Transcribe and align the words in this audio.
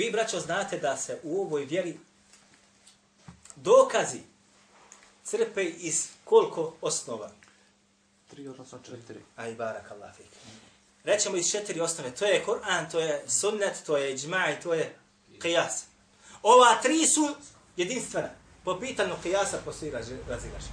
Vi, 0.00 0.10
braćo, 0.10 0.40
znate 0.40 0.78
da 0.78 0.96
se 0.96 1.18
u 1.22 1.42
ovoj 1.42 1.64
vjeri 1.64 1.98
dokazi 3.56 4.20
crpe 5.24 5.64
iz 5.64 6.08
koliko 6.24 6.74
osnova? 6.80 7.30
Tri, 8.30 8.48
odnosno 8.48 8.78
četiri. 8.86 9.20
Aj, 9.36 9.54
barak 9.54 9.90
Allah 9.90 10.16
fik. 10.16 10.26
Rećemo 11.04 11.36
iz 11.36 11.50
četiri 11.50 11.80
osnove. 11.80 12.14
To 12.14 12.24
je 12.24 12.44
Kur'an, 12.46 12.90
to 12.90 13.00
je 13.00 13.24
sunnet, 13.28 13.82
to 13.86 13.96
je 13.96 14.14
iđma 14.14 14.46
to 14.62 14.74
je 14.74 14.96
qiyas. 15.38 15.84
Ova 16.42 16.74
tri 16.82 17.06
su 17.06 17.28
jedinstvena. 17.76 18.28
Po 18.64 18.80
pitanju 18.80 19.14
qiyasa 19.24 19.56
postoji 19.64 19.90
razilaš. 20.28 20.64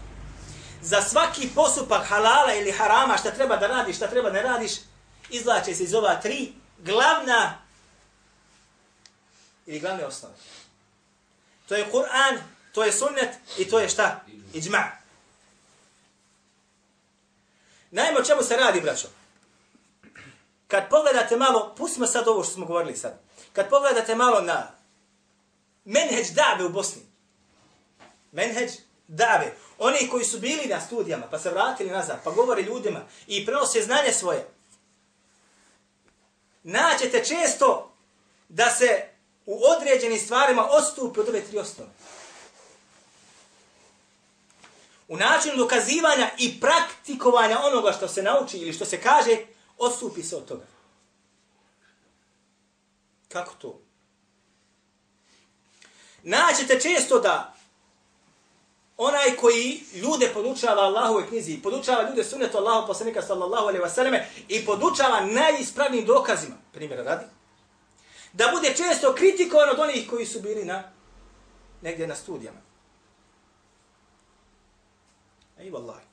Za 0.81 1.01
svaki 1.01 1.49
postupak 1.55 2.05
halala 2.05 2.53
ili 2.53 2.71
harama, 2.71 3.17
šta 3.17 3.31
treba 3.31 3.57
da 3.57 3.67
radiš, 3.67 3.95
šta 3.95 4.07
treba 4.07 4.29
ne 4.29 4.41
radiš, 4.41 4.71
izlače 5.29 5.75
se 5.75 5.83
iz 5.83 5.93
ova 5.93 6.15
tri 6.21 6.53
glavna 6.77 7.66
ili 9.67 9.79
glavne 9.79 10.05
osnove. 10.05 10.35
To 11.67 11.75
je 11.75 11.91
Kur'an, 11.91 12.37
to 12.71 12.83
je 12.83 12.91
sunnet 12.91 13.29
i 13.57 13.69
to 13.69 13.79
je 13.79 13.89
šta? 13.89 14.25
Iđma. 14.53 14.91
Najmo 17.91 18.23
čemu 18.23 18.43
se 18.43 18.57
radi, 18.57 18.81
braćo? 18.81 19.07
Kad 20.67 20.89
pogledate 20.89 21.37
malo, 21.37 21.75
pustimo 21.77 22.07
sad 22.07 22.27
ovo 22.27 22.43
što 22.43 22.53
smo 22.53 22.65
govorili 22.65 22.97
sad. 22.97 23.19
Kad 23.53 23.69
pogledate 23.69 24.15
malo 24.15 24.41
na 24.41 24.71
menheđ 25.85 26.27
dave 26.29 26.65
u 26.65 26.69
Bosni. 26.69 27.01
Menheđ 28.31 28.71
dave. 29.07 29.53
Oni 29.77 30.09
koji 30.11 30.25
su 30.25 30.39
bili 30.39 30.65
na 30.65 30.81
studijama, 30.81 31.27
pa 31.31 31.39
se 31.39 31.49
vratili 31.49 31.89
nazad, 31.89 32.19
pa 32.23 32.31
govore 32.31 32.61
ljudima 32.61 32.99
i 33.27 33.45
prenose 33.45 33.81
znanje 33.81 34.11
svoje. 34.13 34.47
Naćete 36.63 37.25
često 37.25 37.93
da 38.49 38.69
se 38.69 39.16
u 39.47 39.59
određenim 39.77 40.19
stvarima 40.19 40.67
ostupi 40.69 41.19
od 41.19 41.29
ove 41.29 41.41
tri 41.41 41.57
osnove. 41.57 41.89
U 45.07 45.17
načinu 45.17 45.55
dokazivanja 45.55 46.29
i 46.37 46.59
praktikovanja 46.59 47.59
onoga 47.63 47.91
što 47.91 48.07
se 48.07 48.23
nauči 48.23 48.57
ili 48.57 48.73
što 48.73 48.85
se 48.85 49.01
kaže, 49.01 49.37
odstupi 49.77 50.23
se 50.23 50.35
od 50.35 50.45
toga. 50.45 50.65
Kako 53.27 53.53
to? 53.53 53.81
Naćete 56.23 56.79
često 56.79 57.19
da 57.19 57.53
onaj 58.97 59.35
koji 59.35 59.83
ljude 59.93 60.29
podučava 60.33 60.81
Allahove 60.81 61.27
knjizi, 61.27 61.61
podučava 61.63 62.09
ljude 62.09 62.23
sunetu 62.23 62.57
Allahu 62.57 62.87
poslanika 62.87 63.21
sallallahu 63.21 63.67
alaihi 63.67 63.89
selleme 63.95 64.29
i 64.47 64.65
podučava 64.65 65.25
najispravnijim 65.25 66.05
dokazima, 66.05 66.55
primjera 66.73 67.03
radi, 67.03 67.25
da 68.37 68.51
bude 68.53 68.73
često 68.75 69.15
kritikovan 69.15 69.69
od 69.69 69.79
onih 69.79 70.09
koji 70.09 70.25
su 70.25 70.39
bili 70.39 70.65
na 70.65 70.83
negdje 71.81 72.07
na 72.07 72.15
studijama. 72.15 72.59
Ej, 75.59 75.69
vallahi. 75.69 76.05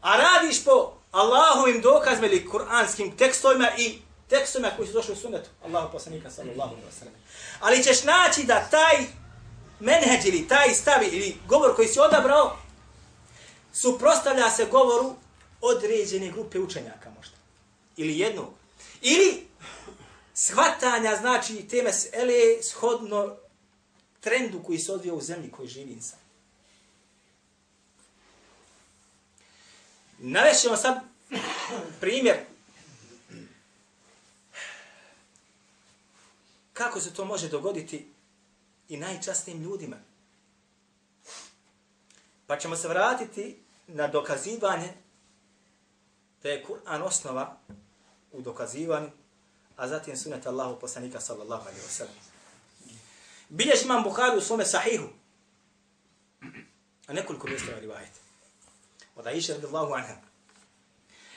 A 0.00 0.16
radiš 0.16 0.64
po 0.64 0.92
Allahovim 1.10 1.80
dokazima 1.80 2.26
ili 2.26 2.48
kuranskim 2.48 3.16
tekstovima 3.16 3.68
i 3.78 3.98
tekstovima 4.28 4.70
koji 4.76 4.88
su 4.88 4.92
došli 4.92 5.12
u 5.12 5.16
sunnetu. 5.16 5.50
Allahu 5.64 5.92
poslanika 5.92 6.30
sallallahu 6.30 6.70
alaihi 6.70 6.88
wa 6.90 6.98
sallam. 6.98 7.14
Ali 7.60 7.82
ćeš 7.82 8.04
naći 8.04 8.44
da 8.44 8.68
taj 8.70 8.96
menheđ 9.80 10.24
ili 10.24 10.48
taj 10.48 10.74
stav 10.74 11.02
ili 11.02 11.36
govor 11.48 11.76
koji 11.76 11.88
si 11.88 12.00
odabrao 12.00 12.56
suprostavlja 13.72 14.50
se 14.50 14.64
govoru 14.64 15.14
određene 15.60 16.30
grupe 16.30 16.58
učenjaka 16.58 17.10
možda. 17.10 17.36
Ili 17.96 18.18
jednog. 18.18 18.48
Ili 19.02 19.46
shvatanja, 20.36 21.16
znači, 21.16 21.68
teme 21.68 21.90
ele 22.12 22.62
shodno 22.62 23.36
trendu 24.20 24.62
koji 24.62 24.78
se 24.78 24.92
odvija 24.92 25.14
u 25.14 25.20
zemlji 25.20 25.50
koji 25.50 25.68
živi 25.68 25.92
insan. 25.92 26.18
Navešćemo 30.18 30.76
sad 30.76 31.00
primjer 32.00 32.36
kako 36.72 37.00
se 37.00 37.14
to 37.14 37.24
može 37.24 37.48
dogoditi 37.48 38.08
i 38.88 38.96
najčastnijim 38.96 39.62
ljudima. 39.62 39.96
Pa 42.46 42.58
ćemo 42.58 42.76
se 42.76 42.88
vratiti 42.88 43.56
na 43.86 44.08
dokazivanje 44.08 44.92
da 46.42 46.48
je 46.48 46.64
Kur'an 46.64 47.02
osnova 47.02 47.58
u 48.32 48.42
dokazivanju 48.42 49.10
a 49.76 49.88
zatim 49.88 50.16
sunet 50.16 50.46
Allahu 50.46 50.80
poslanika 50.80 51.20
sallallahu 51.20 51.68
alaihi 51.68 51.84
wa 51.84 51.90
sallam. 51.90 52.14
Bilješ 53.48 53.82
imam 53.82 54.02
Bukhari 54.02 54.36
u 54.36 54.40
svome 54.40 54.64
sahihu, 54.64 55.08
a 57.06 57.12
nekoliko 57.12 57.48
mjesta 57.48 57.72
je 57.72 57.80
rivajet. 57.80 58.12
Od 59.16 59.26
Aisha 59.26 59.52
radijallahu 59.52 59.94
anha. 59.94 60.16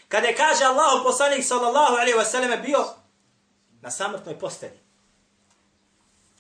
Kada 0.08 0.28
je 0.28 0.36
kaže 0.36 0.64
Allahu 0.64 1.04
poslanik 1.04 1.46
sallallahu 1.46 1.94
alaihi 1.94 2.18
wa 2.18 2.26
sallam 2.26 2.62
bio 2.62 2.86
na 3.82 3.92
samrtnoj 3.92 4.40
posteli. 4.40 4.80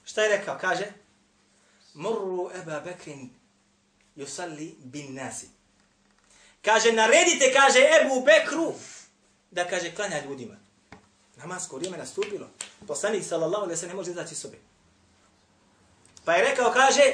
Šta 0.05 0.21
je 0.21 0.37
rekao? 0.37 0.57
Kaže, 0.61 0.85
Murru 1.93 2.51
Eba 2.61 2.79
Bekrin 2.79 3.29
yusalli 4.17 4.75
bin 4.79 5.16
nasi. 5.16 5.49
Kaže, 6.61 6.91
naredite, 6.91 7.53
kaže 7.53 7.79
Ebu 7.79 8.25
Bekru, 8.25 8.73
da 9.51 9.67
kaže, 9.67 9.95
klanja 9.95 10.21
ljudima. 10.25 10.55
Namasko 11.39 11.75
vrijeme 11.75 11.97
nastupilo. 11.97 12.47
Poslanik 12.88 13.23
sallallahu 13.23 13.63
alejhi 13.63 13.72
ve 13.72 13.77
sellem 13.77 13.95
ne 13.95 13.95
može 13.95 14.11
izaći 14.11 14.35
sobe. 14.35 14.57
Pa 16.25 16.33
je 16.33 16.50
rekao 16.50 16.72
kaže 16.72 17.13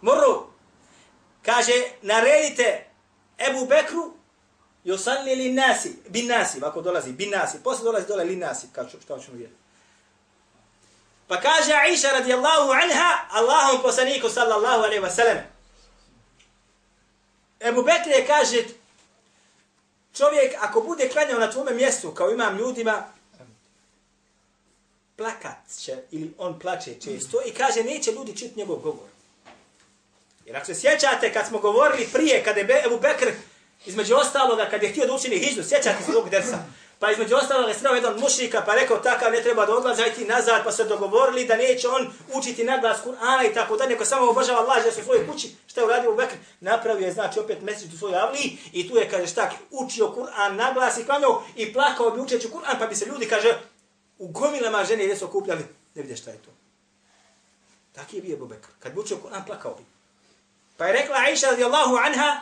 Murru 0.00 0.46
kaže 1.42 1.72
naredite 2.02 2.86
Ebu 3.38 3.66
Bekru 3.66 4.12
yusalli 4.84 5.36
lin 5.36 5.54
nasi 5.54 5.96
bin 6.08 6.26
nasi 6.26 6.58
ako 6.62 6.82
dolazi 6.82 7.12
bin 7.12 7.30
nasi 7.30 7.58
posle 7.64 7.84
dolazi 7.84 8.06
dole 8.06 8.24
lin 8.24 8.38
nasi 8.38 8.66
kao 8.72 8.88
što 8.88 8.98
ćemo 8.98 9.32
vidjeti. 9.32 9.54
Pa 11.28 11.40
kaže 11.40 11.72
Aisha 11.72 12.08
radijallahu 12.12 12.70
anha 12.70 13.28
Allahom 13.30 13.82
poslaniku 13.82 14.28
sallallahu 14.28 14.82
alaihi 14.82 15.02
wa 15.02 15.10
sallam, 15.10 15.38
Ebu 17.60 17.82
Bekr 17.82 18.08
je 18.08 18.26
kaže 18.26 18.64
čovjek 20.14 20.54
ako 20.60 20.80
bude 20.80 21.08
klanjao 21.08 21.38
na 21.38 21.50
tvome 21.50 21.74
mjestu 21.74 22.10
kao 22.10 22.30
imam 22.30 22.56
ljudima 22.58 23.15
plakat 25.16 25.56
će, 25.80 25.96
ili 26.10 26.34
on 26.38 26.58
plače 26.58 26.94
često 27.00 27.42
i 27.46 27.50
kaže 27.50 27.82
neće 27.82 28.12
ljudi 28.12 28.36
čuti 28.36 28.52
njegov 28.56 28.76
govor. 28.76 29.08
Jer 30.46 30.56
ako 30.56 30.66
se 30.66 30.74
sjećate 30.74 31.32
kad 31.32 31.46
smo 31.46 31.58
govorili 31.58 32.08
prije, 32.12 32.44
kada 32.44 32.60
je 32.60 32.82
Ebu 32.86 32.98
Bekr 32.98 33.30
između 33.86 34.14
ostaloga, 34.14 34.68
kad 34.70 34.82
je 34.82 34.88
htio 34.88 35.06
da 35.06 35.12
učini 35.12 35.38
hijđu, 35.38 35.62
sjećate 35.62 36.04
se 36.04 36.12
drugog 36.12 36.30
dersa, 36.30 36.58
pa 36.98 37.10
između 37.10 37.36
ostaloga 37.36 37.68
je 37.68 37.74
sreo 37.74 37.94
jedan 37.94 38.20
mušnika 38.20 38.62
pa 38.66 38.74
rekao 38.74 38.96
takav 38.96 39.32
ne 39.32 39.42
treba 39.42 39.66
da 39.66 39.74
odlaza 39.74 40.02
nazad, 40.28 40.64
pa 40.64 40.72
se 40.72 40.84
dogovorili 40.84 41.46
da 41.46 41.56
neće 41.56 41.88
on 41.88 42.12
učiti 42.34 42.64
naglas 42.64 42.98
Kur'ana 43.04 43.50
i 43.50 43.54
tako 43.54 43.76
da 43.76 43.86
neko 43.86 44.04
samo 44.04 44.30
obožava 44.30 44.60
Allah 44.60 44.84
da 44.84 44.92
su 44.92 45.00
u 45.00 45.04
svojoj 45.04 45.26
kući. 45.26 45.50
Šta 45.66 45.80
je 45.80 45.84
uradio 45.86 46.08
Ebu 46.08 46.16
Bekr? 46.16 46.34
Napravio 46.60 47.06
je 47.06 47.12
znači 47.12 47.40
opet 47.40 47.62
mjesec 47.62 47.92
u 47.94 47.98
svojoj 47.98 48.18
avliji 48.18 48.58
i 48.72 48.88
tu 48.88 48.96
je 48.96 49.10
kaže 49.10 49.26
šta 49.26 49.50
učio 49.70 50.14
Kur'an 50.16 50.56
naglas 50.56 50.98
i 50.98 51.04
klanjao 51.04 51.42
i 51.56 51.72
plakao 51.72 52.10
bi 52.10 52.20
učeći 52.20 52.48
Kur'an 52.48 52.78
pa 52.78 52.86
bi 52.86 52.94
se 52.94 53.06
ljudi 53.06 53.28
kaže 53.28 53.58
u 54.18 54.28
gomilama 54.28 54.84
žene 54.84 55.04
gdje 55.04 55.16
su 55.16 55.24
okupljali, 55.24 55.66
ne 55.94 56.02
vidje 56.02 56.16
šta 56.16 56.30
je 56.30 56.38
to. 56.38 56.50
Taki 57.92 58.16
je 58.16 58.22
bio 58.22 58.34
Ebu 58.34 58.46
Bekr. 58.46 58.68
Kad 58.78 58.92
bi 58.92 59.00
učio 59.00 59.16
Kur'an, 59.16 59.46
plakao 59.46 59.74
bi. 59.74 59.84
Pa 60.76 60.86
je 60.86 60.92
rekla 60.92 61.16
Aisha 61.16 61.46
radijallahu 61.46 61.96
anha, 61.96 62.40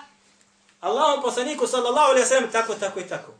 Allahom 0.80 1.22
poslaniku 1.22 1.66
sallallahu 1.66 2.10
alaihi 2.10 2.26
sallam, 2.26 2.52
tako, 2.52 2.74
tako 2.74 3.00
i 3.00 3.08
tako. 3.08 3.32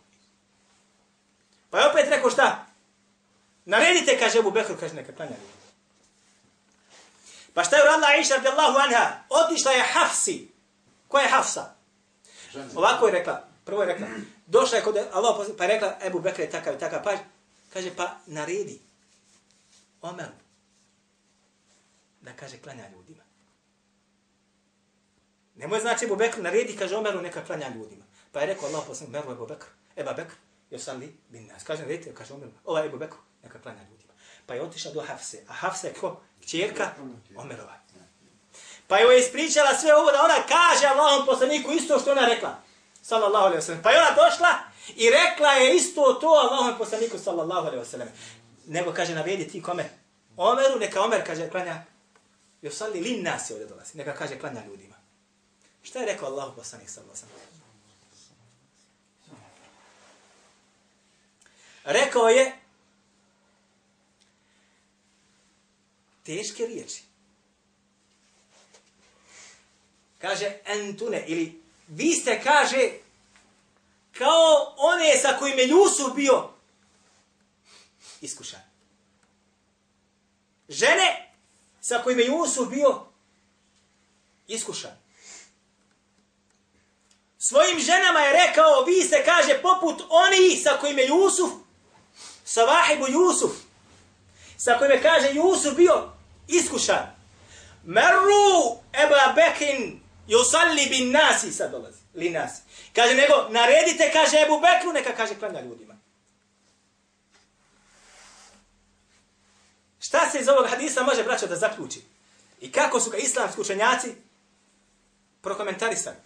Pa 1.70 1.78
je 1.78 1.90
opet 1.90 2.08
rekao 2.08 2.31
šta? 2.31 2.66
Naredite, 3.64 4.19
kaže 4.19 4.38
Ebu 4.38 4.50
Bekr, 4.50 4.72
kaže 4.80 4.94
neka 4.94 5.12
klanja. 5.12 5.37
Pa 7.54 7.64
šta 7.64 7.76
je 7.76 7.82
uradila 7.82 8.08
Aisha 8.08 8.34
radijallahu 8.34 8.78
anha? 8.78 9.12
Otišla 9.28 9.72
je 9.72 9.82
Hafsi. 9.82 10.48
Ko 11.08 11.19
je 11.19 11.28
Hafsa? 11.28 11.75
Ovako 12.75 13.06
je 13.06 13.12
rekla. 13.12 13.44
Prvo 13.64 13.82
je 13.82 13.87
rekla. 13.87 14.06
Došla 14.46 14.78
je 14.78 14.84
kod 14.84 14.96
Allah, 15.12 15.46
pa 15.58 15.64
je 15.64 15.69
rekla 15.69 15.98
Ebu 16.02 16.20
Bekr 16.20 16.40
je 16.40 16.50
takav 16.50 16.75
i 16.75 16.78
takav. 16.78 17.02
Pa 17.04 17.12
Kaže, 17.75 17.91
pa 17.97 18.23
naredi. 18.26 18.79
Omer 20.03 20.31
da 22.21 22.32
kaže 22.32 22.59
klanja 22.59 22.88
ljudima. 22.88 23.23
Nemoj 25.55 25.81
znači 25.81 26.05
Ebu 26.05 26.17
Bekr 26.17 26.43
naredi, 26.43 26.76
kaže 26.76 26.97
Omeru 26.97 27.23
neka 27.23 27.44
klanja 27.44 27.69
ljudima. 27.69 28.05
Pa 28.32 28.41
je 28.41 28.47
rekao 28.47 28.69
Allah 28.69 28.85
poslanik 28.87 29.12
Meru 29.12 29.32
Ebu 29.32 29.47
Bekr, 29.47 29.67
Eba 29.97 30.12
Bekr, 30.12 30.35
jo 30.71 30.79
sam 30.79 31.00
li 31.00 31.17
bin 31.29 31.47
nas. 31.47 31.65
Kaže, 31.65 31.85
redite, 31.85 32.15
kaže 32.15 32.35
Omeru, 32.35 32.53
ova 32.65 32.85
Ebu 32.85 32.99
Bekr, 32.99 33.17
neka 33.43 33.59
klanja 33.62 33.82
ljudima. 33.91 34.12
Pa 34.47 34.55
je 34.55 34.62
otišao 34.62 34.93
do 34.93 35.00
Hafse, 35.00 35.44
a 35.49 35.53
Hafse 35.53 35.88
je 35.88 35.94
ko? 35.94 36.21
Čjerka 36.47 36.94
Omerova. 37.37 37.81
Pa 38.88 38.99
je 38.99 39.21
ispričala 39.21 39.79
sve 39.79 39.97
ovo 39.97 40.12
da 40.12 40.25
ona 40.25 40.47
kaže 40.49 40.87
Allahom 40.87 41.26
poslaniku 41.26 41.73
isto 41.73 41.99
što 41.99 42.12
ona 42.12 42.26
rekla. 42.26 42.62
Sallallahu 43.04 43.46
alaihi 43.46 43.60
wasallam. 43.62 43.82
Pa 43.82 43.90
je 43.90 43.98
ona 43.98 44.10
došla 44.10 44.58
i 44.96 45.10
rekla 45.10 45.52
je 45.52 45.76
isto 45.76 46.12
to 46.20 46.26
Allahom 46.26 46.78
poslaniku 46.78 47.18
sallallahu 47.18 47.66
alaihi 47.66 47.84
wasallam. 47.84 48.08
Nego 48.66 48.92
kaže, 48.92 49.14
navedi 49.14 49.48
ti 49.48 49.62
kome? 49.62 49.90
Omeru, 50.36 50.78
neka 50.78 51.02
Omer 51.02 51.26
kaže, 51.26 51.50
klanja. 51.50 51.84
Jo 52.62 52.70
sali 52.70 53.00
lin 53.00 53.22
nas 53.22 53.50
je 53.50 53.54
ovdje 53.54 53.68
dolazi. 53.68 53.98
Neka 53.98 54.14
kaže, 54.14 54.38
klanja 54.38 54.64
ljudima. 54.66 54.94
Šta 55.82 55.98
je 55.98 56.06
rekao 56.06 56.28
Allah 56.28 56.52
poslanik 56.56 56.90
sallallahu 56.90 57.18
alaihi 57.22 57.38
wa? 57.38 57.54
Rekao 61.84 62.28
je 62.28 62.52
teške 66.22 66.66
riječi. 66.66 67.02
Kaže 70.18 70.52
entune 70.66 71.24
ili 71.26 71.63
vi 71.88 72.12
ste 72.12 72.40
kaže 72.42 72.90
kao 74.12 74.75
one 74.76 75.19
sa 75.19 75.36
kojim 75.38 75.58
je 75.58 75.69
Jusuf 75.69 76.14
bio 76.14 76.48
iskušan. 78.20 78.60
Žene 80.69 81.32
sa 81.81 82.02
kojim 82.02 82.19
je 82.19 82.26
Jusuf 82.26 82.69
bio 82.69 83.06
iskušan. 84.48 85.04
Svojim 87.38 87.81
ženama 87.81 88.20
je 88.20 88.32
rekao, 88.32 88.84
vi 88.87 89.02
ste, 89.02 89.25
kaže, 89.25 89.62
poput 89.62 90.02
oni 90.08 90.56
sa 90.56 90.78
kojim 90.80 90.98
je 90.98 91.06
Jusuf, 91.06 91.52
sa 92.44 92.64
vahibu 92.64 93.06
Jusuf, 93.08 93.52
sa 94.56 94.78
kojim 94.78 94.92
je, 94.92 95.02
kaže, 95.02 95.34
Jusuf 95.34 95.75
bio 95.76 96.12
iskušan. 96.48 97.14
Meru 97.84 98.78
eba 98.92 99.32
bekin 99.37 100.00
yusalli 100.29 100.88
bin 100.88 101.12
nasi, 101.12 101.53
sad 101.53 101.71
dolazi, 101.71 101.99
li 102.15 102.31
nasi. 102.31 102.62
Kaže, 102.94 103.15
nego, 103.15 103.49
naredite, 103.50 104.11
kaže, 104.12 104.37
Ebu 104.37 104.61
Bekru, 104.61 104.93
neka 104.93 105.17
kaže, 105.17 105.35
klanja 105.35 105.61
ljudima. 105.61 105.94
Šta 110.00 110.31
se 110.31 110.38
iz 110.38 110.49
ovog 110.49 110.67
hadisa 110.71 111.03
može, 111.03 111.23
braćo, 111.23 111.47
da 111.47 111.56
zaključi? 111.56 112.03
I 112.61 112.73
kako 112.73 113.00
su 113.00 113.11
ga 113.11 113.17
islamski 113.17 113.61
učenjaci 113.61 114.15
prokomentarisali? 115.43 116.17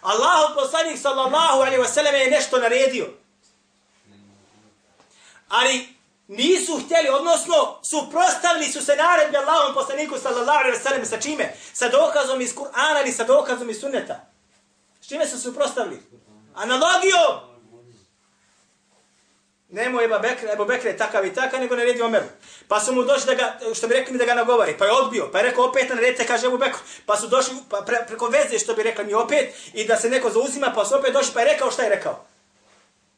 Allahu 0.00 0.54
poslanik 0.54 0.98
sallallahu 0.98 1.60
alaihi 1.60 1.82
wasallam 1.82 2.14
je 2.14 2.30
nešto 2.30 2.58
naredio. 2.58 3.08
Ali 5.48 5.99
nisu 6.30 6.80
htjeli, 6.84 7.08
odnosno 7.08 7.78
suprostavili 7.82 8.72
su 8.72 8.84
se 8.84 8.96
naredbi 8.96 9.36
Allahom 9.36 9.74
poslaniku 9.74 10.18
sallallahu 10.18 10.58
alaihi 10.58 10.78
wasallam 10.78 11.04
sa 11.04 11.20
čime? 11.20 11.52
Sa 11.72 11.88
dokazom 11.88 12.40
iz 12.40 12.54
Kur'ana 12.54 13.00
ili 13.02 13.12
sa 13.12 13.24
dokazom 13.24 13.70
iz 13.70 13.80
sunneta? 13.80 14.20
S 15.00 15.08
čime 15.08 15.26
su 15.26 15.40
suprostavili? 15.40 16.02
Analogijom! 16.54 17.50
Nemo 19.68 20.02
Eba 20.02 20.18
Bekre, 20.18 20.52
Eba 20.52 20.64
Bekre 20.64 20.96
takav 20.96 21.26
i 21.26 21.34
takav, 21.34 21.60
nego 21.60 21.76
naredi 21.76 22.02
Omeru. 22.02 22.26
Pa 22.68 22.80
su 22.80 22.94
mu 22.94 23.02
došli 23.02 23.26
da 23.26 23.34
ga, 23.34 23.74
što 23.74 23.88
bi 23.88 23.94
rekli 23.94 24.12
mi 24.12 24.18
da 24.18 24.24
ga 24.24 24.34
nagovori, 24.34 24.78
pa 24.78 24.84
je 24.84 24.92
odbio, 24.92 25.28
pa 25.32 25.38
je 25.38 25.44
rekao 25.44 25.64
opet 25.64 25.88
naredite, 25.88 26.26
kaže 26.26 26.46
Ebu 26.46 26.58
Bekru. 26.58 26.80
Pa 27.06 27.16
su 27.16 27.26
došli 27.26 27.56
pa 27.68 27.82
pre, 27.86 28.04
preko 28.06 28.26
veze, 28.26 28.58
što 28.58 28.74
bi 28.74 28.82
rekli 28.82 29.04
mi 29.04 29.14
opet, 29.14 29.54
i 29.72 29.84
da 29.84 29.96
se 29.96 30.10
neko 30.10 30.30
zauzima, 30.30 30.72
pa 30.74 30.84
su 30.84 30.94
opet 30.94 31.12
došli, 31.12 31.34
pa 31.34 31.40
je 31.40 31.52
rekao 31.52 31.70
šta 31.70 31.82
je 31.82 31.88
rekao. 31.88 32.24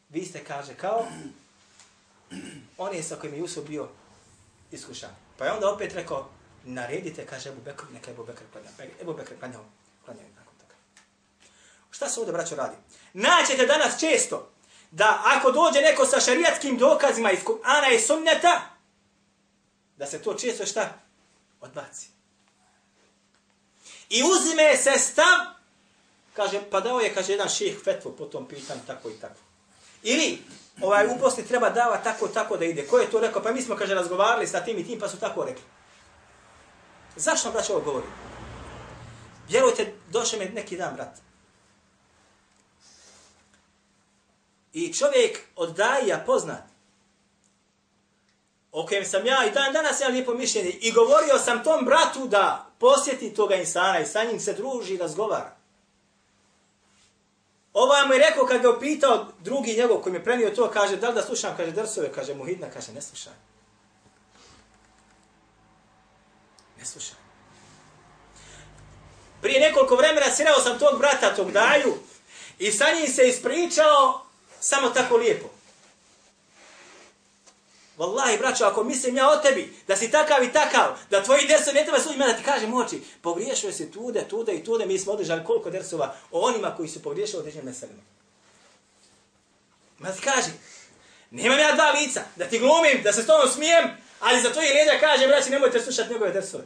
Vi 0.08 0.24
ste, 0.24 0.44
kaže, 0.44 0.74
kao, 0.74 1.06
on 2.78 2.94
je 2.94 3.02
sa 3.02 3.16
kojim 3.16 3.34
je 3.34 3.40
Jusuf 3.40 3.68
bio 3.68 3.88
iskušan. 4.70 5.10
Pa 5.38 5.44
je 5.44 5.52
onda 5.52 5.70
opet 5.70 5.92
rekao, 5.92 6.28
naredite, 6.64 7.26
kaže 7.26 7.48
Ebu 7.48 7.60
Bekr, 7.64 7.84
neka 7.92 8.10
Ebu 8.10 8.24
Bekr 8.24 8.42
klanja. 8.52 8.68
E, 8.78 9.02
Ebu 9.02 9.14
Bekr 9.14 9.38
klanja, 9.38 9.58
klanja 10.04 10.20
nakon 10.36 10.54
toga. 10.60 10.74
Šta 11.90 12.08
se 12.08 12.20
ovdje, 12.20 12.32
braćo, 12.32 12.56
radi? 12.56 12.76
Naćete 13.12 13.66
danas 13.66 14.00
često, 14.00 14.50
da 14.90 15.22
ako 15.24 15.50
dođe 15.50 15.80
neko 15.80 16.06
sa 16.06 16.20
šarijatskim 16.20 16.78
dokazima 16.78 17.32
iz 17.32 17.40
Kur'ana 17.44 17.94
i 17.94 18.00
sunneta, 18.00 18.60
da 19.96 20.06
se 20.06 20.22
to 20.22 20.34
često 20.34 20.66
šta? 20.66 20.98
Odbaci. 21.60 22.08
I 24.08 24.22
uzime 24.22 24.76
se 24.76 24.98
stav, 24.98 25.38
kaže, 26.34 26.60
pa 26.70 26.80
dao 26.80 27.00
je, 27.00 27.14
kaže, 27.14 27.32
jedan 27.32 27.48
ših 27.48 27.80
fetvu 27.84 28.16
po 28.16 28.24
tom 28.24 28.48
pitanju, 28.48 28.80
tako 28.86 29.10
i 29.10 29.20
tako. 29.20 29.40
Ili, 30.02 30.42
ovaj 30.80 31.06
uposli 31.16 31.46
treba 31.46 31.70
dava 31.70 31.96
tako, 31.96 32.28
tako 32.28 32.56
da 32.56 32.64
ide. 32.64 32.86
Ko 32.86 32.98
je 32.98 33.10
to 33.10 33.20
rekao? 33.20 33.42
Pa 33.42 33.52
mi 33.52 33.62
smo, 33.62 33.76
kaže, 33.76 33.94
razgovarali 33.94 34.46
sa 34.46 34.60
tim 34.60 34.78
i 34.78 34.86
tim, 34.86 35.00
pa 35.00 35.08
su 35.08 35.18
tako 35.18 35.44
rekli. 35.44 35.64
Zašto 37.16 37.48
vam, 37.48 37.52
braće, 37.52 37.72
ovo 37.72 37.82
govorim? 37.84 38.10
Vjerujte, 39.48 39.94
došao 40.10 40.38
me 40.38 40.44
neki 40.44 40.76
dan, 40.76 40.94
brat. 40.94 41.18
I 44.72 44.92
čovjek 44.92 45.40
od 45.56 45.76
daja 45.76 46.22
poznat, 46.26 46.62
o 48.72 48.86
kojem 48.86 49.04
sam 49.04 49.26
ja 49.26 49.46
i 49.46 49.50
dan 49.50 49.72
danas 49.72 50.00
ja 50.00 50.08
lijepo 50.08 50.34
mišljenje, 50.34 50.70
i 50.70 50.92
govorio 50.92 51.38
sam 51.38 51.64
tom 51.64 51.84
bratu 51.84 52.26
da 52.26 52.66
posjeti 52.78 53.34
toga 53.34 53.54
insana 53.54 54.00
i 54.00 54.06
sa 54.06 54.24
njim 54.24 54.40
se 54.40 54.52
druži 54.52 54.94
i 54.94 54.98
razgovara. 54.98 55.56
Ovaj 57.72 58.06
mu 58.06 58.12
je 58.12 58.18
rekao 58.18 58.46
kad 58.46 58.62
ga 58.62 58.70
upitao 58.70 59.26
drugi 59.40 59.76
njegov 59.76 59.96
koji 59.96 60.12
mi 60.12 60.18
je 60.18 60.24
prenio 60.24 60.50
to, 60.50 60.70
kaže 60.70 60.96
da 60.96 61.08
li 61.08 61.14
da 61.14 61.22
slušam, 61.22 61.56
kaže 61.56 61.70
drsove, 61.70 62.12
kaže 62.12 62.34
muhidna, 62.34 62.70
kaže 62.70 62.92
ne 62.92 63.02
slušaj. 63.02 63.32
Ne 66.78 66.84
slušaj. 66.84 67.16
Prije 69.40 69.60
nekoliko 69.60 69.96
vremena 69.96 70.34
sreo 70.34 70.60
sam 70.60 70.78
tog 70.78 70.98
brata, 70.98 71.34
tog 71.34 71.52
daju, 71.52 71.94
i 72.58 72.72
sa 72.72 72.84
njim 72.98 73.08
se 73.08 73.28
ispričao 73.28 74.24
samo 74.60 74.88
tako 74.88 75.16
lijepo. 75.16 75.48
Wallahi, 77.98 78.38
braćo, 78.38 78.64
ako 78.64 78.84
mislim 78.84 79.16
ja 79.16 79.30
o 79.30 79.36
tebi, 79.36 79.76
da 79.86 79.96
si 79.96 80.10
takav 80.10 80.44
i 80.44 80.52
takav, 80.52 80.98
da 81.10 81.22
tvoji 81.22 81.46
dersovi 81.46 81.74
ne 81.74 81.84
treba 81.84 82.00
su 82.00 82.08
da 82.18 82.36
ti 82.36 82.42
kažem 82.44 82.74
oči, 82.74 83.02
pogriješio 83.22 83.72
si 83.72 83.90
tude, 83.90 84.28
tude 84.28 84.52
i 84.52 84.64
tude, 84.64 84.86
mi 84.86 84.98
smo 84.98 85.12
održali 85.12 85.44
koliko 85.44 85.70
dersova 85.70 86.14
o 86.30 86.40
onima 86.40 86.76
koji 86.76 86.88
su 86.88 87.02
pogriješili 87.02 87.40
određenim 87.40 87.66
meselima. 87.66 88.02
Ma 89.98 90.12
ti 90.12 90.20
kaže, 90.20 90.50
nemam 91.30 91.58
ja 91.58 91.72
dva 91.72 91.90
lica, 91.90 92.20
da 92.36 92.44
ti 92.44 92.58
glumim, 92.58 93.02
da 93.02 93.12
se 93.12 93.22
s 93.22 93.26
tobom 93.26 93.48
smijem, 93.48 93.90
ali 94.20 94.40
za 94.40 94.52
tvoji 94.52 94.68
leđa 94.68 95.00
kažem, 95.00 95.28
braći, 95.28 95.50
nemojte 95.50 95.80
slušati 95.80 96.12
njegove 96.12 96.32
dersove. 96.32 96.64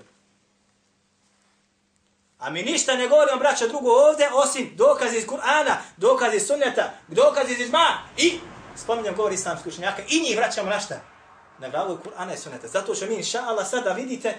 A 2.38 2.50
mi 2.50 2.62
ništa 2.62 2.96
ne 2.96 3.08
govorimo, 3.08 3.38
braća, 3.38 3.66
drugo 3.66 3.90
ovdje, 3.90 4.28
osim 4.32 4.72
dokazi 4.76 5.16
iz 5.16 5.26
Kur'ana, 5.26 5.74
dokazi 5.96 6.36
iz 6.36 6.46
sunneta, 6.46 6.92
dokazi 7.08 7.52
iz 7.52 7.60
izma 7.60 7.98
i, 8.16 8.38
spominjam 8.76 9.14
govori 9.14 9.34
islamskih 9.34 9.72
učenjaka, 9.72 10.02
i 10.08 10.20
njih 10.20 10.36
vraćamo 10.36 10.70
na 10.70 10.80
šta? 10.80 11.15
Na 11.58 11.68
glavu 11.68 11.98
Kur'ana 12.04 12.34
i 12.34 12.38
sunneta. 12.38 12.68
Zato 12.68 12.94
što 12.94 13.06
mi, 13.06 13.14
inša 13.14 13.42
Allah, 13.42 13.68
sada 13.70 13.92
vidite, 13.92 14.34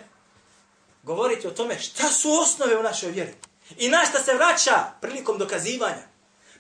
govoriti 1.04 1.48
o 1.48 1.52
tome 1.52 1.80
šta 1.80 2.08
su 2.08 2.32
osnove 2.32 2.78
u 2.78 2.84
našoj 2.84 3.12
vjeri. 3.12 3.34
I 3.78 3.90
na 3.90 4.06
šta 4.10 4.20
se 4.20 4.34
vraća 4.34 4.86
prilikom 5.02 5.38
dokazivanja, 5.38 6.04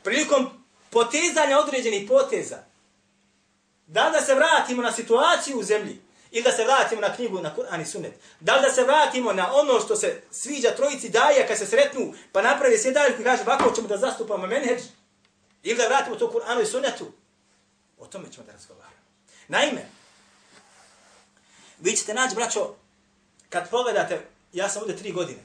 prilikom 0.03 0.49
potezanja 0.89 1.59
određenih 1.59 2.09
poteza. 2.09 2.57
Da 3.87 4.09
da 4.13 4.21
se 4.21 4.35
vratimo 4.35 4.81
na 4.81 4.91
situaciju 4.91 5.59
u 5.59 5.63
zemlji, 5.63 6.07
Ili 6.31 6.43
da 6.43 6.51
se 6.51 6.63
vratimo 6.63 7.01
na 7.01 7.15
knjigu 7.15 7.41
na 7.41 7.55
Kur'an 7.55 7.81
i 7.81 7.85
Sunnet. 7.85 8.13
Da 8.39 8.55
li 8.55 8.61
da 8.61 8.71
se 8.71 8.83
vratimo 8.83 9.33
na 9.33 9.53
ono 9.53 9.79
što 9.79 9.95
se 9.95 10.21
sviđa 10.31 10.75
trojici 10.75 11.09
daje 11.09 11.47
kad 11.47 11.57
se 11.57 11.65
sretnu, 11.65 12.13
pa 12.31 12.41
napravi 12.41 12.77
sjedaljku 12.77 13.21
i 13.21 13.23
kaže 13.23 13.41
ovako 13.41 13.75
ćemo 13.75 13.87
da 13.87 13.97
zastupamo 13.97 14.47
menheđ. 14.47 14.81
Ili 15.63 15.77
da 15.77 15.87
vratimo 15.87 16.15
to 16.15 16.31
Kur'anu 16.31 16.61
i 16.61 16.65
Sunnetu. 16.65 17.11
O 17.97 18.05
tome 18.05 18.31
ćemo 18.31 18.45
da 18.45 18.51
razgovaramo. 18.51 18.97
Naime, 19.47 19.89
vi 21.79 21.95
ćete 21.95 22.13
naći, 22.13 22.35
braćo, 22.35 22.75
kad 23.49 23.69
pogledate, 23.69 24.27
ja 24.53 24.69
sam 24.69 24.81
ovdje 24.81 24.97
tri 24.97 25.11
godine, 25.11 25.39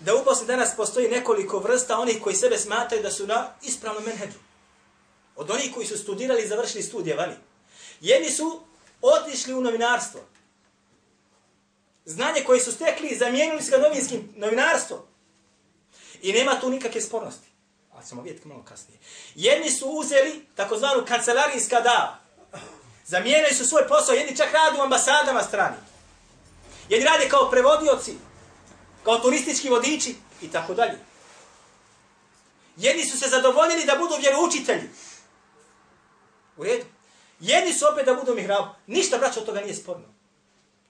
da 0.00 0.14
u 0.14 0.24
Bosni 0.24 0.46
danas 0.46 0.76
postoji 0.76 1.08
nekoliko 1.08 1.58
vrsta 1.58 1.98
onih 1.98 2.22
koji 2.22 2.36
sebe 2.36 2.58
smataju 2.58 3.02
da 3.02 3.10
su 3.10 3.26
na 3.26 3.54
ispravnom 3.62 4.04
menheđu. 4.04 4.38
Od 5.36 5.50
onih 5.50 5.74
koji 5.74 5.86
su 5.86 5.98
studirali 5.98 6.42
i 6.42 6.48
završili 6.48 6.82
studije 6.82 7.16
vani. 7.16 7.34
Jedni 8.00 8.30
su 8.30 8.60
otišli 9.02 9.54
u 9.54 9.60
novinarstvo. 9.60 10.20
Znanje 12.04 12.44
koje 12.46 12.60
su 12.60 12.72
stekli 12.72 13.08
i 13.08 13.18
zamijenili 13.18 13.62
su 13.62 13.70
ga 13.70 13.78
novinskim 13.78 14.32
novinarstvom. 14.36 15.00
I 16.22 16.32
nema 16.32 16.60
tu 16.60 16.70
nikakve 16.70 17.00
spornosti. 17.00 17.48
Ali 17.92 18.06
ćemo 18.06 18.22
vidjeti 18.22 18.48
malo 18.48 18.64
kasnije. 18.64 18.98
Jedni 19.34 19.70
su 19.70 19.88
uzeli 19.88 20.46
takozvanu 20.54 21.04
kancelarijska 21.08 21.80
da. 21.80 22.20
Zamijenili 23.06 23.54
su 23.54 23.64
svoj 23.64 23.88
posao, 23.88 24.14
jedni 24.14 24.36
čak 24.36 24.52
rade 24.52 24.78
u 24.78 24.82
ambasadama 24.82 25.42
strani. 25.42 25.76
Jedni 26.88 27.06
rade 27.06 27.28
kao 27.28 27.50
prevodioci, 27.50 28.14
kao 29.04 29.18
turistički 29.18 29.68
vodiči 29.68 30.14
i 30.42 30.50
tako 30.50 30.74
dalje. 30.74 30.98
Jedni 32.76 33.04
su 33.04 33.18
se 33.18 33.28
zadovoljili 33.28 33.84
da 33.84 33.96
budu 33.96 34.14
vjeroučitelji. 34.20 34.90
U 36.56 36.64
redu. 36.64 36.84
Jedni 37.40 37.72
su 37.72 37.86
opet 37.92 38.06
da 38.06 38.14
budu 38.14 38.34
mihrabu. 38.34 38.68
Ništa, 38.86 39.18
braćo, 39.18 39.40
od 39.40 39.46
toga 39.46 39.60
nije 39.60 39.74
sporno. 39.74 40.04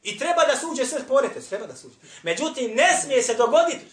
I 0.03 0.19
treba 0.19 0.45
da 0.45 0.57
suđe 0.57 0.87
sve 0.87 1.01
sporete, 1.01 1.41
treba 1.41 1.67
da 1.67 1.77
suđe. 1.77 1.97
Međutim, 2.23 2.75
ne 2.75 2.99
smije 3.03 3.23
se 3.23 3.35
dogoditi 3.35 3.87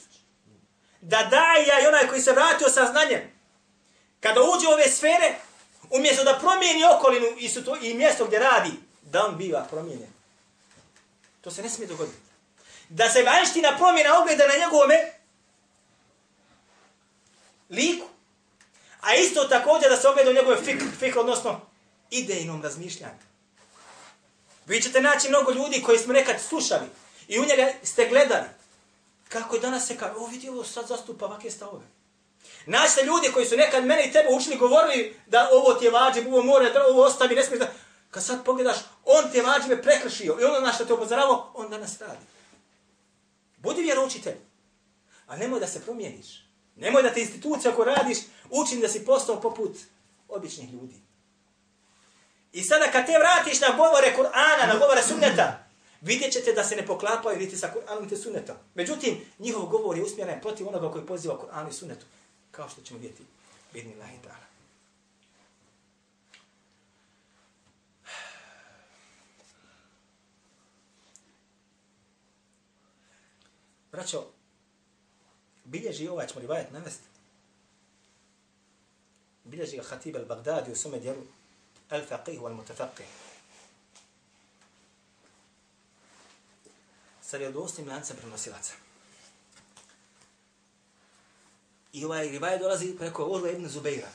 da 1.02 1.24
daja 1.24 1.84
i 1.84 1.88
onaj 1.88 2.08
koji 2.08 2.22
se 2.22 2.32
vratio 2.32 2.70
sa 2.70 2.86
znanjem, 2.92 3.22
kada 4.20 4.42
uđe 4.42 4.68
u 4.68 4.72
ove 4.72 4.90
sfere, 4.90 5.36
umjesto 5.94 6.24
da 6.24 6.40
promijeni 6.40 6.84
okolinu 6.86 7.28
i, 7.38 7.50
su 7.50 7.66
to, 7.66 7.76
i 7.82 7.94
mjesto 7.94 8.26
gdje 8.26 8.40
radi, 8.40 8.72
da 9.02 9.26
on 9.26 9.38
biva 9.38 9.68
promijenjen. 9.70 10.10
To 11.42 11.52
se 11.52 11.64
ne 11.64 11.70
smije 11.70 11.88
dogoditi. 11.88 12.18
Da 12.90 13.10
se 13.10 13.24
vanština 13.24 13.78
promjena 13.78 14.20
ogleda 14.22 14.48
na 14.48 14.66
njegovome 14.66 15.14
liku. 17.70 18.08
A 19.02 19.16
isto 19.16 19.44
također 19.44 19.90
da 19.90 19.98
se 19.98 20.08
ogleda 20.08 20.30
u 20.32 20.34
njegove 20.34 20.64
fikr, 20.64 20.86
fikr 21.00 21.20
odnosno 21.20 21.62
idejnom 22.10 22.62
razmišljanju. 22.62 23.24
Vi 24.66 24.82
ćete 24.82 25.02
naći 25.02 25.30
mnogo 25.30 25.52
ljudi 25.52 25.82
koji 25.82 25.98
smo 25.98 26.14
nekad 26.14 26.42
slušali 26.42 26.86
i 27.28 27.40
u 27.40 27.46
njega 27.46 27.72
ste 27.84 28.10
gledali. 28.10 28.48
Kako 29.30 29.56
je 29.56 29.62
danas 29.62 29.88
se 29.88 29.98
kaže, 29.98 30.14
o 30.18 30.28
vidi 30.28 30.50
ovo 30.50 30.64
sad 30.64 30.88
zastupa 30.88 31.26
ovakve 31.26 31.52
stavove. 31.52 31.86
Naćete 32.66 33.06
ljudi 33.06 33.32
koji 33.34 33.46
su 33.46 33.58
nekad 33.58 33.86
mene 33.86 34.06
i 34.06 34.12
tebe 34.12 34.28
učili, 34.32 34.58
govorili 34.58 35.16
da 35.28 35.50
ovo 35.52 35.74
ti 35.74 35.86
je 35.86 35.92
vađib, 35.92 36.28
ovo 36.28 36.44
mora, 36.44 36.70
da 36.70 36.88
ovo 36.88 37.04
ostavi, 37.04 37.36
ne 37.36 37.44
smiješ 37.44 37.60
da... 37.60 37.68
Kad 38.12 38.24
sad 38.24 38.46
pogledaš, 38.46 38.78
on 39.06 39.32
te 39.32 39.42
vađive 39.42 39.82
prekršio 39.82 40.38
i 40.42 40.44
ono 40.44 40.60
na 40.60 40.74
što 40.74 40.86
te 40.86 40.94
upozoravao, 40.94 41.52
on 41.54 41.70
danas 41.70 42.02
radi. 42.02 42.26
Budi 43.58 43.82
vjeroučitelj. 43.82 44.36
A 45.28 45.38
nemoj 45.38 45.60
da 45.60 45.68
se 45.68 45.82
promijeniš. 45.82 46.44
Nemoj 46.76 47.04
da 47.04 47.14
te 47.14 47.22
institucija 47.22 47.72
ako 47.72 47.84
radiš 47.84 48.18
učin 48.50 48.82
da 48.82 48.90
si 48.90 49.06
postao 49.06 49.42
poput 49.42 49.78
običnih 50.28 50.74
ljudi. 50.74 50.96
I 52.52 52.64
sada 52.64 52.92
kad 52.92 53.06
te 53.06 53.14
vratiš 53.20 53.62
na 53.62 53.68
govore 53.78 54.16
Kur'ana, 54.18 54.68
na 54.68 54.80
govore 54.80 55.02
sunneta, 55.02 55.66
vidjet 56.02 56.34
ćete 56.34 56.54
da 56.54 56.64
se 56.64 56.76
ne 56.76 56.86
poklapaju 56.86 57.40
niti 57.40 57.58
sa 57.58 57.74
Kur'anom 57.76 58.10
te 58.10 58.18
sunnetom. 58.18 58.56
Međutim, 58.76 59.26
njihov 59.40 59.66
govor 59.66 59.98
je 59.98 60.04
usmjeren 60.04 60.42
protiv 60.42 60.68
onoga 60.68 60.92
koji 60.92 61.06
poziva 61.06 61.40
Kur'anu 61.40 61.70
i 61.70 61.74
sunnetu. 61.74 62.06
Kao 62.56 62.70
što 62.70 62.82
ćemo 62.82 63.00
vidjeti. 63.00 63.24
Bidni 63.74 63.96
lahi 63.96 64.18
ta'ala. 64.24 64.54
Braćo, 73.92 74.28
bilježi 75.64 76.08
ovaj 76.08 76.28
ćemo 76.28 76.42
rivajet 76.42 76.72
navesti. 76.72 77.08
Bilježi 79.44 79.78
ga 79.78 79.84
Khatib 79.84 80.16
al-Baghdadi 80.16 80.72
u 80.72 80.76
svome 80.76 81.00
dijelu 81.00 81.24
al-Faqih 81.90 82.40
wal-Mutafaqih. 82.40 83.10
Sa 87.22 87.38
vjerodostim 87.38 87.88
lancem 87.88 88.18
prenosilaca. 88.18 88.83
I 91.94 92.06
ovaj 92.06 92.30
rivaj 92.30 92.60
dolazi 92.60 92.96
preko 92.98 93.26
Urve 93.26 93.52
ibn 93.52 93.68
Zubeira. 93.68 94.08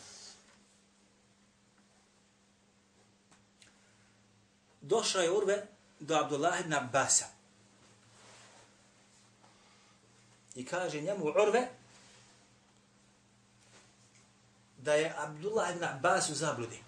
Došao 4.81 5.23
je 5.23 5.31
Urve 5.31 5.67
do 6.01 6.17
Abdullah 6.17 6.61
ibn 6.61 6.75
Abbasa. 6.75 7.27
I 10.55 10.65
kaže 10.65 11.01
njemu 11.01 11.25
Urve 11.25 11.69
da 14.79 14.95
je 14.95 15.15
Abdullah 15.19 15.71
ibn 15.75 15.85
Abbas 15.85 16.31
u 16.31 16.35
zabludi. 16.35 16.79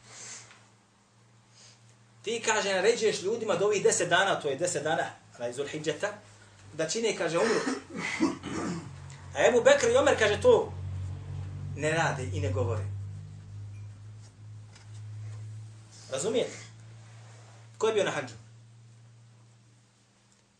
Ti, 2.23 2.42
kaže, 2.44 2.75
naređuješ 2.75 3.23
ljudima 3.23 3.56
do 3.56 3.64
ovih 3.64 3.82
deset 3.82 4.09
dana, 4.09 4.40
to 4.40 4.49
je 4.49 4.56
deset 4.56 4.82
dana, 4.82 5.11
razul 5.38 5.66
hijđeta, 5.66 6.12
da 6.73 6.88
čine, 6.88 7.16
kaže, 7.16 7.38
umru. 7.38 7.61
A 9.35 9.47
Ebu 9.49 9.62
Bekr 9.62 9.88
i 9.88 9.97
Omer, 9.97 10.18
kaže, 10.18 10.40
to 10.42 10.79
ne 11.80 11.90
rade 11.90 12.25
i 12.32 12.40
ne 12.40 12.52
govore. 12.52 12.84
Razumijete? 16.12 16.58
Ko 17.78 17.87
je 17.87 17.94
bio 17.94 18.04
na 18.04 18.10
hađu? 18.10 18.34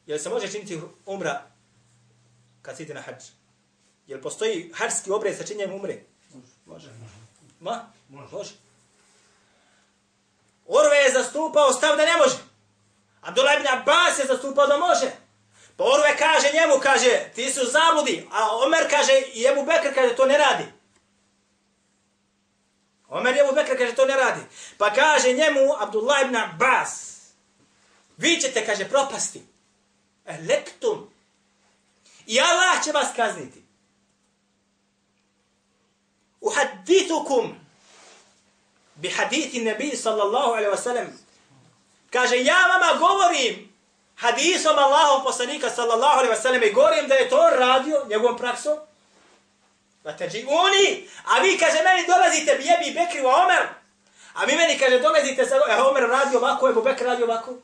Je 0.07 0.15
li 0.15 0.21
se 0.21 0.29
može 0.29 0.53
činiti 0.53 0.81
umra 1.07 1.43
kad 2.63 2.77
si 2.77 2.83
ide 2.83 2.95
na 2.95 3.01
hađ? 3.01 3.25
Je 4.07 4.17
li 4.17 4.23
postoji 4.23 4.73
hađski 4.75 5.11
obred 5.11 5.37
sa 5.37 5.45
činjenjem 5.45 5.77
umre? 5.77 6.03
Može. 6.67 6.89
Ma? 7.61 7.85
Može. 8.09 8.37
može. 8.37 8.51
Urve 10.67 10.97
je 10.97 11.13
zastupao 11.13 11.73
stav 11.73 11.97
da 11.97 12.05
ne 12.05 12.17
može. 12.17 12.37
Abdullah 13.21 13.55
ibn 13.57 13.67
Abbas 13.69 14.19
je 14.19 14.27
zastupao 14.27 14.67
da 14.67 14.77
može. 14.77 15.11
Pa 15.77 15.85
Urve 15.85 16.17
kaže 16.19 16.49
njemu, 16.55 16.81
kaže, 16.83 17.31
ti 17.35 17.53
su 17.53 17.61
zabludi. 17.67 18.29
A 18.33 18.57
Omer 18.65 18.91
kaže, 18.91 19.13
i 19.35 19.45
Ebu 19.45 19.65
Bekr 19.65 19.95
kaže, 19.95 20.17
to 20.17 20.27
ne 20.27 20.39
radi. 20.39 20.80
Omer 23.11 23.39
Ebu 23.39 23.55
Bekr 23.55 23.79
kaže, 23.79 23.95
to 23.95 24.07
ne 24.07 24.17
radi. 24.17 24.41
Pa 24.79 24.93
kaže 24.95 25.33
njemu, 25.33 25.75
Abdullah 25.79 26.23
ibn 26.23 26.37
Abbas, 26.37 27.21
vi 28.17 28.41
ćete, 28.41 28.67
kaže, 28.67 28.89
propasti. 28.89 29.43
Elektum. 30.27 31.11
I 32.27 32.41
Allah 32.41 32.85
će 32.85 32.93
vas 32.93 33.09
kazniti. 33.17 33.63
Uhadithukum 36.41 37.55
bi 38.95 39.11
hadithi 39.11 39.61
nebi 39.61 39.97
sallallahu 39.97 40.51
alaihi 40.51 40.71
wasallam. 40.71 41.07
Kaže, 42.11 42.37
ja 42.37 42.67
vama 42.67 42.99
govorim 42.99 43.73
hadisom 44.17 44.79
Allahov 44.79 45.25
poslanika 45.25 45.71
sallallahu 45.71 46.19
alaihi 46.19 46.35
wasallam 46.35 46.69
i 46.69 46.73
govorim 46.73 47.09
da 47.09 47.15
je 47.15 47.29
to 47.29 47.51
radio 47.59 48.07
njegovom 48.09 48.39
praksom. 48.39 48.79
Da 50.05 50.17
te 50.17 50.25
a 51.25 51.41
vi 51.41 51.59
kaže 51.59 51.83
meni 51.83 52.07
dolazite 52.07 52.55
bi 52.55 52.65
jebi 52.65 52.99
Bekri 52.99 53.21
u 53.23 53.27
Omer. 53.27 53.69
A 54.35 54.45
vi 54.45 54.57
meni 54.57 54.79
kaže 54.79 54.99
dolazite 54.99 55.47
sa 55.47 55.57
e, 55.57 55.83
Omer 55.83 56.03
radi 56.03 56.37
ovako, 56.37 56.69
Ebu 56.69 56.83
Bekr 56.83 57.05
radi 57.05 57.23
ovako. 57.23 57.55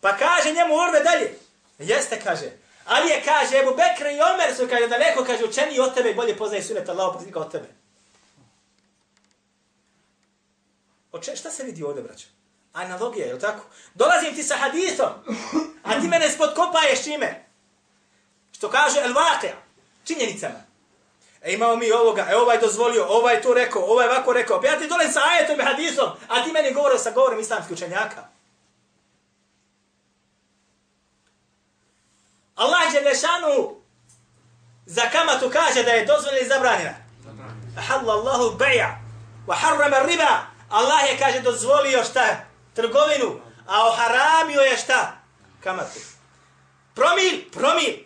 Pa 0.00 0.16
kaže 0.16 0.52
njemu 0.52 0.74
Urve 0.74 1.00
dalje. 1.00 1.38
Jeste, 1.78 2.20
kaže. 2.20 2.50
Ali 2.84 3.10
je, 3.10 3.22
kaže, 3.24 3.58
Ebu 3.58 3.70
Bekr 3.70 4.06
i 4.06 4.20
Omer 4.20 4.54
su, 4.56 4.68
kaže, 4.68 4.88
daleko, 4.88 5.24
kaže, 5.24 5.44
učeni 5.44 5.80
od 5.80 5.94
tebe 5.94 6.10
i 6.10 6.14
bolje 6.14 6.36
poznaje 6.36 6.62
sunet 6.62 6.88
Allah 6.88 7.10
poslanika 7.12 7.40
od 7.40 7.52
tebe. 7.52 7.68
Oče, 11.12 11.36
šta 11.36 11.50
se 11.50 11.64
vidi 11.64 11.82
ovdje, 11.82 12.02
braćo? 12.02 12.26
Analogija, 12.72 13.26
je 13.26 13.34
li 13.34 13.40
tako? 13.40 13.64
Dolazim 13.94 14.34
ti 14.34 14.42
sa 14.42 14.56
hadisom, 14.56 15.10
a 15.82 16.00
ti 16.00 16.08
mene 16.08 16.30
spodkopaješ 16.30 17.04
čime? 17.04 17.45
Što 18.56 18.70
kaže 18.70 19.00
El 19.00 19.12
Vaqia, 19.12 19.54
činjenicama. 20.04 20.60
E 21.42 21.52
imamo 21.52 21.76
mi 21.76 21.92
ovoga, 21.92 22.26
e 22.30 22.36
ovaj 22.36 22.58
dozvolio, 22.58 23.06
ovaj 23.08 23.42
to 23.42 23.54
rekao, 23.54 23.82
ovaj 23.82 24.08
ovako 24.08 24.32
rekao. 24.32 24.60
Pa 24.60 24.66
ja 24.66 24.78
ti 24.78 24.88
dolazim 24.88 25.12
sa 25.12 25.20
ajetom 25.30 25.60
i 25.60 25.64
hadisom, 25.64 26.10
a 26.28 26.44
ti 26.44 26.52
meni 26.52 26.72
govorio 26.72 26.98
sa 26.98 27.10
govorom 27.10 27.40
islamskih 27.40 27.72
učenjaka. 27.72 28.28
Allah 32.54 32.94
je 32.94 33.00
lešanu 33.00 33.76
za 34.86 35.02
kamatu 35.10 35.50
kaže 35.52 35.82
da 35.82 35.90
je 35.90 36.06
dozvoljena 36.06 36.40
i 36.40 36.48
zabranjena. 36.48 36.94
Ahalla 37.78 38.12
Allahu 38.12 38.56
beja 38.56 38.98
wa 39.46 39.54
harrama 39.54 39.98
riba. 39.98 40.46
Allah 40.70 41.10
je 41.10 41.18
kaže 41.18 41.40
dozvolio 41.40 42.04
šta? 42.04 42.36
Trgovinu. 42.74 43.40
A 43.66 43.88
oharamio 43.88 44.60
je 44.60 44.76
šta? 44.76 45.12
Kamatu. 45.60 46.00
Promil, 46.94 47.50
promil. 47.52 48.05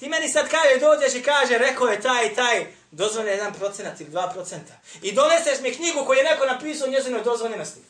Ti 0.00 0.08
meni 0.08 0.28
sad 0.28 0.48
kaže, 0.48 0.80
dođeš 0.80 1.14
i 1.14 1.22
kaže, 1.22 1.58
rekao 1.58 1.88
je 1.88 2.00
taj 2.00 2.26
i 2.26 2.34
taj, 2.34 2.66
dozvoljen 2.90 3.32
jedan 3.32 3.54
procenat 3.54 4.00
ili 4.00 4.10
dva 4.10 4.28
procenta. 4.28 4.72
I 5.02 5.12
doneseš 5.12 5.60
mi 5.60 5.74
knjigu 5.74 6.04
koju 6.06 6.18
je 6.18 6.24
neko 6.24 6.46
napisao 6.46 6.88
u 6.88 6.90
njezinoj 6.90 7.22
dozvoljenosti. 7.22 7.80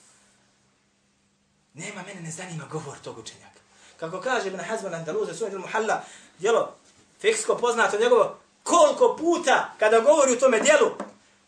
Nema, 1.74 2.02
mene 2.06 2.20
ne 2.20 2.30
zanima 2.30 2.64
govor 2.70 2.98
tog 3.04 3.18
učenjaka. 3.18 3.60
Kako 3.96 4.20
kaže 4.20 4.48
Ibn 4.48 4.60
Hazman 4.60 4.94
Andaluze, 4.94 5.34
sunet 5.34 5.52
il-Muhalla, 5.52 6.00
djelo, 6.38 6.76
fiksko 7.20 7.56
poznato 7.56 7.98
njegovo, 7.98 8.38
koliko 8.62 9.16
puta 9.16 9.74
kada 9.78 10.00
govori 10.00 10.32
u 10.32 10.40
tome 10.40 10.60
djelu, 10.60 10.90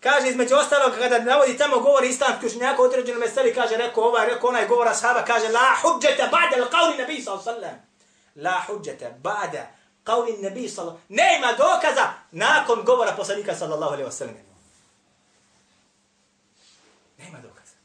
kaže 0.00 0.28
između 0.28 0.54
ostalog, 0.54 0.92
kada 0.98 1.18
navodi 1.18 1.58
tamo 1.58 1.78
govori 1.78 2.08
islamski 2.08 2.46
učenjaka 2.46 2.82
u 2.82 2.84
određenom 2.84 3.20
meseli, 3.20 3.54
kaže, 3.54 3.76
rekao 3.76 4.04
ovaj, 4.04 4.26
rekao 4.26 4.48
onaj 4.48 4.66
govora 4.66 4.94
sahaba, 4.94 5.24
kaže, 5.24 5.48
la 5.48 5.76
huđete 5.82 6.22
ba'da 6.22 6.64
l'qavli 6.64 6.98
nabi 6.98 7.22
sallam. 7.22 7.86
La 8.36 8.62
huđete 8.66 9.14
ba'da 9.22 9.81
Kauli 10.04 10.36
nebi 10.42 10.68
sallam. 10.68 11.02
Nema 11.08 11.52
dokaza 11.52 12.12
nakon 12.30 12.84
govora 12.84 13.16
poslanika 13.16 13.54
sallallahu 13.54 13.92
alaihi 13.92 14.06
wa 14.06 14.12
sallam. 14.12 14.34
Nema 17.18 17.38
dokaza. 17.38 17.76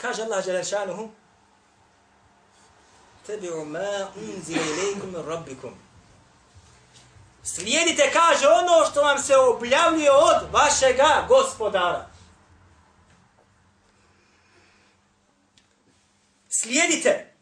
Kaže 0.00 0.22
Allah 0.22 0.44
Đelešanuhu, 0.44 1.10
Tebi'u 3.26 3.64
ma 3.64 4.08
unzile 4.16 4.62
ilaikum 4.62 5.10
min 5.12 5.26
rabbikum. 5.26 5.74
Slijedite, 7.44 8.10
kaže, 8.12 8.48
ono 8.48 8.90
što 8.90 9.02
vam 9.02 9.18
se 9.18 9.36
objavljuje 9.36 10.10
od 10.10 10.36
vašega 10.52 11.24
gospodara. 11.28 12.15
Slijedite. 16.60 17.32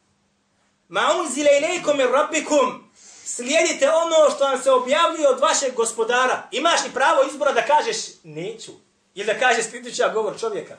Ma 0.89 1.01
unzile 1.21 1.59
ilaikum 1.59 1.97
min 1.97 2.07
rabbikum. 2.07 2.93
Slijedite 3.25 3.91
ono 3.91 4.35
što 4.35 4.45
vam 4.45 4.63
se 4.63 4.71
objavljuje 4.71 5.29
od 5.29 5.41
vašeg 5.41 5.75
gospodara. 5.75 6.49
Imaš 6.51 6.85
li 6.85 6.91
pravo 6.95 7.23
izbora 7.31 7.53
da 7.53 7.67
kažeš 7.67 7.97
neću? 8.23 8.73
Ili 9.15 9.27
da 9.27 9.39
kažeš 9.39 9.65
sljedeći 9.71 10.03
govor 10.15 10.41
čovjeka? 10.41 10.77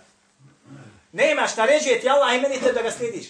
Nemaš, 1.12 1.56
naređuje 1.56 2.02
ti 2.02 2.10
Allah 2.10 2.36
i 2.36 2.42
meni 2.42 2.60
te 2.60 2.72
da 2.72 2.82
ga 2.82 2.92
slijediš. 2.92 3.28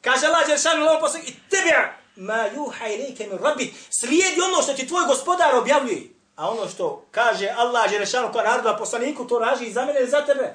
Kaže 0.00 0.26
Allah 0.26 0.46
Đeršanu 0.46 0.84
u 0.84 0.88
ovom 0.88 1.00
poslu, 1.00 1.20
i 1.20 1.34
tebe 1.50 1.92
ma 2.16 2.46
juha 2.54 2.86
ilike 2.86 3.26
min 3.26 3.38
rabbi, 3.38 3.74
slijedi 3.90 4.40
ono 4.40 4.62
što 4.62 4.72
ti 4.72 4.86
tvoj 4.86 5.06
gospodar 5.06 5.54
objavljuje. 5.54 6.02
A 6.36 6.50
ono 6.50 6.68
što 6.68 7.06
kaže 7.10 7.48
Allah 7.56 7.90
Đeršanu 7.90 8.32
kao 8.32 8.42
naroda 8.42 8.76
poslaniku, 8.76 9.26
to 9.26 9.38
raži 9.38 9.64
i 9.64 9.72
za 9.72 9.84
mene 9.84 10.02
i 10.02 10.08
za 10.08 10.26
tebe. 10.26 10.54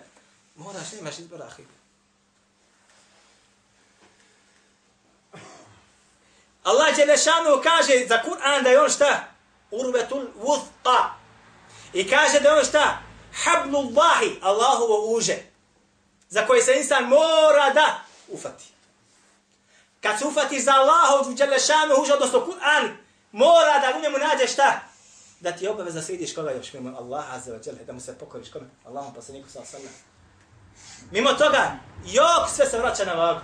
Moraš, 0.56 0.92
nemaš 0.92 1.20
izbora, 1.20 1.46
ahi. 1.46 1.79
Allah 6.64 6.96
Đelešanu 6.96 7.62
kaže 7.64 8.06
za 8.08 8.22
Kur'an 8.22 8.64
da 8.64 8.70
je 8.70 8.82
on 8.82 8.90
šta? 8.90 9.24
Urvetul 9.72 10.28
vuthqa. 10.36 11.10
I 11.94 12.10
kaže 12.10 12.40
da 12.40 12.50
je 12.50 12.60
on 12.60 12.66
šta? 12.66 12.98
Hablullahi, 13.44 14.40
Allahovo 14.42 15.16
uže. 15.16 15.38
Za 16.30 16.46
koje 16.46 16.62
se 16.62 16.78
insan 16.78 17.04
mora 17.04 17.74
da 17.74 18.00
ufati. 18.28 18.66
Kad 20.02 20.20
se 20.20 20.26
ufati 20.26 20.62
za 20.62 20.72
Allahov 20.72 21.34
Đelešanu 21.34 21.96
uže, 22.02 22.14
odnosno 22.14 22.40
Kur'an, 22.40 22.98
mora 23.32 23.80
da 23.80 23.98
u 23.98 24.02
njemu 24.02 24.18
nađe 24.18 24.48
šta? 24.48 24.80
Da 25.40 25.52
ti 25.52 25.66
je 25.66 25.72
obaveza 25.72 26.02
slidiš 26.02 26.36
koga 26.36 26.52
još 26.52 26.74
mimo 26.74 26.98
Allaha 26.98 27.36
azza 27.36 27.52
wa 27.52 27.68
jalla, 27.68 27.84
da 27.84 27.94
mu 27.94 28.00
se 28.00 28.18
pokoriš 28.18 28.52
kome? 28.52 28.66
Allahom 28.86 29.14
poslaniku 29.14 29.50
sa 29.50 29.66
sallam. 29.66 29.94
Mimo 31.12 31.34
toga, 31.34 31.72
jok 32.06 32.50
sve 32.56 32.66
se 32.66 32.78
vraća 32.78 33.06
na 33.06 33.14
vagu. 33.14 33.40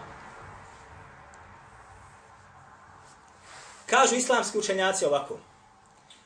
Kažu 3.95 4.15
islamski 4.15 4.57
učenjaci 4.57 5.05
ovako. 5.05 5.37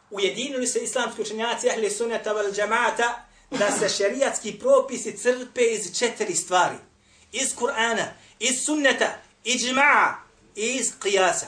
Ujedinili 0.09 0.67
se 0.67 0.79
islamski 0.79 1.21
učenjaci 1.21 1.69
ahli 1.69 1.89
sunnata 1.89 2.33
val 2.33 2.51
džamata 2.51 3.25
da 3.51 3.71
se 3.71 3.89
šerijatski 3.89 4.59
propisi 4.59 5.17
crpe 5.17 5.61
iz 5.61 5.97
četiri 5.99 6.35
stvari. 6.35 6.75
Iz 7.31 7.55
Kur'ana, 7.55 8.05
iz 8.39 8.65
sunneta, 8.65 9.09
iz 9.43 9.61
džma'a 9.61 10.13
i 10.55 10.75
iz 10.75 10.91
qiyasa. 11.03 11.45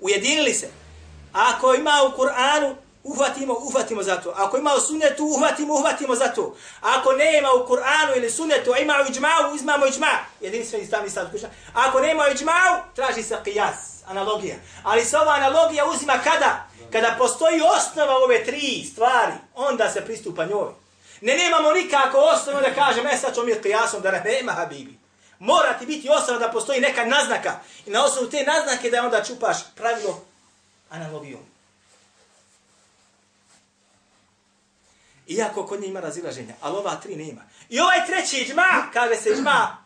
Ujedinili 0.00 0.54
se. 0.54 0.68
Ako 1.32 1.74
ima 1.74 2.02
u 2.08 2.18
Kur'anu, 2.20 2.74
uhvatimo, 3.02 3.54
uhvatimo 3.62 4.02
za 4.02 4.16
to. 4.16 4.30
Ako 4.30 4.58
ima 4.58 4.74
u 4.74 4.80
sunnetu, 4.80 5.24
uhvatimo, 5.24 5.74
uhvatimo 5.74 6.14
za 6.14 6.28
to. 6.28 6.56
Ako 6.80 7.12
nema 7.12 7.48
u 7.52 7.66
Kur'anu 7.68 8.16
ili 8.16 8.30
sunnetu, 8.30 8.72
a 8.72 8.78
ima 8.78 8.94
u 9.02 9.12
iđma'u, 9.12 9.56
izmamo 9.56 9.86
iđma'. 9.86 10.18
Jedini 10.40 10.64
sve 10.64 10.86
stav 11.08 11.30
kuća. 11.32 11.50
Ako 11.74 12.00
nema 12.00 12.22
u 12.22 12.34
iđma'u, 12.34 12.80
traži 12.94 13.22
se 13.22 13.36
qiyas, 13.44 13.95
analogija. 14.06 14.56
Ali 14.82 15.04
se 15.04 15.18
ova 15.18 15.32
analogija 15.32 15.84
uzima 15.84 16.18
kada? 16.24 16.68
Kada 16.92 17.14
postoji 17.18 17.60
osnova 17.76 18.16
ove 18.16 18.44
tri 18.44 18.84
stvari, 18.92 19.32
onda 19.54 19.90
se 19.90 20.04
pristupa 20.04 20.44
njoj. 20.44 20.72
Ne 21.20 21.36
nemamo 21.36 21.72
nikako 21.72 22.18
osnovu 22.18 22.60
da 22.60 22.74
kažem, 22.74 23.06
e 23.06 23.16
sad 23.16 23.34
ćemo 23.34 23.46
mi 23.46 23.52
qiyasom 23.52 24.00
da 24.00 24.10
nema 24.10 24.52
habibi. 24.52 24.98
Mora 25.38 25.78
ti 25.78 25.86
biti 25.86 26.08
osnova 26.08 26.38
da 26.38 26.52
postoji 26.52 26.80
neka 26.80 27.04
naznaka. 27.04 27.60
I 27.86 27.90
na 27.90 28.04
osnovu 28.04 28.30
te 28.30 28.44
naznake 28.44 28.90
da 28.90 29.04
onda 29.04 29.24
čupaš 29.24 29.56
pravilo 29.74 30.24
analogijom. 30.90 31.40
Iako 35.26 35.66
kod 35.66 35.80
nje 35.80 35.86
ima 35.88 36.00
razilaženja, 36.00 36.54
ali 36.60 36.76
ova 36.76 36.96
tri 36.96 37.16
nema. 37.16 37.42
I 37.68 37.80
ovaj 37.80 38.06
treći 38.06 38.46
džma, 38.48 38.90
kaže 38.92 39.16
se 39.16 39.34
džma, 39.34 39.76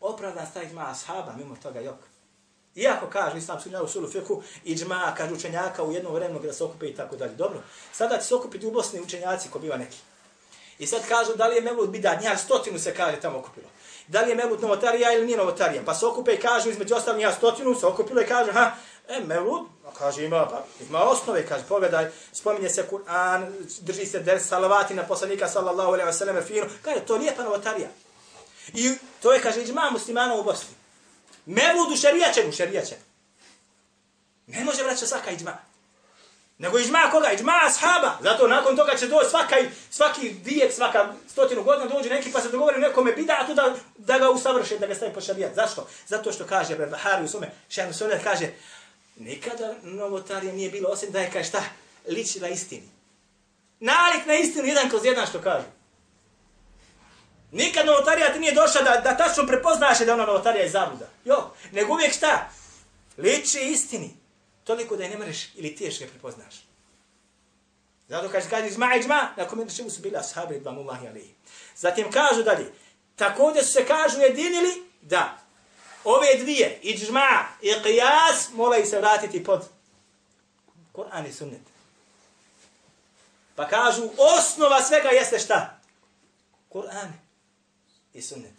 opravdan 0.00 0.46
sta 0.46 0.60
džma 0.64 0.90
ashaba, 0.90 1.32
mimo 1.38 1.56
toga 1.62 1.80
jok. 1.80 2.13
Iako 2.76 3.06
kaže 3.06 3.38
islam 3.38 3.60
sunja 3.60 3.82
u 3.82 3.88
sulu 3.88 4.08
fiku, 4.08 4.42
iđma, 4.64 5.14
kažu 5.16 5.34
učenjaka 5.34 5.84
u 5.84 5.92
jednom 5.92 6.14
vremenu 6.14 6.40
kada 6.40 6.52
se 6.52 6.64
okupe 6.64 6.86
i 6.86 6.94
tako 6.94 7.16
dalje. 7.16 7.34
Dobro, 7.34 7.62
sada 7.92 8.18
će 8.18 8.24
se 8.24 8.34
okupiti 8.34 8.66
u 8.66 8.70
Bosni 8.70 9.00
učenjaci 9.00 9.48
ko 9.50 9.58
biva 9.58 9.76
neki. 9.76 9.98
I 10.78 10.86
sad 10.86 11.08
kažu 11.08 11.34
da 11.34 11.46
li 11.46 11.56
je 11.56 11.60
Mevlut 11.60 11.90
bidat, 11.90 12.20
njih 12.20 12.38
stotinu 12.38 12.78
se 12.78 12.94
kaže 12.94 13.20
tamo 13.20 13.38
okupilo. 13.38 13.66
Da 14.08 14.20
li 14.20 14.30
je 14.30 14.34
Mevlut 14.34 14.62
novotarija 14.62 15.12
ili 15.12 15.26
nije 15.26 15.38
novotarija. 15.38 15.82
Pa 15.86 15.94
se 15.94 16.06
okupe 16.06 16.34
i 16.34 16.40
kažu 16.40 16.70
između 16.70 16.94
ostalih 16.94 17.26
njih 17.26 17.34
stotinu 17.36 17.74
se 17.74 17.86
okupilo 17.86 18.20
i 18.20 18.26
kažu, 18.26 18.52
ha, 18.52 18.70
e, 19.08 19.20
Mevlut, 19.20 19.68
kaže 19.98 20.24
ima, 20.24 20.46
pa, 20.46 20.64
ima 20.88 21.02
osnove, 21.02 21.46
kaže, 21.46 21.64
pogledaj, 21.68 22.10
spominje 22.32 22.70
se 22.70 22.86
Kur'an, 22.90 23.52
drži 23.80 24.06
se 24.06 24.20
der 24.20 24.40
salavati 24.40 24.94
na 24.94 25.02
poslanika 25.02 25.48
sallallahu 25.48 25.92
alaihi 25.92 26.10
wa 26.10 26.12
sallam 26.12 26.42
fino, 26.42 26.66
kaže, 26.82 27.00
to 27.00 27.16
lijepa 27.16 27.42
novotarija. 27.42 27.88
I 28.74 28.94
to 29.22 29.32
je, 29.32 29.40
kaže, 29.40 29.62
iđma 29.62 29.90
muslimana 29.92 30.34
u 30.34 30.42
Bosni. 30.42 30.83
Mevlut 31.46 31.92
u 31.92 31.96
šerijačenu, 31.96 32.52
šerijačen. 32.52 32.98
Ne 34.46 34.64
može 34.64 34.82
vraća 34.82 35.06
svaka 35.06 35.30
iđma. 35.30 35.58
Nego 36.58 36.78
iđma 36.78 37.08
koga? 37.10 37.32
Iđma 37.32 37.52
ashaba. 37.66 38.18
Zato 38.20 38.48
nakon 38.48 38.76
toga 38.76 38.96
će 38.96 39.06
doći 39.06 39.30
svaka, 39.30 39.56
svaki 39.90 40.34
vijek, 40.44 40.72
svaka 40.72 41.12
stotinu 41.28 41.62
godina 41.62 41.86
dođe 41.86 42.10
neki 42.10 42.32
pa 42.32 42.40
se 42.40 42.48
dogovori 42.48 42.80
nekome 42.80 43.12
bidatu 43.12 43.54
da, 43.54 43.74
da 43.98 44.18
ga 44.18 44.30
usavrše, 44.30 44.78
da 44.78 44.86
ga 44.86 44.94
stavi 44.94 45.12
po 45.12 45.20
šarijat. 45.20 45.54
Zašto? 45.54 45.88
Zato 46.06 46.32
što 46.32 46.46
kaže 46.46 46.76
Barbahari 46.76 47.24
u 47.24 47.28
svome, 47.28 47.50
šehrnu 47.68 47.94
sunet 47.94 48.24
kaže, 48.24 48.48
nikada 49.16 49.74
novotarija 49.82 50.52
nije 50.52 50.70
bilo 50.70 50.88
osim 50.88 51.10
da 51.10 51.20
je 51.20 51.30
kaj 51.30 51.44
šta? 51.44 51.62
Liči 52.08 52.40
na 52.40 52.48
istini. 52.48 52.88
Nalik 53.80 54.26
na 54.26 54.34
istinu, 54.34 54.66
jedan 54.66 54.88
kroz 54.88 55.04
jedan 55.04 55.26
što 55.26 55.40
kaže. 55.40 55.66
Nikad 57.54 57.86
novotarija 57.86 58.32
ti 58.32 58.38
nije 58.38 58.52
došla 58.52 58.82
da, 58.82 59.00
da 59.00 59.16
tačno 59.16 59.46
prepoznaš 59.46 59.98
da 59.98 60.14
ona 60.14 60.26
novotarija 60.26 60.62
je 60.62 60.70
zabluda. 60.70 61.06
Jo, 61.24 61.50
nego 61.72 61.92
uvijek 61.92 62.14
šta? 62.14 62.50
Liči 63.18 63.60
istini. 63.60 64.16
Toliko 64.64 64.96
da 64.96 65.04
je 65.04 65.10
ne 65.10 65.18
mreš 65.18 65.54
ili 65.54 65.76
tiješ 65.76 66.00
ga 66.00 66.06
prepoznaš. 66.06 66.54
Zato 68.08 68.28
kaže, 68.28 68.50
kaže, 68.50 68.66
izma, 68.66 68.94
izma, 68.94 69.28
na 69.36 69.48
kome 69.48 69.70
čemu 69.70 69.90
su 69.90 70.02
bili 70.02 70.16
ashabi, 70.16 70.60
dva 70.60 70.72
Allahi 70.72 71.08
alihi. 71.08 71.34
Zatim 71.76 72.10
kažu 72.10 72.42
dalje, 72.42 72.72
također 73.16 73.64
su 73.64 73.72
se 73.72 73.86
kažu 73.86 74.20
jedinili 74.20 74.90
da 75.02 75.38
ove 76.04 76.36
dvije, 76.38 76.78
iđma 76.82 77.46
i 77.62 77.70
qiyas, 77.70 78.54
moraju 78.54 78.86
se 78.86 78.98
vratiti 78.98 79.44
pod 79.44 79.68
Kur'an 80.92 81.28
i 81.28 81.32
sunnet. 81.32 81.62
Pa 83.56 83.68
kažu, 83.68 84.08
osnova 84.18 84.82
svega 84.82 85.08
jeste 85.08 85.38
šta? 85.38 85.80
Kur'an 86.72 87.23
i 88.14 88.22
sunnet. 88.22 88.54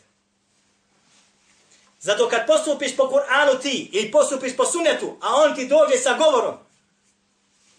Zato 2.00 2.30
kad 2.30 2.48
postupiš 2.48 2.96
po 2.96 3.04
Kur'anu 3.04 3.62
ti 3.62 3.90
ili 3.94 4.12
postupiš 4.12 4.58
po 4.58 4.66
sunnetu, 4.66 5.18
a 5.22 5.36
on 5.36 5.56
ti 5.56 5.68
dođe 5.68 5.98
sa 6.04 6.18
govorom, 6.18 6.56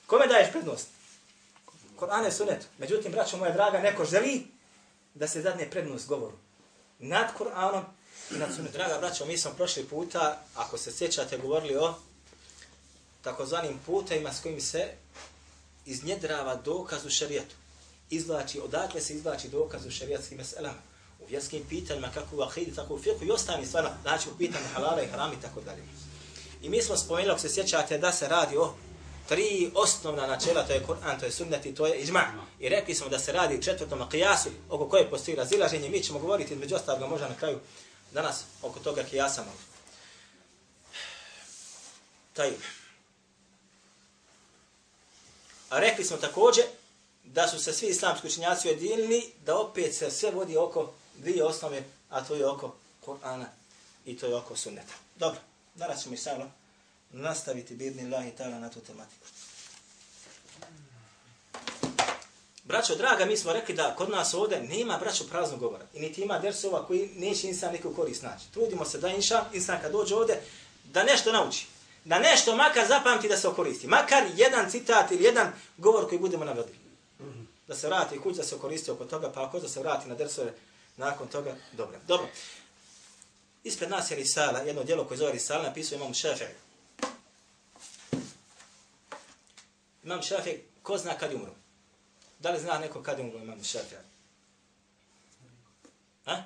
kome 0.07 0.27
daješ 0.27 0.53
prednost? 0.53 0.89
Kur'an 1.97 2.29
i 2.29 2.33
sunnetu. 2.33 2.67
Međutim, 2.79 3.13
braćo 3.13 3.37
moja 3.37 3.53
draga, 3.53 3.79
neko 3.79 4.05
želi 4.05 4.47
da 5.15 5.29
se 5.29 5.43
zadne 5.43 5.71
prednost 5.71 6.07
govoru. 6.07 6.37
Nad 6.99 7.27
Kur'anom 7.39 7.83
i 8.31 8.35
nad 8.35 8.55
sunnetom. 8.55 8.73
Draga 8.73 8.99
braćo, 8.99 9.27
mi 9.27 9.39
smo 9.39 9.51
prošli 9.51 9.85
puta, 9.85 10.43
ako 10.55 10.79
se 10.79 10.93
sjećate, 10.93 11.39
govorili 11.39 11.77
o 11.77 11.95
takozvanim 13.23 13.81
putajima 13.87 14.33
s 14.33 14.43
kojim 14.43 14.61
se 14.61 14.89
iznjedrava 15.87 16.55
dokaz 16.55 17.07
u 17.07 17.11
šarijetu. 17.11 17.55
Izvlači, 18.11 18.61
odakle 18.61 19.01
se 19.01 19.15
izvlači 19.15 19.49
dokaz 19.49 19.87
u 19.87 19.91
šarijatskim 19.91 20.39
meselama 20.39 20.96
u 21.27 21.31
vjerskim 21.31 21.65
pitanjima, 21.69 22.09
kako 22.15 22.37
u 22.37 22.41
akidi, 22.41 22.75
tako 22.75 22.95
u 22.95 22.99
fiqhu 22.99 23.27
i 23.27 23.31
ostani 23.31 23.67
stvarno, 23.67 23.91
znači 24.03 24.29
u 24.29 24.39
pitanju 24.39 24.65
halala 24.75 25.03
i 25.03 25.07
harami 25.07 25.35
i 25.35 25.43
tako 25.43 25.61
dalje. 25.61 25.83
I 26.63 26.69
mi 26.69 26.83
smo 26.83 26.97
spomenuli, 26.97 27.33
ako 27.33 27.41
se 27.41 27.55
sjećate, 27.55 27.99
da 27.99 28.13
se 28.13 28.29
radi 28.29 28.57
o 28.57 28.75
tri 29.29 29.71
osnovna 29.75 30.27
načela, 30.27 30.67
to 30.67 30.73
je 30.73 30.85
Kur'an, 30.87 31.21
to 31.21 31.27
je 31.27 31.33
sunnet 31.33 31.67
i 31.67 31.75
to 31.75 31.87
je 31.87 31.99
iđma. 31.99 32.25
I 32.61 32.69
rekli 32.69 32.95
smo 32.95 33.09
da 33.09 33.19
se 33.19 33.33
radi 33.33 33.63
četvrtom 33.63 34.09
kijasu, 34.11 34.49
oko 34.71 34.89
koje 34.89 35.11
postoji 35.11 35.37
razilaženje, 35.37 35.89
mi 35.89 36.03
ćemo 36.03 36.19
govoriti 36.19 36.57
među 36.57 36.75
ostalog 36.75 37.11
možda 37.11 37.29
na 37.29 37.35
kraju 37.35 37.59
danas 38.13 38.45
oko 38.63 38.79
toga 38.79 39.03
kijasa 39.03 39.41
malo. 39.41 39.59
Taj. 42.33 42.51
A 45.71 45.79
rekli 45.79 46.05
smo 46.05 46.17
također 46.17 46.65
da 47.25 47.49
su 47.49 47.59
se 47.59 47.73
svi 47.73 47.87
islamski 47.87 48.27
učinjaci 48.27 48.69
ujedinili 48.69 49.33
da 49.45 49.59
opet 49.59 49.95
se 49.95 50.11
sve 50.11 50.31
vodi 50.31 50.57
oko 50.57 50.93
dvije 51.19 51.45
osnove, 51.45 51.85
a 52.11 52.25
to 52.25 52.35
je 52.35 52.47
oko 52.47 52.75
Kur'ana 53.07 53.47
i 54.05 54.17
to 54.19 54.27
je 54.27 54.37
oko 54.37 54.57
sunneta. 54.57 54.95
Dobro, 55.17 55.41
danas 55.75 56.03
ćemo 56.03 56.15
i 56.15 56.19
samo 56.19 56.51
nastaviti 57.11 57.75
bidni 57.75 58.05
Allahi 58.05 58.33
ta'ala 58.39 58.59
na 58.59 58.71
tu 58.71 58.81
tematiku. 58.81 59.27
Braćo, 62.65 62.95
draga, 62.95 63.25
mi 63.25 63.37
smo 63.37 63.53
rekli 63.53 63.75
da 63.75 63.95
kod 63.95 64.11
nas 64.11 64.35
ovdje 64.35 64.61
nema 64.61 64.99
braćo 64.99 65.25
praznog 65.31 65.61
govora. 65.61 65.85
I 65.95 66.01
niti 66.01 66.23
ima 66.23 66.39
dersova 66.39 66.87
koji 66.87 67.11
neće 67.17 67.49
insan 67.49 67.73
neku 67.73 67.95
korist 67.95 68.23
naći. 68.23 68.53
Trudimo 68.53 68.85
se 68.85 68.99
da 68.99 69.09
inša, 69.09 69.45
insan 69.53 69.79
kad 69.83 69.93
dođe 69.93 70.15
ovdje, 70.15 70.43
da 70.85 71.03
nešto 71.03 71.33
nauči. 71.33 71.67
Da 72.05 72.19
nešto 72.19 72.57
makar 72.57 72.87
zapamti 72.89 73.29
da 73.29 73.37
se 73.37 73.49
okoristi. 73.49 73.87
Makar 73.87 74.25
jedan 74.37 74.71
citat 74.71 75.11
ili 75.11 75.25
jedan 75.25 75.53
govor 75.77 76.09
koji 76.09 76.19
budemo 76.19 76.45
navodili. 76.45 76.79
Da 77.69 77.75
se 77.75 77.87
vrati 77.87 78.19
kuć, 78.21 78.37
da 78.37 78.43
se 78.43 78.55
okoristi 78.55 78.91
oko 78.91 79.05
toga, 79.05 79.33
pa 79.33 79.45
ako 79.45 79.61
da 79.61 79.69
se 79.69 79.81
vrati 79.81 80.09
na 80.09 80.15
dersove 80.15 80.53
nakon 80.97 81.29
toga, 81.29 81.57
dobro. 81.73 81.99
Dobro. 82.07 82.29
Ispred 83.65 83.91
nas 83.91 84.11
je 84.11 84.17
Risala, 84.17 84.59
jedno 84.59 84.85
djelo 84.85 85.05
koje 85.05 85.19
zove 85.19 85.33
Risala, 85.33 85.63
napisao 85.63 85.97
imam 85.97 86.15
Šafir. 86.15 86.49
Imam 90.05 90.23
Šafir, 90.23 90.61
ko 90.83 90.99
zna 90.99 91.19
kad 91.19 91.31
je 91.31 91.37
umro? 91.37 91.53
Da 92.39 92.51
li 92.51 92.61
zna 92.61 92.79
neko 92.79 93.03
kad 93.03 93.19
je 93.19 93.25
umro 93.25 93.39
imam 93.39 93.65
Šafir? 93.65 93.99
A? 96.27 96.43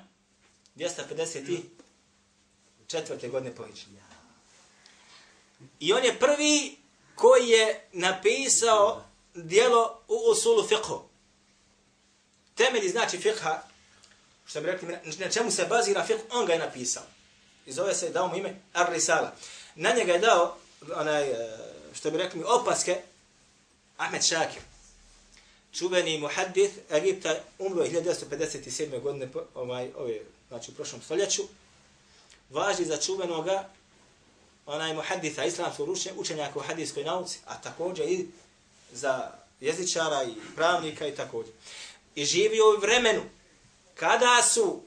254. 0.75 3.31
godine 3.31 3.55
po 3.55 3.65
Hidži. 3.65 3.85
I 5.79 5.93
on 5.93 6.03
je 6.03 6.19
prvi 6.19 6.77
koji 7.15 7.49
je 7.49 7.87
napisao 7.91 9.03
dijelo 9.33 10.01
u 10.07 10.15
usulu 10.31 10.63
fiqhu. 10.63 11.01
Temelji 12.55 12.89
znači 12.89 13.17
fiqha, 13.17 13.57
što 14.51 14.61
bi 14.61 14.67
rekli, 14.67 14.97
na 15.17 15.29
čemu 15.29 15.51
se 15.51 15.65
bazira 15.65 16.05
fiqh, 16.07 16.19
on 16.31 16.45
ga 16.45 16.53
je 16.53 16.59
napisao. 16.59 17.03
I 17.65 17.71
zove 17.73 17.95
se, 17.95 18.09
dao 18.09 18.27
mu 18.27 18.35
ime 18.35 18.55
Ar-Risala. 18.73 19.31
Na 19.75 19.91
njega 19.91 20.13
je 20.13 20.19
dao, 20.19 20.57
onaj, 20.95 21.23
e, 21.23 21.57
što 21.93 22.11
bi 22.11 22.17
rekli, 22.17 22.43
opaske 22.43 23.01
Ahmed 23.97 24.23
Šakir. 24.23 24.61
Čuveni 25.73 26.19
muhaddith 26.19 26.73
Egipta 26.91 27.35
umro 27.59 27.83
1957. 27.83 29.01
godine, 29.01 29.27
ovaj, 29.55 29.91
ove, 29.97 30.19
znači 30.47 30.71
u 30.71 30.73
prošlom 30.73 31.01
stoljeću. 31.01 31.43
Važi 32.49 32.85
za 32.85 32.97
čuvenoga 32.97 33.69
onaj 34.65 34.93
muhadditha 34.93 35.45
islamskog 35.45 35.89
učenjaka 36.15 36.59
u 36.59 36.61
hadijskoj 36.61 37.03
nauci, 37.03 37.39
a 37.45 37.61
također 37.61 38.09
i 38.09 38.27
za 38.91 39.31
jezičara 39.59 40.23
i 40.23 40.55
pravnika 40.55 41.07
i 41.07 41.15
također. 41.15 41.53
I 42.15 42.25
živio 42.25 42.63
u 42.69 42.81
vremenu 42.81 43.21
kada 44.01 44.43
su 44.53 44.81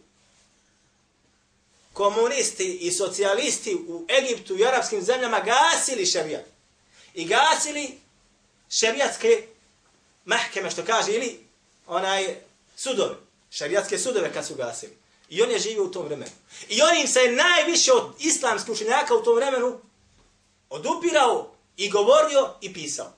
komunisti 1.93 2.79
i 2.81 2.93
socijalisti 2.93 3.75
u 3.75 4.07
Egiptu 4.19 4.59
i 4.59 4.67
arapskim 4.67 5.03
zemljama 5.03 5.41
gasili 5.41 6.07
šerijat. 6.07 6.45
I 7.15 7.25
gasili 7.25 7.99
šerijatske 8.71 9.47
mahkeme, 10.25 10.71
što 10.71 10.85
kaže, 10.85 11.13
ili 11.13 11.47
onaj 11.87 12.37
sudove, 12.77 13.15
šerijatske 13.51 13.99
sudove 13.99 14.33
kad 14.33 14.47
su 14.47 14.55
gasili. 14.55 14.97
I 15.29 15.43
on 15.43 15.51
je 15.51 15.59
živio 15.59 15.85
u 15.85 15.91
tom 15.91 16.05
vremenu. 16.05 16.33
I 16.69 16.83
on 16.83 16.97
im 16.97 17.09
se 17.09 17.21
najviše 17.31 17.93
od 17.93 18.15
islamskih 18.19 18.73
učenjaka 18.73 19.15
u 19.15 19.23
tom 19.23 19.37
vremenu 19.37 19.81
odupirao 20.71 21.55
i 21.77 21.91
govorio 21.91 22.55
i 22.61 22.73
pisao. 22.73 23.13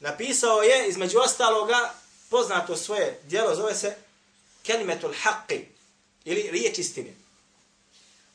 Napisao 0.00 0.62
je, 0.62 0.88
između 0.88 1.18
ostaloga, 1.18 1.94
poznato 2.30 2.76
svoje 2.76 3.20
djelo, 3.24 3.54
zove 3.54 3.74
se 3.74 3.96
Kelimetul 4.62 5.14
Haqqi, 5.24 5.64
ili 6.24 6.50
riječ 6.50 6.78
istine, 6.78 7.14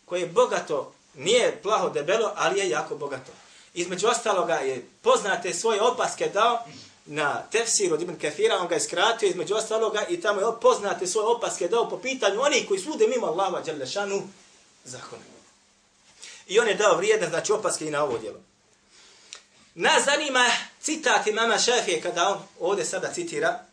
koje 0.05 0.19
je 0.19 0.27
bogato, 0.27 0.93
nije 1.15 1.61
plaho 1.61 1.89
debelo, 1.89 2.31
ali 2.35 2.59
je 2.59 2.69
jako 2.69 2.95
bogato. 2.95 3.31
Između 3.73 4.07
ostaloga 4.07 4.53
je 4.53 4.85
poznate 5.01 5.53
svoje 5.53 5.81
opaske 5.81 6.29
dao 6.29 6.65
na 7.05 7.43
tefsir 7.51 7.93
od 7.93 8.01
Ibn 8.01 8.19
Kathira, 8.19 8.57
on 8.57 8.67
ga 8.67 8.75
je 8.75 8.81
skratio 8.81 9.29
između 9.29 9.55
ostaloga 9.55 10.05
i 10.09 10.21
tamo 10.21 10.41
je 10.41 10.47
poznate 10.61 11.07
svoje 11.07 11.27
opaske 11.27 11.67
dao 11.67 11.89
po 11.89 11.97
pitanju 11.97 12.41
onih 12.41 12.67
koji 12.67 12.79
slude 12.79 13.07
mimo 13.07 13.27
Allaha 13.27 13.61
Đalešanu 13.61 14.23
zakone. 14.83 15.23
I 16.47 16.59
on 16.59 16.67
je 16.67 16.73
dao 16.73 16.97
vrijedne, 16.97 17.29
znači 17.29 17.51
opaske 17.51 17.88
i 17.88 17.91
na 17.91 18.03
ovo 18.03 18.17
djelo. 18.17 18.39
Nas 19.75 20.05
zanima 20.05 20.45
citat 20.81 21.27
imama 21.27 21.57
Šafije 21.57 22.01
kada 22.01 22.29
on 22.29 22.39
ovdje 22.59 22.85
sada 22.85 23.13
citira, 23.13 23.64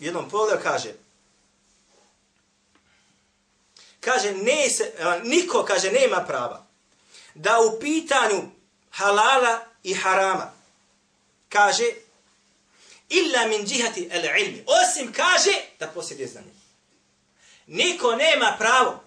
jednom 0.00 0.30
pogledu 0.30 0.62
kaže, 0.62 0.94
kaže, 4.00 4.32
ne 4.32 4.70
se, 4.70 4.92
e, 4.98 5.20
niko, 5.24 5.64
kaže, 5.64 5.92
nema 5.92 6.20
prava 6.20 6.66
da 7.34 7.60
u 7.60 7.80
pitanju 7.80 8.42
halala 8.90 9.64
i 9.82 9.94
harama, 9.94 10.52
kaže, 11.48 11.84
illa 13.08 13.46
min 13.46 13.66
džihati 13.66 14.08
el 14.12 14.24
ilmi, 14.24 14.64
osim 14.66 15.12
kaže 15.12 15.52
da 15.78 15.86
posjeduje 15.86 16.28
znanje. 16.28 16.50
Niko 17.66 18.16
nema 18.16 18.56
pravo 18.58 19.00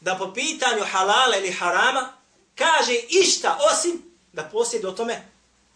da 0.00 0.18
po 0.18 0.32
pitanju 0.34 0.84
halala 0.84 1.36
ili 1.36 1.52
harama 1.52 2.12
kaže 2.54 2.94
išta 3.08 3.58
osim 3.72 4.02
da 4.32 4.44
posjeduje 4.44 4.92
o 4.92 4.96
tome 4.96 5.22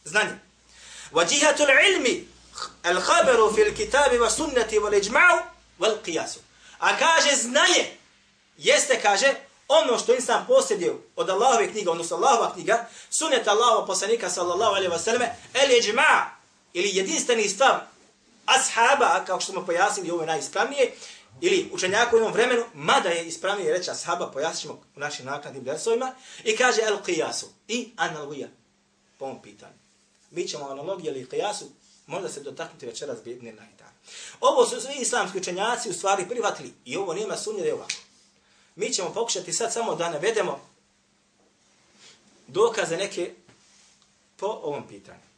znanje. 0.04 0.38
Wa 1.12 1.28
džihatul 1.28 1.66
ilmi 1.70 2.28
el 2.82 3.00
khaberu 3.00 3.54
fil 3.54 3.74
kitabi 3.74 4.18
wa 4.18 4.30
sunnati 4.30 4.78
wal 4.78 4.94
ijma'u 4.94 5.42
wal 5.80 5.96
qiyasu. 6.04 6.38
A 6.78 6.98
kaže 6.98 7.36
znanje 7.36 7.96
jeste 8.56 9.00
kaže 9.02 9.34
ono 9.68 9.98
što 9.98 10.14
insan 10.14 10.46
posjeduje 10.46 10.92
od 11.16 11.30
Allahove 11.30 11.70
knjige, 11.70 11.90
odnosno 11.90 12.16
Allahova 12.16 12.52
knjiga, 12.54 12.88
sunet 13.10 13.48
Allahova 13.48 13.86
poslanika 13.86 14.30
sallallahu 14.30 14.74
alaihi 14.74 14.92
ve 14.92 14.98
selleme, 14.98 15.36
el 15.54 15.70
ijma' 15.70 16.24
ili 16.72 16.96
jedinstveni 16.96 17.48
stav 17.48 17.80
ashaba, 18.46 19.24
kao 19.26 19.40
što 19.40 19.52
smo 19.52 19.66
pojasnili, 19.66 20.10
ovo 20.10 20.20
je 20.20 20.26
najispravnije, 20.26 20.92
ili 21.40 21.70
učenjaka 21.72 22.16
u 22.16 22.18
jednom 22.18 22.32
vremenu, 22.32 22.64
mada 22.74 23.08
je 23.08 23.26
ispravnije 23.26 23.72
reći 23.72 23.90
ashaba, 23.90 24.30
pojasnit 24.30 24.62
ćemo 24.62 24.74
u 24.96 25.00
našim 25.00 25.26
nakladnim 25.26 25.64
versovima, 25.64 26.14
i 26.44 26.56
kaže 26.56 26.82
el 26.82 26.96
qiyasu, 27.06 27.44
i 27.68 27.90
analogija, 27.96 28.48
po 29.18 29.24
ovom 29.24 29.42
pitanju. 29.42 29.72
Mi 30.30 30.48
ćemo 30.48 30.68
analogiju 30.68 31.10
ili 31.10 31.26
qiyasu, 31.26 31.64
možda 32.06 32.28
se 32.28 32.40
dotaknuti 32.40 32.86
večeras 32.86 33.18
bidne 33.24 33.52
na 33.52 33.62
dan. 33.78 33.92
Ovo 34.40 34.66
su 34.66 34.80
svi 34.80 34.94
islamski 35.00 35.38
učenjaci 35.38 35.90
u 35.90 35.92
stvari 35.92 36.28
privatili, 36.28 36.72
i 36.84 36.96
ovo 36.96 37.14
nema 37.14 37.36
sumnje 37.36 37.60
da 37.60 37.66
je 37.66 37.74
ovako. 37.74 37.94
Mi 38.76 38.92
ćemo 38.92 39.12
pokušati 39.12 39.52
sad 39.52 39.72
samo 39.72 39.94
da 39.94 40.10
navedemo 40.10 40.60
dokaze 42.46 42.96
neke 42.96 43.34
po 44.36 44.46
ovom 44.46 44.88
pitanju. 44.88 45.32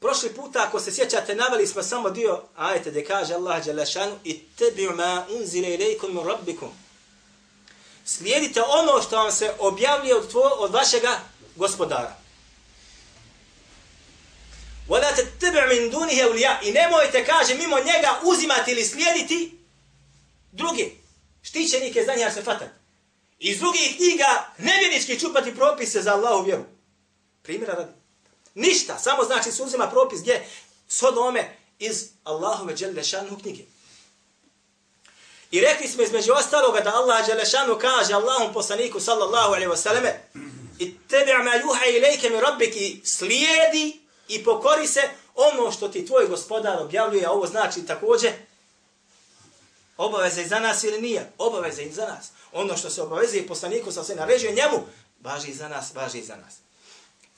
Prošli 0.00 0.34
puta, 0.34 0.64
ako 0.68 0.80
se 0.80 0.92
sjećate, 0.92 1.34
naveli 1.34 1.66
smo 1.66 1.82
samo 1.82 2.10
dio 2.10 2.42
ajete 2.56 2.90
gdje 2.90 3.04
kaže 3.04 3.34
Allah 3.34 3.64
Đelešanu 3.64 4.18
i 4.24 4.42
tebi 4.58 4.88
ma 4.88 5.26
unzile 5.30 5.74
ilaikum 5.74 6.28
rabbikum. 6.28 6.70
Slijedite 8.04 8.62
ono 8.62 9.02
što 9.02 9.16
vam 9.16 9.32
se 9.32 9.54
objavljuje 9.58 10.16
od, 10.16 10.30
tvo, 10.30 10.42
od 10.58 10.72
vašega 10.72 11.20
gospodara. 11.56 12.23
Wala 14.88 15.16
tattabi' 15.16 15.68
min 15.68 15.90
dunihi 15.90 16.22
awliya. 16.22 16.58
I 16.62 16.72
nemojte 16.72 17.24
kaže 17.24 17.54
mimo 17.54 17.76
njega 17.78 18.20
uzimati 18.22 18.70
ili 18.70 18.84
slijediti 18.84 19.58
druge 20.52 20.84
štićenike 21.42 22.04
za 22.04 22.14
njega 22.14 22.30
se 22.30 22.42
fatat. 22.42 22.68
Iz 23.38 23.58
drugih 23.58 23.96
knjiga 23.96 24.52
nevjenički 24.58 25.20
čupati 25.20 25.54
propise 25.54 26.02
za 26.02 26.14
Allahu 26.14 26.44
vjeru. 26.44 26.64
Primjera 27.42 27.74
radi. 27.74 27.92
Ništa, 28.54 28.98
samo 28.98 29.24
znači 29.24 29.52
se 29.52 29.62
uzima 29.62 29.90
propis 29.90 30.20
gdje 30.20 30.46
shodno 30.88 31.20
ome 31.20 31.56
iz 31.78 32.08
Allahove 32.24 32.74
Đelešanu 32.74 33.38
knjige. 33.42 33.62
I 35.50 35.60
rekli 35.60 35.88
smo 35.88 36.02
između 36.02 36.32
ostaloga 36.32 36.80
da 36.80 36.94
Allah 36.94 37.26
Đelešanu 37.26 37.78
kaže 37.78 38.14
Allahom 38.14 38.52
poslaniku 38.52 39.00
sallallahu 39.00 39.48
alaihi 39.48 39.70
wa 39.70 39.76
sallame 39.76 40.20
i 40.78 40.94
tebi 41.08 41.32
ma 41.44 41.54
juha 41.54 41.84
ilajke 41.84 42.00
lejke 42.00 42.30
mi 42.30 42.40
rabbiki 42.40 43.00
slijedi 43.04 44.03
i 44.28 44.44
pokori 44.44 44.86
se 44.86 45.08
ono 45.34 45.72
što 45.72 45.88
ti 45.88 46.06
tvoj 46.06 46.26
gospodar 46.26 46.82
objavljuje, 46.82 47.26
a 47.26 47.30
ovo 47.30 47.46
znači 47.46 47.86
takođe 47.86 48.32
obaveza 49.96 50.40
i 50.40 50.48
za 50.48 50.60
nas 50.60 50.84
ili 50.84 51.00
nije? 51.00 51.32
Obaveza 51.38 51.82
i 51.82 51.92
za 51.92 52.06
nas. 52.06 52.30
Ono 52.52 52.76
što 52.76 52.90
se 52.90 53.02
obaveze 53.02 53.38
i 53.38 53.46
poslaniku 53.46 53.92
sa 53.92 54.04
se 54.04 54.14
naređuje 54.14 54.52
njemu, 54.52 54.86
važi 55.20 55.48
i 55.48 55.54
za 55.54 55.68
nas, 55.68 55.94
važi 55.94 56.18
i 56.18 56.24
za 56.24 56.36
nas. 56.36 56.54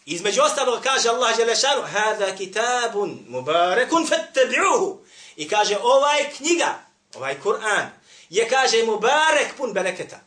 Između 0.06 0.42
ostalog 0.42 0.82
kaže 0.82 1.08
Allah 1.08 1.36
Želešanu, 1.36 1.82
hada 1.82 2.36
kitabun 2.36 3.18
mubarekun 3.28 4.06
fattabi'uhu. 4.06 4.96
I 5.36 5.48
kaže 5.48 5.78
ovaj 5.82 6.30
knjiga, 6.36 6.78
ovaj 7.14 7.36
Kur'an, 7.44 7.86
je 8.30 8.48
kaže 8.48 8.84
mubarek 8.84 9.56
pun 9.56 9.72
bereketa. 9.72 10.20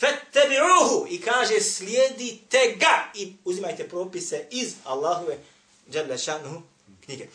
Fettebi'uhu 0.00 1.06
i 1.10 1.20
kaže 1.20 1.60
slijedite 1.60 2.76
ga 2.76 3.04
i 3.14 3.32
uzimajte 3.44 3.88
propise 3.88 4.46
iz 4.50 4.74
Allahove 4.84 5.38
Đelešanu 5.86 6.62
knjige. 7.04 7.28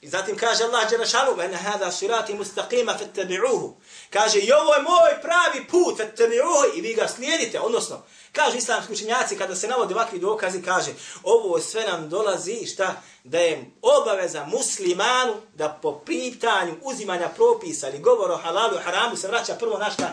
I 0.00 0.08
zatim 0.08 0.36
kaže 0.36 0.64
Allah 0.64 0.90
Đelešanu 0.90 1.34
ve 1.34 1.56
hada 1.56 1.92
sirati 1.92 2.34
mustaqima 2.34 2.98
fettebi'uhu. 2.98 3.74
Kaže 4.10 4.38
i 4.38 4.52
ovo 4.52 4.74
je 4.74 4.82
moj 4.82 5.22
pravi 5.22 5.66
put 5.66 5.98
fettebi'uhu 5.98 6.76
i 6.76 6.80
vi 6.80 6.94
ga 6.94 7.08
slijedite. 7.08 7.60
Odnosno, 7.60 8.02
kaže 8.32 8.58
islamski 8.58 8.92
učenjaci 8.92 9.38
kada 9.38 9.56
se 9.56 9.68
navode 9.68 9.94
ovakvi 9.94 10.18
dokazi 10.18 10.62
kaže 10.62 10.90
ovo 11.22 11.60
sve 11.60 11.84
nam 11.84 12.08
dolazi 12.08 12.66
šta 12.66 13.02
da 13.24 13.38
je 13.38 13.70
obaveza 13.82 14.44
muslimanu 14.44 15.34
da 15.54 15.78
po 15.82 16.00
pitanju 16.06 16.76
uzimanja 16.82 17.28
propisa 17.28 17.88
ili 17.88 17.98
govora 17.98 18.34
o 18.34 18.38
halalu 18.38 18.76
i 18.76 18.82
haramu 18.82 19.16
se 19.16 19.28
vraća 19.28 19.54
prvo 19.54 19.78
na 19.78 19.90
šta? 19.90 20.12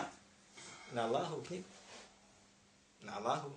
Na 0.92 1.04
Allahovu 1.04 1.42
knjigu. 1.46 1.77
Allahu 3.18 3.50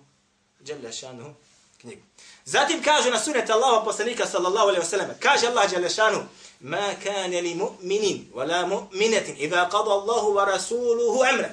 dželle 0.64 0.92
šanu 0.92 1.34
knjigu. 1.80 2.02
Zatim 2.44 2.82
kaže 2.82 3.10
na 3.10 3.18
sunet 3.18 3.50
Allaha 3.50 3.84
poslanika 3.84 4.26
sallallahu 4.26 4.68
alejhi 4.68 4.80
ve 4.80 4.90
sellem. 4.90 5.10
Kaže 5.20 5.46
Allah 5.46 5.70
dželle 5.70 5.90
šanu: 5.90 6.24
"Ma 6.60 6.94
kana 7.04 7.40
li 7.40 7.54
mu'minin 7.54 8.32
wala 8.34 8.66
mu'minatin 8.66 9.36
idha 9.38 9.68
qada 9.70 9.90
Allahu 9.90 10.34
wa 10.34 10.44
rasuluhu 10.44 11.22
amra." 11.32 11.50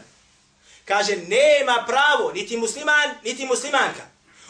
Kaže 0.85 1.15
nema 1.15 1.85
pravo 1.87 2.31
niti 2.31 2.57
musliman 2.57 3.09
niti 3.23 3.45
muslimanka 3.45 4.03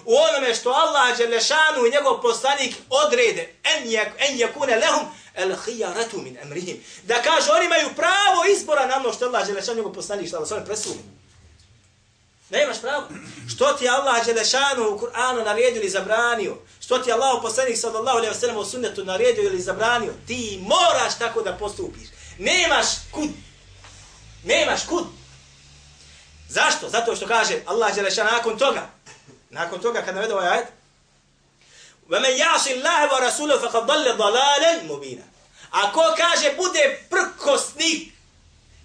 u 0.05 0.15
onome 0.15 0.55
što 0.55 0.69
Allah 0.69 1.17
dželle 1.17 1.41
šanu 1.41 1.85
i 1.85 1.91
njegov 1.91 2.21
poslanik 2.21 2.75
odrede 2.89 3.55
en 3.63 3.91
yak 3.91 4.09
en 4.19 4.37
yakuna 4.37 4.79
lahum 4.79 5.07
al 5.35 5.55
khiyaratu 5.65 6.17
min 6.21 6.37
amrihim. 6.43 6.83
Da 7.03 7.21
kaže 7.21 7.51
oni 7.51 7.65
imaju 7.65 7.89
pravo 7.95 8.45
izbora 8.57 8.85
na 8.85 8.95
ono 8.95 9.13
što 9.13 9.25
Allah 9.25 9.47
dželle 9.47 9.61
šanu 9.61 9.73
i 9.73 9.81
njegov 9.81 9.93
poslanik 9.93 10.29
sallallahu 10.29 10.53
alejhi 10.53 10.69
ve 10.69 10.75
sellem 10.75 10.93
presudi. 10.93 11.18
Nemaš 12.50 12.80
pravo. 12.80 13.08
Što 13.54 13.72
ti 13.72 13.88
Allah 13.88 14.26
Đelešanu 14.26 14.88
u 14.88 14.98
Kur'anu 14.98 15.44
naredio 15.44 15.80
ili 15.80 15.90
zabranio? 15.90 16.56
Što 16.80 16.98
ti 16.98 17.12
Allah 17.12 17.38
poslanik 17.42 17.78
sallallahu 17.78 18.18
alaihi 18.18 18.34
wa 18.34 18.40
sallam 18.40 18.56
u 18.56 18.64
sunnetu 18.64 19.04
naredio 19.04 19.44
ili 19.44 19.60
zabranio? 19.60 20.12
Ti 20.26 20.60
moraš 20.62 21.18
tako 21.18 21.42
da 21.42 21.56
postupiš. 21.56 22.08
Nemaš 22.38 22.86
kud. 23.12 23.30
Nemaš 24.44 24.86
kud. 24.86 25.04
Zašto? 26.48 26.88
Zato 26.88 27.16
što 27.16 27.26
kaže 27.26 27.54
Allah 27.66 27.94
Đelešanu 27.94 28.30
nakon 28.30 28.58
toga. 28.58 28.90
Nakon 29.50 29.80
toga 29.80 30.02
kad 30.02 30.14
navedo 30.14 30.34
ovaj 30.34 30.48
ajed. 30.48 30.66
وَمَنْ 32.10 32.36
يَعْصِ 32.36 32.64
اللَّهِ 32.68 33.00
وَرَسُولُهُ 33.12 33.58
فَقَدْ 33.58 33.86
ضَلَّ 33.86 34.16
ضَلَالًا 34.16 34.82
مُبِينًا 34.88 35.24
Ako 35.70 36.14
kaže 36.16 36.54
bude 36.56 37.06
prkosnik, 37.10 38.12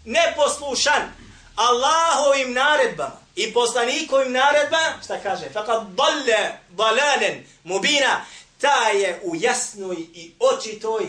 neposlušan 0.06 1.14
Allahovim 1.56 2.54
naredbama, 2.54 3.20
i 3.37 3.53
poslanikovim 3.53 4.33
naredba, 4.33 4.79
šta 5.05 5.19
kaže? 5.23 5.51
Fakat 5.53 5.83
dalle, 5.87 6.59
dalalen, 6.71 7.47
mubina, 7.65 8.25
ta 8.61 8.89
je 8.89 9.21
u 9.25 9.37
jasnoj 9.37 9.97
i 9.97 10.33
očitoj 10.39 11.07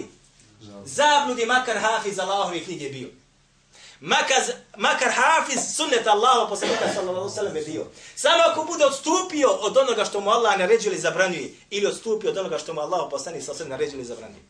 zabludi 0.86 1.46
makar 1.46 1.78
hafiz 1.78 2.20
Allahove 2.20 2.64
knjige 2.64 2.90
bio. 2.90 3.08
Makar, 4.00 4.42
makar 4.78 5.12
hafiz 5.12 5.76
sunnet 5.76 6.08
Allahova 6.08 6.50
poslanika 6.50 6.94
sallallahu 6.94 7.30
sallam 7.30 7.56
je 7.56 7.62
bio. 7.62 7.86
Samo 8.16 8.44
ako 8.52 8.64
bude 8.64 8.86
odstupio 8.86 9.50
od 9.50 9.78
onoga 9.78 10.06
što 10.06 10.20
mu 10.20 10.30
Allah 10.30 10.60
naređuje 10.60 10.92
ili 10.92 11.02
zabranjuje, 11.02 11.54
ili 11.70 11.88
odstupio 11.88 12.30
od 12.30 12.38
onoga 12.38 12.58
što 12.58 12.74
mu 12.74 12.82
Allah 12.82 13.08
poslanik 13.12 13.44
sallallahu 13.44 13.58
sallam 13.58 13.72
naređuje 13.72 13.98
ili 13.98 14.06
zabranjuje. 14.08 14.44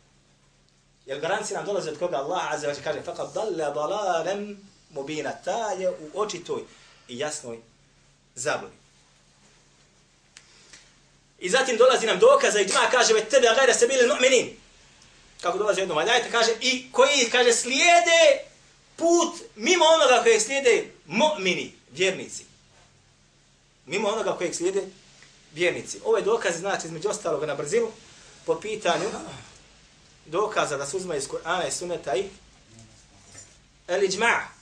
Jer 1.06 1.20
garancija 1.20 1.58
nam 1.58 1.66
dolazi 1.66 1.90
od 1.90 2.00
koga 2.00 2.18
Allah 2.18 2.52
azza 2.52 2.68
wa 2.68 2.84
kaže 2.84 3.02
fakat 3.02 3.34
dalle, 3.34 3.74
dalanen, 3.74 4.58
mubina, 4.90 5.32
ta 5.46 5.72
je 5.72 5.90
u 5.90 6.20
očitoj 6.20 6.62
i 7.08 7.18
jasnoj 7.18 7.60
zabludi. 8.36 8.76
I 11.40 11.50
zatim 11.50 11.78
dolazi 11.78 12.06
nam 12.06 12.20
dokaza 12.20 12.60
i 12.60 12.66
džma 12.66 12.90
kaže 12.92 13.14
ve 13.14 13.26
tebe 13.26 13.48
gajda 13.56 13.74
se 13.74 13.88
bili 13.88 14.08
mu'minin. 14.08 14.50
Kako 15.42 15.58
dolazi 15.58 15.82
jednom 15.82 15.98
ajajta 15.98 16.32
kaže 16.32 16.52
i 16.62 16.92
koji 16.92 17.30
kaže 17.32 17.54
slijede 17.54 18.40
put 18.96 19.36
mimo 19.56 19.86
onoga 19.86 20.24
kojeg 20.24 20.42
slijede 20.42 20.92
mu'mini, 21.08 21.72
vjernici. 21.92 22.46
Mimo 23.86 24.08
onoga 24.08 24.38
kojeg 24.38 24.56
slijede 24.56 24.84
vjernici. 25.54 26.00
Ovaj 26.04 26.22
Ove 26.22 26.26
dokaze 26.26 26.58
znači 26.58 26.88
između 26.88 27.10
ostaloga 27.10 27.46
na 27.46 27.56
brzinu 27.56 27.92
po 28.46 28.60
pitanju 28.60 29.10
dokaza 30.26 30.78
da 30.78 30.86
se 30.86 30.98
uzme 30.98 31.18
iz 31.18 31.28
Kur'ana 31.28 31.68
i 31.68 31.72
Sunneta 31.72 32.16
i 32.16 32.30
el 33.88 34.02
iđma'a. 34.02 34.55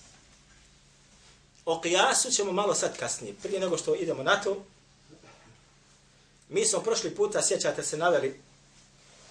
O 1.66 1.82
kijasu 1.82 2.32
ćemo 2.32 2.52
malo 2.52 2.76
sad 2.76 2.98
kasnije. 2.98 3.36
Prije 3.44 3.60
nego 3.60 3.78
što 3.78 3.96
idemo 3.96 4.24
na 4.24 4.42
to, 4.42 4.66
mi 6.50 6.66
smo 6.66 6.80
prošli 6.80 7.16
puta, 7.16 7.42
sjećate 7.42 7.84
se, 7.84 7.98
naveli, 7.98 8.42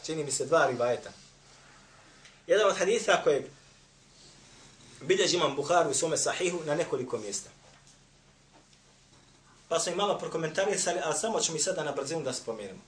čini 0.06 0.24
mi 0.24 0.32
se 0.32 0.46
dva 0.46 0.66
rivajeta. 0.66 1.12
Jedan 2.46 2.68
od 2.68 2.76
haditha 2.76 3.22
kojeg 3.24 3.44
bilježi 5.00 5.36
imam 5.36 5.56
Buharu 5.56 5.90
u 5.90 5.94
svome 5.94 6.16
sahihu 6.16 6.60
na 6.64 6.74
nekoliko 6.74 7.18
mjesta. 7.18 7.50
Pa 9.68 9.78
smo 9.78 9.92
i 9.92 9.96
malo 9.96 10.18
prokomentarisali, 10.18 11.00
ali 11.04 11.18
samo 11.18 11.40
ćemo 11.40 11.56
i 11.56 11.60
sada 11.60 11.84
na 11.84 11.92
brzinu 11.92 12.22
da 12.22 12.32
spomenemo. 12.32 12.80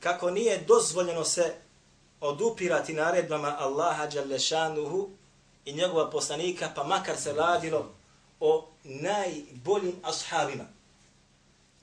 Kako 0.00 0.30
nije 0.30 0.64
dozvoljeno 0.66 1.24
se 1.24 1.54
odupirati 2.20 2.92
naredbama 2.92 3.56
Allaha 3.58 4.06
Đalešanuhu 4.06 5.10
i 5.68 5.72
njegova 5.72 6.10
poslanika, 6.10 6.70
pa 6.74 6.84
makar 6.84 7.16
se 7.16 7.32
radilo 7.32 7.94
o 8.40 8.68
najboljim 8.84 9.96
ashabima. 10.02 10.64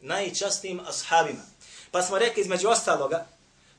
Najčastnijim 0.01 0.79
ashabima. 0.87 1.41
Pa 1.91 2.01
smo 2.01 2.19
rekli 2.19 2.41
između 2.41 2.69
ostaloga, 2.69 3.25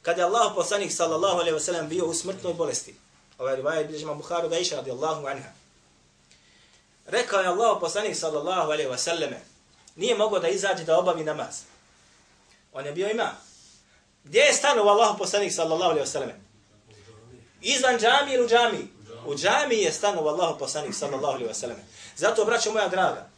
kada 0.02 0.20
je 0.20 0.24
Allah 0.24 0.52
poslanik 0.54 0.92
sallallahu 0.92 1.38
alaihi 1.38 1.58
wasallam 1.58 1.88
bio 1.88 2.06
u 2.06 2.14
smrtnoj 2.14 2.54
bolesti, 2.54 2.94
ovaj 3.38 3.56
rivaj 3.56 3.78
je 3.78 3.84
bilježima 3.84 4.14
Bukharu 4.14 4.48
da 4.48 4.58
iša 4.58 4.76
radijallahu 4.76 5.26
anha. 5.26 5.48
Rekao 7.06 7.40
je 7.40 7.48
Allah 7.48 7.76
poslanik 7.80 8.16
sallallahu 8.16 8.70
alaihi 8.70 8.90
wasallam, 8.90 9.34
nije 9.96 10.14
mogao 10.14 10.38
da 10.38 10.48
izađe 10.48 10.84
da 10.84 10.98
obavi 10.98 11.24
namaz. 11.24 11.62
On 12.72 12.86
je 12.86 12.92
bio 12.92 13.10
imam. 13.10 13.36
Gdje 14.24 14.40
je 14.40 14.54
stanovao 14.54 14.94
Allah 14.94 15.16
poslanik 15.18 15.52
sallallahu 15.52 15.90
alaihi 15.90 16.08
wasallam? 16.08 16.32
Izvan 17.60 17.98
džami 17.98 18.34
ili 18.34 18.44
u 18.44 18.48
džami? 18.48 18.95
U 19.26 19.34
džami 19.34 19.76
je 19.76 19.92
stanuo 19.92 20.28
Allahu 20.28 20.58
poslanik 20.58 20.94
sallallahu 20.94 21.34
alaihi 21.34 21.48
wa 21.48 21.54
sallam. 21.54 21.76
Zato, 22.16 22.44
braćo 22.44 22.72
moja 22.72 22.88
draga, 22.88 23.28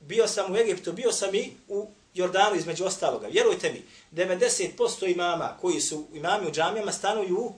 bio 0.00 0.28
sam 0.28 0.52
u 0.52 0.56
Egiptu, 0.56 0.92
bio 0.92 1.12
sam 1.12 1.34
i 1.34 1.52
u 1.68 1.88
Jordanu 2.14 2.56
između 2.56 2.84
ostaloga. 2.84 3.26
Vjerujte 3.26 3.72
mi, 3.72 3.84
90% 4.12 5.14
imama 5.14 5.56
koji 5.60 5.80
su 5.80 6.06
imami 6.14 6.46
u 6.46 6.50
džamijama 6.50 6.92
stanuju 6.92 7.38
u, 7.38 7.54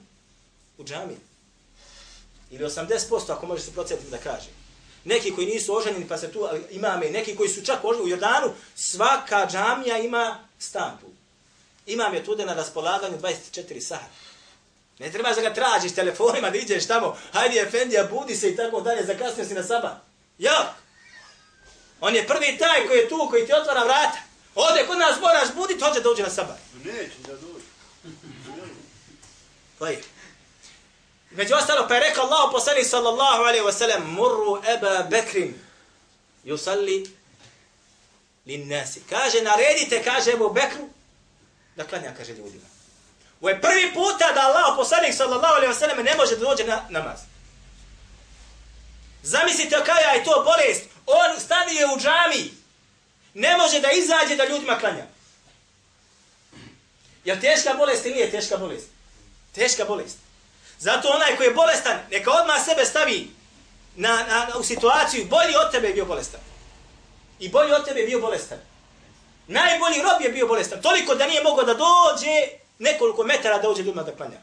u 0.79 0.85
džamiji. 0.85 1.19
Ili 2.51 2.65
80% 2.65 3.33
ako 3.33 3.47
može 3.47 3.63
se 3.63 3.73
procjetiti 3.73 4.11
da 4.11 4.19
kaže. 4.19 4.49
Neki 5.05 5.35
koji 5.35 5.47
nisu 5.47 5.77
oženjeni 5.77 6.09
pa 6.09 6.19
se 6.19 6.33
tu 6.33 6.49
imame, 6.71 7.11
neki 7.11 7.37
koji 7.37 7.49
su 7.49 7.65
čak 7.65 7.85
oženjeni 7.85 8.07
u 8.07 8.09
Jordanu, 8.09 8.53
svaka 8.75 9.49
džamija 9.51 9.99
ima 9.99 10.45
stan 10.59 10.99
tu. 11.01 11.07
Imam 11.87 12.15
je 12.15 12.25
tu 12.25 12.37
na 12.37 12.55
raspolaganju 12.55 13.19
24 13.19 13.81
sata. 13.81 14.07
Ne 14.99 15.11
treba 15.13 15.33
da 15.33 15.41
ga 15.41 15.55
tražiš 15.55 15.95
telefonima, 15.95 16.51
da 16.51 16.57
ideš 16.59 16.87
tamo, 16.87 17.19
hajdi 17.33 17.59
Efendija, 17.59 18.05
budi 18.05 18.37
se 18.37 18.51
i 18.51 18.57
tako 18.57 18.81
dalje, 18.81 19.05
zakasnio 19.05 19.45
si 19.45 19.55
na 19.55 19.63
saba. 19.63 20.01
Ja! 20.39 20.75
On 22.01 22.15
je 22.15 22.27
prvi 22.27 22.59
taj 22.59 22.87
koji 22.87 22.99
je 22.99 23.09
tu, 23.09 23.27
koji 23.31 23.47
ti 23.47 23.53
otvara 23.53 23.85
vrata. 23.85 24.19
Ode 24.55 24.87
kod 24.87 24.99
nas 24.99 25.21
moraš 25.21 25.55
buditi, 25.55 25.85
hoće 25.85 26.01
da 26.01 26.11
uđe 26.11 26.23
na 26.23 26.31
saba. 26.31 26.57
Neće 26.85 27.19
da 27.27 27.33
dođe. 27.33 27.65
Lajir. 29.81 30.05
Među 31.31 31.55
ostalo, 31.55 31.89
pa 31.89 31.95
je 31.95 32.01
rekao 32.01 32.25
Allah 32.25 32.49
poslani 32.53 32.85
sallallahu 32.85 33.43
alaihi 33.43 33.65
wa 33.65 33.73
sallam, 33.73 34.15
murru 34.15 34.63
eba 34.67 35.03
bekrin, 35.11 35.55
yusalli 36.45 37.09
lin 38.47 38.69
nasi. 38.69 39.01
Kaže, 39.11 39.43
naredite, 39.43 40.03
kaže 40.03 40.31
Ebu 40.31 40.51
Bekru, 40.51 40.89
da 41.77 41.85
klanja, 41.85 42.15
kaže 42.17 42.33
ljudima. 42.33 42.78
Ovo 43.41 43.49
je 43.49 43.61
prvi 43.61 43.95
puta 43.95 44.33
da 44.35 44.41
Allah 44.41 44.77
poslanik 44.77 45.15
sallallahu 45.15 45.55
alaihi 45.55 45.73
wa 45.73 45.79
sallam 45.79 46.05
ne 46.05 46.15
može 46.17 46.37
da 46.37 46.45
dođe 46.45 46.65
na 46.65 46.83
namaz. 46.89 47.19
Zamislite 49.23 49.77
kaja 49.87 50.11
je 50.11 50.25
to 50.25 50.45
bolest. 50.45 50.83
On 51.07 51.41
stanuje 51.41 51.87
u 51.87 51.99
džami. 51.99 52.51
Ne 53.35 53.57
može 53.57 53.81
da 53.81 53.91
izađe 53.91 54.37
da 54.37 54.49
ljudima 54.49 54.79
klanja. 54.79 55.07
Je 57.25 57.41
teška 57.41 57.75
bolest 57.75 58.07
ili 58.07 58.15
nije 58.15 58.31
teška 58.31 58.57
bolest? 58.57 58.87
Teška 59.55 59.85
bolest. 59.85 60.17
Zato 60.79 61.09
onaj 61.09 61.37
koji 61.37 61.47
je 61.47 61.55
bolestan, 61.55 61.99
neka 62.11 62.31
odmah 62.31 62.65
sebe 62.65 62.85
stavi 62.85 63.31
na, 63.97 64.09
na, 64.09 64.47
na, 64.47 64.59
u 64.59 64.63
situaciju, 64.63 65.25
bolji 65.25 65.57
od 65.57 65.73
tebe 65.73 65.89
je 65.89 65.95
bio 65.95 66.05
bolestan. 66.05 66.41
I 67.39 67.49
bolji 67.49 67.73
od 67.73 67.85
tebe 67.85 68.01
je 68.01 68.07
bio 68.07 68.21
bolestan. 68.21 68.59
Najbolji 69.47 70.03
rob 70.03 70.23
je 70.23 70.29
bio 70.29 70.47
bolestan. 70.47 70.83
Toliko 70.83 71.15
da 71.15 71.27
nije 71.27 71.43
mogao 71.43 71.65
da 71.65 71.75
dođe 71.75 72.49
nekoliko 72.79 73.25
metara 73.25 73.59
da 73.59 73.71
uđe 73.71 73.83
ljudima 73.83 74.03
da 74.03 74.17
klanja. 74.17 74.41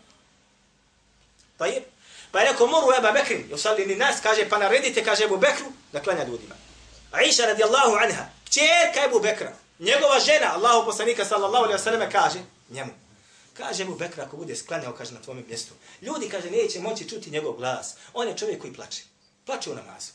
Pa 1.57 1.65
je. 1.65 1.83
Pa 2.31 2.39
je 2.39 2.51
rekao, 2.51 2.67
moru 2.67 2.87
Eba 2.97 3.11
Bekrin, 3.11 3.47
josali 3.49 3.85
ni 3.85 3.95
nas, 3.95 4.15
kaže, 4.23 4.49
pa 4.49 4.57
naredite, 4.57 5.03
kaže 5.03 5.23
Ebu 5.23 5.37
Bekru, 5.37 5.65
da 5.91 6.01
klanja 6.01 6.23
ljudima. 6.23 6.55
Aisha 7.11 7.45
radijallahu 7.45 7.95
anha, 7.95 8.25
čerka 8.49 9.05
Ebu 9.05 9.19
Bekra, 9.19 9.53
njegova 9.79 10.19
žena, 10.19 10.53
Allahu 10.55 10.85
poslanika 10.85 11.25
sallallahu 11.25 11.65
alaihi 11.65 11.81
wasallam 11.81 12.11
kaže 12.11 12.39
njemu, 12.69 12.91
Kaže 13.57 13.85
mu 13.85 13.95
Bekr 13.95 14.21
ako 14.21 14.37
bude 14.37 14.55
sklanjao, 14.55 14.93
kaže 14.93 15.13
na 15.13 15.21
tvome 15.21 15.43
mjestu. 15.47 15.73
Ljudi, 16.01 16.29
kaže, 16.29 16.51
neće 16.51 16.79
moći 16.79 17.09
čuti 17.09 17.31
njegov 17.31 17.53
glas. 17.53 17.95
On 18.13 18.27
je 18.27 18.37
čovjek 18.37 18.61
koji 18.61 18.73
plače. 18.73 19.03
Plače 19.45 19.71
u 19.71 19.75
namazu. 19.75 20.11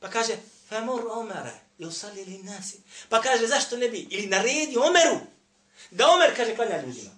Pa 0.00 0.10
kaže, 0.10 0.36
famur 0.68 1.02
Omara, 1.10 1.58
i 1.78 1.84
usali 1.84 2.24
li 2.24 2.38
nasi. 2.38 2.78
Pa 3.08 3.20
kaže, 3.20 3.46
zašto 3.46 3.76
ne 3.76 3.88
bi? 3.88 4.06
Ili 4.10 4.26
naredi 4.26 4.76
Omeru. 4.76 5.20
Da 5.90 6.10
Omer, 6.10 6.36
kaže, 6.36 6.56
klanja 6.56 6.82
ljudima. 6.82 7.10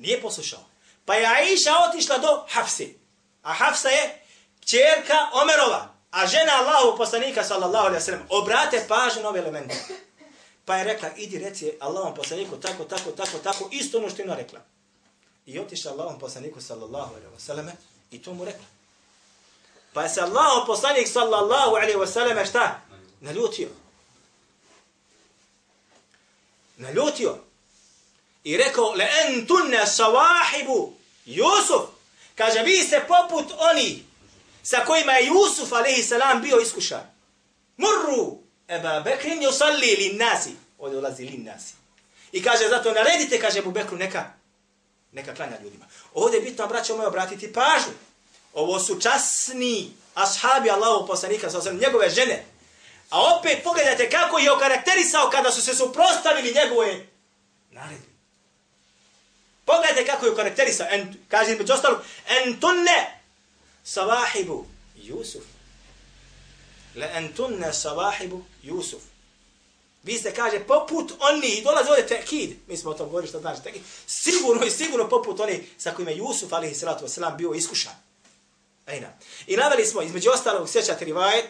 Nije 0.00 0.20
poslušao. 0.22 0.64
Pa 1.04 1.14
je 1.14 1.26
Aisha 1.26 1.70
otišla 1.88 2.18
do 2.18 2.44
Hafse. 2.48 2.86
A 3.42 3.52
Hafsa 3.52 3.88
je 3.88 4.22
čerka 4.60 5.28
Omerova. 5.32 5.94
A 6.10 6.26
žena 6.26 6.52
Allahu 6.52 6.96
poslanika, 6.96 7.44
sallallahu 7.44 7.86
alaihi 7.86 8.04
sallam, 8.04 8.26
obrate 8.28 8.84
pažnju 8.88 9.22
na 9.22 9.28
ove 9.28 9.38
elemente. 9.38 9.74
Pa 10.64 10.76
je 10.76 10.84
rekla, 10.84 11.08
idi 11.16 11.38
reci 11.38 11.72
Allahom 11.80 12.14
poslaniku 12.14 12.56
tako, 12.56 12.84
tako, 12.84 13.10
tako, 13.10 13.38
tako, 13.38 13.68
isto 13.72 13.98
ono 13.98 14.10
što 14.10 14.22
je 14.22 14.34
rekla. 14.34 14.60
I 15.46 15.58
otišla 15.58 15.92
Allahom 15.92 16.18
poslaniku, 16.18 16.60
sallallahu 16.60 17.14
alaihi 17.14 17.40
sallam, 17.40 17.70
i 18.10 18.22
to 18.22 18.34
mu 18.34 18.44
rekla. 18.44 18.64
Pa 19.92 20.02
je 20.02 20.08
se 20.08 20.20
Allahom 20.20 20.66
poslanik, 20.66 21.08
sallallahu 21.08 21.70
alaihi 21.74 22.06
sallam, 22.12 22.46
šta? 22.46 22.80
Naljutio. 23.20 23.68
Naljutio. 26.76 27.49
I 28.44 28.56
rekao, 28.56 28.94
le 28.94 29.08
entunne 29.26 29.86
savahibu 29.86 30.92
Jusuf. 31.26 31.82
Kaže, 32.34 32.62
vi 32.62 32.82
ste 32.82 33.04
poput 33.08 33.52
oni 33.58 34.04
sa 34.62 34.84
kojima 34.84 35.12
je 35.12 35.26
Jusuf, 35.26 35.72
alaihi 35.72 36.02
salam, 36.02 36.42
bio 36.42 36.60
iskušan. 36.60 37.02
Murru, 37.76 38.38
Eba 38.68 39.00
Bekrin 39.00 39.42
yusalli 39.42 39.98
lin 39.98 40.16
nasi. 40.16 40.56
Ovdje 40.78 40.98
ulazi 40.98 41.24
lin 41.24 41.44
nasi. 41.44 41.74
I 42.32 42.42
kaže, 42.42 42.68
zato 42.68 42.92
naredite, 42.92 43.40
kaže 43.40 43.58
Ebu 43.58 43.70
Bekru, 43.70 43.96
neka, 43.96 44.32
neka 45.12 45.34
klanja 45.34 45.58
ljudima. 45.62 45.86
Ovdje 46.14 46.38
je 46.38 46.42
bitno, 46.42 46.66
braćo 46.66 46.96
moje, 46.96 47.08
obratiti 47.08 47.52
pažnju. 47.52 47.92
Ovo 48.54 48.80
su 48.80 49.00
časni 49.00 49.92
ashabi 50.14 50.70
Allahu 50.70 51.06
poslanika, 51.06 51.50
sa 51.50 51.72
njegove 51.72 52.10
žene. 52.10 52.44
A 53.10 53.36
opet 53.36 53.64
pogledajte 53.64 54.10
kako 54.10 54.38
je 54.38 54.52
okarakterisao 54.52 55.30
kada 55.30 55.52
su 55.52 55.62
se 55.62 55.74
suprostavili 55.74 56.54
njegove 56.54 57.06
naredbe. 57.70 58.09
Pogledajte 59.70 60.06
kako 60.06 60.26
je 60.26 60.36
karakterisao. 60.36 60.86
En, 60.90 61.14
kaže 61.28 61.56
među 61.56 61.72
ostalog, 61.72 61.98
entunne 62.26 63.20
savahibu 63.84 64.66
Jusuf. 64.96 65.44
Le 66.94 67.10
entunne 67.14 67.72
savahibu 67.72 68.44
Jusuf. 68.62 69.02
Vi 70.02 70.18
ste, 70.18 70.34
kaže, 70.34 70.60
poput 70.66 71.12
oni, 71.20 71.46
i 71.46 71.62
dolaze 71.62 71.90
ovdje 71.90 72.06
tekid, 72.06 72.56
mi 72.66 72.76
smo 72.76 72.90
o 72.90 72.94
tom 72.94 73.06
govorili 73.06 73.28
što 73.28 73.40
znači 73.40 73.62
tekid, 73.62 73.82
sigurno 74.06 74.66
i 74.66 74.70
sigurno 74.70 75.08
poput 75.08 75.40
oni 75.40 75.68
sa 75.78 75.94
kojima 75.94 76.10
Jusuf, 76.10 76.52
alihi 76.52 76.74
salatu 76.74 77.04
wasalam, 77.04 77.36
bio 77.36 77.52
iskušan. 77.52 77.92
Ejna. 78.86 79.08
I 79.46 79.56
naveli 79.56 79.86
smo, 79.86 80.02
između 80.02 80.30
ostalog, 80.30 80.68
sjećate 80.68 81.04
rivajet, 81.04 81.46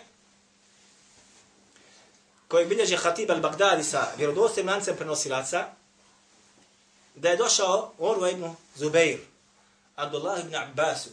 koji 2.48 2.66
bilježe 2.66 2.96
Hatib 2.96 3.30
al-Baghdadi 3.30 3.82
sa 3.82 4.12
vjerodostojim 4.16 4.68
lancem 4.68 4.96
prenosilaca, 4.96 5.79
da 7.14 7.28
je 7.28 7.36
došao 7.36 7.92
Orva 7.98 8.30
ibn 8.30 8.54
Zubeir, 8.74 9.18
Abdullah 9.96 10.40
ibn 10.40 10.54
Abbasu, 10.54 11.10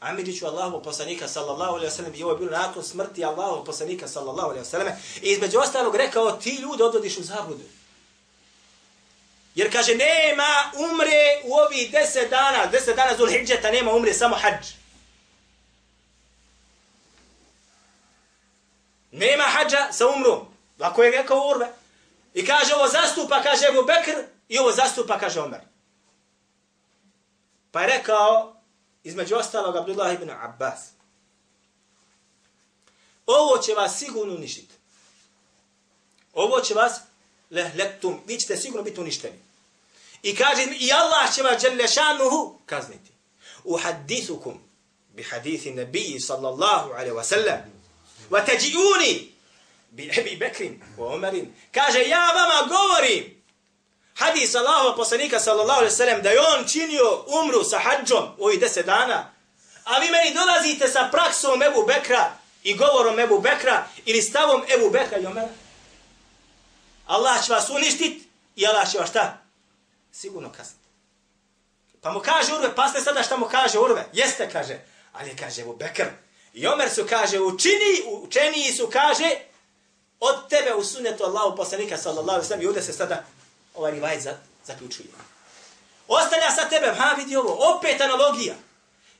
Amidiću 0.00 0.46
Allahu 0.46 0.82
poslanika 0.82 1.28
sallallahu 1.28 1.72
alaihi 1.72 1.92
wa 1.92 1.96
sallam 1.96 2.14
i 2.14 2.22
ovo 2.22 2.32
je 2.32 2.38
bilo 2.38 2.50
nakon 2.50 2.84
smrti 2.84 3.24
Allahu 3.24 3.64
poslanika 3.64 4.08
sallallahu 4.08 4.48
alaihi 4.48 4.64
wa 4.64 4.70
sallam 4.70 4.88
i 5.22 5.30
između 5.30 5.58
ostalog 5.58 5.96
rekao 5.96 6.32
ti 6.32 6.50
ljudi 6.50 6.82
odvodiš 6.82 7.18
u 7.18 7.22
zabludu. 7.22 7.64
Jer 9.54 9.72
kaže 9.72 9.94
nema 9.94 10.72
umre 10.74 11.40
u 11.44 11.54
ovih 11.54 11.90
deset 11.90 12.30
dana, 12.30 12.66
deset 12.66 12.96
dana 12.96 13.16
Zulhidžeta 13.16 13.70
nema 13.70 13.92
umre, 13.92 14.14
samo 14.14 14.36
hađ. 14.36 14.66
Nema 19.12 19.44
hađa 19.44 19.92
sa 19.92 20.06
umrom. 20.08 20.46
Lako 20.78 21.02
je 21.02 21.10
rekao 21.10 21.48
urve. 21.48 21.72
I 22.34 22.46
kaže 22.46 22.74
ovo 22.74 22.88
zastupa, 22.88 23.42
kaže 23.42 23.66
Ebu 23.66 23.82
Bekr, 23.82 24.22
i 24.50 24.58
ovo 24.58 24.72
zastupa, 24.72 25.18
kaže 25.18 25.40
Omer. 25.40 25.60
Pa 27.70 27.80
je 27.80 27.98
rekao, 27.98 28.56
između 29.04 29.36
ostalog, 29.36 29.76
Abdullah 29.76 30.14
ibn 30.14 30.30
Abbas. 30.30 30.90
Ovo 33.26 33.58
će 33.58 33.74
vas 33.74 33.98
sigurno 33.98 34.34
uništiti. 34.34 34.74
Ovo 36.32 36.60
će 36.60 36.74
vas 36.74 36.92
lehlektum. 37.50 38.20
Vi 38.26 38.40
ćete 38.40 38.56
sigurno 38.56 38.82
biti 38.82 39.00
uništeni. 39.00 39.38
I 40.22 40.36
kaže, 40.36 40.62
i 40.62 40.92
Allah 40.92 41.34
će 41.34 41.42
vas 41.42 41.62
dželješanuhu 41.62 42.58
kazniti. 42.66 43.10
U 43.64 43.76
hadithukum 43.76 44.60
bi 45.14 45.22
hadithi 45.22 45.70
nebiji 45.70 46.20
sallallahu 46.20 46.90
alaihi 46.90 47.12
wa 47.12 47.24
sallam 47.24 47.60
wa 48.30 48.46
teđiuni 48.46 49.32
bi 49.90 50.10
Ebi 50.18 50.36
Bekrim, 50.36 50.82
wa 50.98 51.14
Omerim. 51.14 51.54
Kaže, 51.72 51.98
ja 51.98 52.32
vama 52.32 52.68
govorim 52.68 53.39
hadis 54.20 54.54
Allahova 54.54 54.96
poslanika 54.96 55.40
sallallahu 55.40 55.78
alaihi 55.78 55.96
sallam 55.96 56.22
da 56.22 56.30
je 56.30 56.40
on 56.40 56.64
činio 56.68 57.24
umru 57.26 57.64
sa 57.64 57.78
hađom 57.78 58.24
u 58.38 58.44
ovih 58.44 58.60
deset 58.60 58.86
dana, 58.86 59.32
a 59.84 59.98
vi 59.98 60.10
meni 60.10 60.34
dolazite 60.34 60.88
sa 60.88 61.08
praksom 61.12 61.62
Ebu 61.62 61.86
Bekra 61.86 62.32
i 62.62 62.76
govorom 62.76 63.18
Ebu 63.18 63.40
Bekra 63.40 63.86
ili 64.04 64.22
stavom 64.22 64.62
Ebu 64.74 64.90
Bekra 64.90 65.18
i 65.18 65.26
Omera. 65.26 65.48
Allah 67.06 67.44
će 67.46 67.52
vas 67.52 67.70
uništit 67.70 68.22
i 68.56 68.66
Allah 68.66 68.90
će 68.92 68.98
vas 68.98 69.10
šta? 69.10 69.38
Sigurno 70.12 70.52
kasniti. 70.52 70.80
Pa 72.00 72.12
mu 72.12 72.20
kaže 72.20 72.54
Urve, 72.54 72.74
pa 72.74 72.88
ste 72.88 73.00
sada 73.00 73.22
šta 73.22 73.36
mu 73.36 73.46
kaže 73.50 73.78
Urve? 73.78 74.08
Jeste, 74.12 74.50
kaže. 74.52 74.78
Ali 75.12 75.36
kaže 75.36 75.62
Ebu 75.62 75.76
Bekr. 75.76 76.04
I 76.52 76.66
Omer 76.66 76.90
su 76.90 77.06
kaže, 77.08 77.40
učini, 77.40 78.02
učeniji 78.06 78.72
su 78.72 78.90
kaže, 78.92 79.30
od 80.20 80.48
tebe 80.48 80.74
u 80.74 80.84
sunnetu 80.84 81.24
Allahu 81.24 81.56
poslanika 81.56 81.96
sallallahu 81.96 82.30
alaihi 82.30 82.48
sallam 82.48 82.62
i 82.62 82.66
ovdje 82.66 82.82
se 82.82 82.92
sada 82.92 83.24
ovaj 83.74 83.92
rivajet 83.92 84.28
zaključuje. 84.66 85.08
Ostavlja 86.08 86.50
sa 86.50 86.68
tebe, 86.68 86.94
ha 86.98 87.14
vidi 87.14 87.36
ovo, 87.36 87.76
opet 87.76 88.00
analogija. 88.00 88.54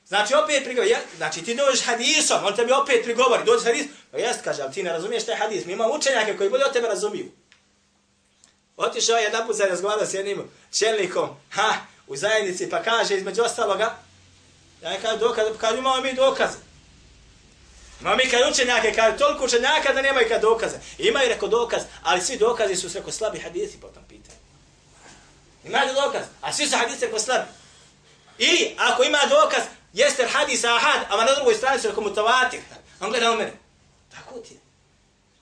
Znači 0.07 0.33
opet 0.35 0.63
prigovori, 0.63 0.89
ja, 0.89 0.99
znači 1.17 1.43
ti 1.43 1.55
dođeš 1.55 1.85
hadisom, 1.85 2.45
on 2.45 2.55
tebi 2.55 2.71
opet 2.71 3.03
prigovori, 3.03 3.43
dođeš 3.45 3.65
hadis, 3.65 3.85
pa 4.11 4.17
jest 4.17 4.41
kaže, 4.43 4.61
ali 4.61 4.73
ti 4.73 4.83
ne 4.83 4.91
razumiješ 4.91 5.25
taj 5.25 5.35
hadis, 5.35 5.65
mi 5.65 5.73
imamo 5.73 5.93
učenjake 5.93 6.37
koji 6.37 6.49
bolje 6.49 6.65
od 6.65 6.73
tebe 6.73 6.87
razumiju. 6.87 7.31
Otišao 8.77 9.17
je 9.17 9.23
jedan 9.23 9.47
put 9.47 9.55
za 9.55 9.65
razgovara 9.65 10.05
s 10.05 10.13
jednim 10.13 10.51
čelnikom, 10.79 11.29
ha, 11.49 11.73
u 12.07 12.15
zajednici, 12.15 12.69
pa 12.69 12.83
kaže 12.83 13.17
između 13.17 13.41
ostaloga, 13.41 13.95
ja 14.83 14.89
je 14.89 14.99
kaže 15.01 15.17
dokaz, 15.17 15.47
pa 15.53 15.59
kaže 15.59 15.77
imamo 15.77 16.01
mi 16.01 16.13
dokaze. 16.13 16.57
Imamo 18.01 18.15
mi 18.15 18.29
kad 18.29 18.51
učenjake, 18.51 18.93
kaže 18.95 19.17
toliko 19.17 19.45
učenjaka 19.45 19.93
da 19.93 20.01
nemaju 20.01 20.27
kad 20.29 20.41
dokaze. 20.41 20.77
Imaju 20.97 21.29
reko 21.29 21.47
dokaz, 21.47 21.81
ali 22.03 22.21
svi 22.21 22.37
dokazi 22.37 22.75
su 22.75 22.87
reko 22.93 23.11
slabi 23.11 23.39
hadisi 23.39 23.77
potom. 23.81 24.03
Imate 25.63 25.93
dokaz, 25.93 26.23
a 26.41 26.53
svi 26.53 26.67
su 26.67 26.77
hadise 26.77 27.11
ko 27.11 27.19
slabi. 27.19 27.45
I 28.37 28.75
ako 28.77 29.03
ima 29.03 29.19
dokaz, 29.29 29.63
jeste 29.93 30.27
hadis 30.27 30.63
ahad, 30.63 31.01
a 31.09 31.25
na 31.25 31.33
drugoj 31.35 31.55
strani 31.55 31.81
su 31.81 31.89
ako 31.89 32.01
mutavatir. 32.01 32.59
On 32.99 33.09
gleda 33.09 33.31
u 33.31 33.35
mene. 33.35 33.53
Tako 34.11 34.39
ti 34.39 34.53
je. 34.53 34.59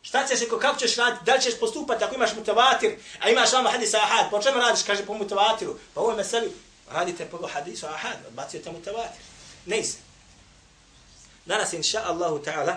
Šta 0.01 0.27
ćeš 0.27 0.41
ako, 0.47 0.59
kako 0.59 0.79
ćeš 0.79 0.95
raditi, 0.95 1.25
da 1.25 1.33
li 1.35 1.41
ćeš 1.41 1.59
postupati 1.59 2.03
ako 2.03 2.15
imaš 2.15 2.35
mutavatir, 2.35 2.97
a 3.19 3.29
imaš 3.29 3.53
vama 3.53 3.71
hadis 3.71 3.93
ahad, 3.93 4.29
po 4.31 4.41
čemu 4.41 4.59
radiš, 4.59 4.83
kaže 4.83 5.05
po 5.05 5.13
mutavatiru. 5.13 5.79
Pa 5.93 6.01
ovo 6.01 6.11
je 6.11 6.17
meseli, 6.17 6.51
radite 6.91 7.25
po 7.25 7.47
hadisu 7.53 7.87
ahad, 7.87 8.17
odbacujete 8.27 8.71
mutavatir. 8.71 9.21
Ne 9.65 9.83
se. 9.83 9.97
Danas, 11.45 11.73
inša 11.73 12.01
Allahu 12.05 12.43
ta'ala, 12.45 12.75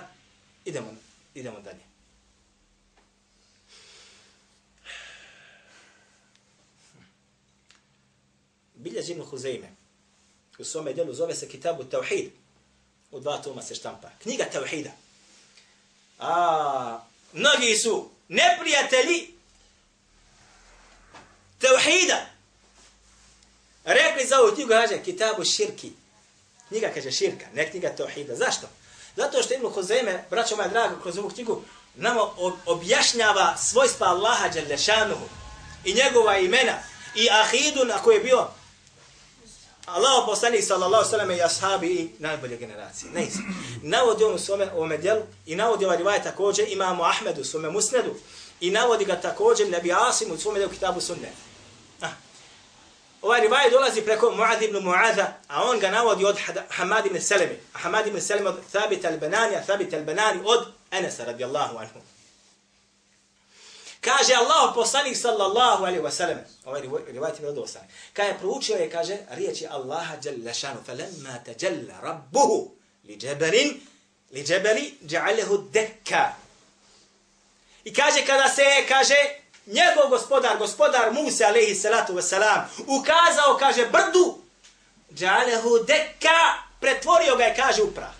idemo, 0.64 0.94
idemo 1.34 1.60
dalje. 1.60 1.91
Bilje 9.02 9.12
Ibn 9.12 9.22
Huzeyme, 9.30 9.68
u 10.58 10.64
svome 10.64 10.92
delu 10.92 11.14
zove 11.14 11.34
se 11.34 11.48
Kitabu 11.48 11.84
Tauhid, 11.84 12.30
u 13.10 13.20
dva 13.20 13.38
toma 13.38 13.62
se 13.62 13.74
štampa. 13.74 14.10
Knjiga 14.22 14.44
Tauhida. 14.52 14.90
A, 16.18 17.00
mnogi 17.32 17.76
su 17.76 18.10
neprijatelji 18.28 19.34
Tauhida. 21.58 22.26
Rekli 23.84 24.26
za 24.26 24.40
ovu 24.40 24.54
knjigu, 24.54 24.68
kaže, 24.68 25.02
Kitabu 25.04 25.44
Širki. 25.44 25.92
Knjiga 26.68 26.90
kaže 26.94 27.12
širka, 27.12 27.46
ne 27.54 27.70
knjiga 27.70 27.96
Tauhida. 27.96 28.36
Zašto? 28.36 28.66
Zato 29.16 29.42
što 29.42 29.54
Ibn 29.54 29.66
Huzeyme, 29.66 30.22
braćo 30.30 30.56
moja 30.56 30.68
draga, 30.68 31.02
kroz 31.02 31.18
ovu 31.18 31.30
knjigu, 31.30 31.62
nam 31.94 32.16
objašnjava 32.66 33.56
svojstva 33.56 34.06
Allaha 34.06 34.48
Đalešanuhu 34.48 35.28
i 35.84 35.94
njegova 35.94 36.38
imena 36.38 36.78
i 37.14 37.28
ahidu 37.30 37.84
na 37.84 37.98
koje 37.98 38.16
je 38.16 38.24
bio 38.24 38.48
Allah 39.86 40.26
poslanik 40.26 40.64
sallallahu 40.64 41.10
sallam 41.10 41.30
i 41.30 41.42
ashabi 41.42 41.86
i 41.86 42.10
najbolje 42.18 42.56
generacije. 42.56 43.12
Ne 43.12 43.26
Navodi 43.82 44.24
on 44.24 44.34
u 44.34 44.38
svome 44.38 44.70
ovome 44.72 44.98
djelu 44.98 45.22
i 45.46 45.56
navodi 45.56 45.84
ovaj 45.84 45.96
rivaj 45.96 46.22
također 46.22 46.68
imamo 46.68 47.04
Ahmedu 47.04 47.40
u 47.40 47.44
svome 47.44 47.70
musnedu 47.70 48.14
I 48.60 48.70
navodi 48.70 49.04
ga 49.04 49.20
također 49.20 49.70
Nebi 49.70 49.92
Asim 49.92 50.32
u 50.32 50.36
svome 50.36 50.58
djelu 50.58 50.72
kitabu 50.72 51.00
sunne. 51.00 51.32
Ah. 52.00 52.08
Ovaj 53.22 53.40
rivaj 53.40 53.70
dolazi 53.70 54.02
preko 54.02 54.30
Muad 54.30 54.62
ibn 54.62 54.76
Muaza, 54.76 55.26
a 55.48 55.62
on 55.62 55.78
ga 55.78 55.90
navodi 55.90 56.24
od 56.24 56.36
Hamad 56.68 57.06
ibn 57.06 57.20
Selemi. 57.20 57.58
A 57.74 57.78
Hamad 57.78 58.06
ibn 58.06 58.20
Selemi 58.20 58.48
od 58.48 58.60
Thabit 58.72 59.04
al-Banani, 59.04 59.56
a 59.56 59.62
Thabit 59.66 59.92
al-Banani 59.92 60.40
od 60.44 60.66
Enesa 60.90 61.24
radijallahu 61.24 61.78
anhu. 61.78 62.11
Kaže 64.02 64.34
Allah 64.34 64.74
poslanik 64.74 65.16
sallallahu 65.16 65.84
alaihi 65.84 66.02
wa 66.02 66.10
sallam, 66.10 66.38
ovaj 66.64 66.82
rivajt 67.06 67.34
je 67.34 67.40
vjerodostan, 67.40 67.82
kada 68.12 68.28
je 68.28 68.38
proučio 68.38 68.76
je, 68.76 68.90
kaže, 68.90 69.18
riječi 69.30 69.66
Allaha 69.66 70.16
jalla 70.24 70.54
šanu, 70.54 70.80
falemma 70.86 71.38
tajalla 71.44 72.00
rabbuhu 72.02 72.70
li 73.04 73.16
džeberin, 73.16 73.80
li 74.30 74.44
džeberi 74.44 74.94
dja'alehu 75.00 75.70
dekka. 75.70 76.34
I 77.84 77.94
kaže, 77.94 78.26
kada 78.26 78.48
se, 78.48 78.64
kaže, 78.88 79.14
njegov 79.66 80.10
gospodar, 80.10 80.58
gospodar 80.58 81.12
Musa 81.12 81.46
alaihi 81.46 81.74
salatu 81.74 82.12
wasalam, 82.12 82.64
ukazao, 82.86 83.56
kaže, 83.58 83.86
brdu, 83.86 84.38
dja'alehu 85.10 85.86
dekka, 85.86 86.38
pretvorio 86.80 87.36
ga 87.36 87.44
je, 87.44 87.54
kaže, 87.56 87.82
u 87.82 87.94
prah. 87.94 88.14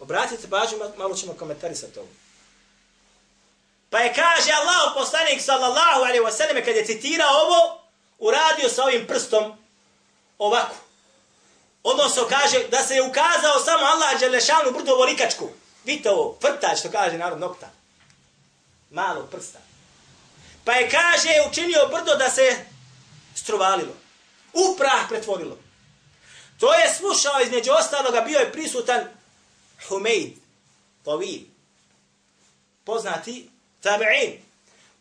Obratite 0.00 0.50
pažnju, 0.50 0.78
malo 0.96 1.14
ćemo 1.14 1.32
komentarisati 1.32 1.98
ovo. 1.98 2.08
Pa 3.94 4.00
je 4.00 4.14
kaže 4.14 4.50
Allah 4.50 4.90
poslanik 4.94 5.38
sallallahu 5.38 6.02
alaihi 6.02 6.24
wasallam 6.24 6.64
kad 6.64 6.76
je 6.76 6.86
citirao 6.86 7.30
ovo, 7.30 7.80
uradio 8.18 8.68
sa 8.68 8.84
ovim 8.84 9.06
prstom 9.06 9.56
ovako. 10.38 10.74
Odnosno 11.82 12.26
kaže 12.28 12.68
da 12.68 12.82
se 12.82 12.94
je 12.94 13.02
ukazao 13.02 13.64
samo 13.64 13.86
Allah 13.86 14.20
Đelešanu 14.20 14.70
brdo 14.72 14.96
volikačku. 14.96 15.50
Vidite 15.84 16.10
ovo, 16.10 16.32
prtač, 16.32 16.78
što 16.78 16.90
kaže 16.90 17.18
narod 17.18 17.40
nokta. 17.40 17.70
Malo 18.90 19.28
prsta. 19.30 19.58
Pa 20.64 20.72
je 20.72 20.90
kaže 20.90 21.28
učinio 21.50 21.88
brdo 21.90 22.16
da 22.16 22.30
se 22.30 22.64
struvalilo. 23.34 23.94
U 24.52 24.76
prah 24.76 25.08
pretvorilo. 25.08 25.58
To 26.60 26.74
je 26.74 26.94
slušao 26.94 27.40
između 27.40 27.72
ostaloga, 27.72 28.20
bio 28.20 28.38
je 28.38 28.52
prisutan 28.52 29.04
Humeid, 29.88 30.32
Tawil, 31.04 31.40
poznati 32.84 33.53
tabi'in, 33.84 34.38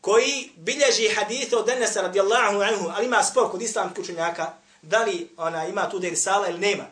koji 0.02 0.52
bilježi 0.56 1.16
hadithu 1.16 1.58
od 1.58 1.70
Enesa 1.70 2.02
radijallahu 2.02 2.62
anhu, 2.62 2.90
ali 2.96 3.06
ima 3.06 3.24
spor 3.24 3.52
kod 3.52 3.62
islamskih 3.62 4.04
učenjaka, 4.04 4.54
da 4.82 5.04
li 5.04 5.30
ona 5.38 5.68
ima 5.68 5.90
tu 5.90 6.00
derisala 6.00 6.48
ili 6.48 6.60
nema. 6.60 6.84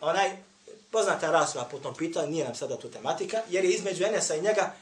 Onaj, 0.00 0.30
poznata 0.90 1.30
rasva 1.30 1.64
po 1.64 1.78
tom 1.78 1.94
pitanju, 1.94 2.30
nije 2.30 2.44
nam 2.44 2.54
sada 2.54 2.78
tu 2.78 2.90
tematika, 2.90 3.38
jer 3.48 3.64
je 3.64 3.70
između 3.70 4.04
Enesa 4.04 4.34
i 4.34 4.40
njega 4.40 4.74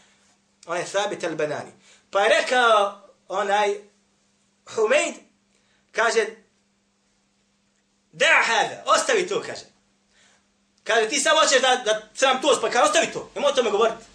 onaj 0.67 0.85
Thabit 0.85 1.23
al-Banani. 1.23 1.71
Pa 2.11 2.21
je 2.21 2.41
rekao 2.41 3.01
onaj 3.29 3.75
Humeid, 4.75 5.15
kaže, 5.93 6.27
da 8.13 8.27
hada, 8.45 8.85
ostavi 8.87 9.29
to, 9.29 9.43
kaže. 9.47 9.65
Kaže, 10.85 11.09
ti 11.09 11.21
samo 11.21 11.41
hoćeš 11.41 11.61
da, 11.61 11.83
da 11.85 12.09
sam 12.15 12.43
to, 12.43 12.59
pa 12.61 12.71
kaže, 12.71 12.85
ostavi 12.85 13.13
to, 13.13 13.31
nemoj 13.35 13.51
o 13.51 13.55
tome 13.55 13.71
govoriti. 13.71 14.12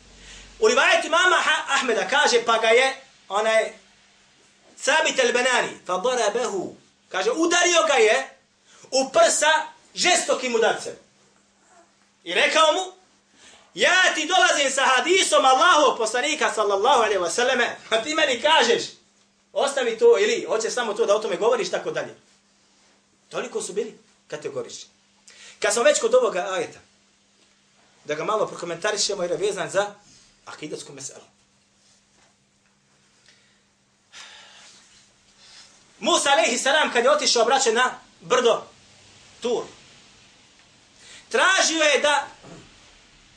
U 0.60 0.68
rivajetu 0.68 1.10
mama 1.10 1.44
Ahmeda 1.68 2.08
kaže, 2.08 2.46
pa 2.46 2.58
ga 2.58 2.68
je 2.68 2.96
onaj 3.30 3.74
Sabit 4.78 5.20
al-Banani, 5.20 5.78
fa 5.86 5.98
darabahu, 5.98 6.76
kaže, 7.10 7.32
udario 7.32 7.84
ga 7.88 7.94
je 7.94 8.30
u 8.92 9.10
prsa 9.10 9.52
žestokim 9.96 10.56
udarcem. 10.56 10.94
I 12.24 12.34
rekao 12.34 12.74
mu, 12.74 12.80
ja 13.74 14.14
ti 14.16 14.28
dolazim 14.28 14.72
sa 14.72 14.86
hadisom 14.86 15.46
Allahu 15.46 15.98
poslanika 15.98 16.54
sallallahu 16.54 17.02
alaihi 17.02 17.20
wa 17.20 17.30
sallame, 17.30 17.76
a 17.90 18.04
ti 18.04 18.16
meni 18.16 18.42
kažeš, 18.42 18.84
ostavi 19.54 19.98
to 19.98 20.20
ili 20.20 20.46
hoće 20.50 20.70
samo 20.70 20.94
to 20.94 21.06
da 21.06 21.16
o 21.16 21.20
tome 21.20 21.36
govoriš 21.36 21.72
tako 21.72 21.92
dalje. 21.92 22.16
Toliko 23.30 23.62
su 23.62 23.74
bili 23.74 24.00
kategorični. 24.28 24.90
Kad 25.60 25.74
smo 25.74 25.84
već 25.84 26.00
kod 26.00 26.16
ovoga 26.16 26.48
ajeta, 26.52 26.80
da 28.06 28.16
ga 28.16 28.24
malo 28.24 28.48
prokomentarišemo 28.48 29.24
jer 29.24 29.32
je 29.32 29.38
vezan 29.38 29.70
za 29.70 29.94
akidatsku 30.48 30.94
meselu. 30.94 31.26
Musa 36.00 36.32
alaihi 36.32 36.58
salam 36.58 36.94
kad 36.94 37.04
je 37.04 37.12
otišao 37.12 37.46
braće 37.46 37.72
na 37.72 38.00
brdo 38.22 38.64
Tur, 39.42 39.64
tražio 41.30 41.84
je 41.84 42.00
da 42.02 42.28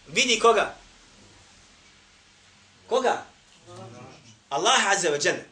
vidi 0.07 0.39
koga? 0.41 0.75
Koga? 2.89 3.25
Allah 4.51 4.87
azza 4.87 5.09
wa 5.09 5.27
jalla. 5.27 5.43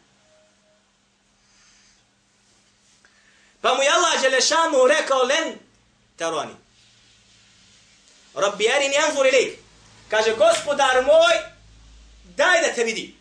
Pa 3.61 3.75
mu 3.75 3.83
je 3.83 3.89
Allah 3.91 4.23
Đelešanu 4.23 4.87
rekao 4.87 5.23
len 5.23 5.59
tarani. 6.17 6.55
Rabbi 8.35 8.69
arini 8.69 8.97
anzur 8.97 9.27
ilik. 9.27 9.68
Kaže, 10.11 10.35
gospodar 10.37 11.05
moj, 11.05 11.35
daj 12.37 12.61
da 12.63 12.75
te 12.75 12.85
vidi. 12.85 13.15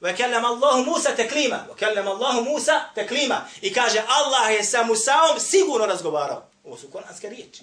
Wa 0.00 0.16
kallam 0.16 0.44
Allahu 0.44 0.84
Musa 0.84 1.16
taklima. 1.16 1.66
Wa 1.68 1.76
kallam 1.76 2.08
Allahu 2.08 2.44
Musa 2.44 2.80
taklima. 2.94 3.46
I 3.60 3.72
kaže, 3.72 4.02
Allah 4.08 4.50
je 4.50 4.64
sa 4.64 4.82
Musaom 4.84 5.40
sigurno 5.40 5.86
razgovarao. 5.86 6.46
Ovo 6.64 6.76
su 6.76 6.90
koranske 6.90 7.28
riječi. 7.28 7.62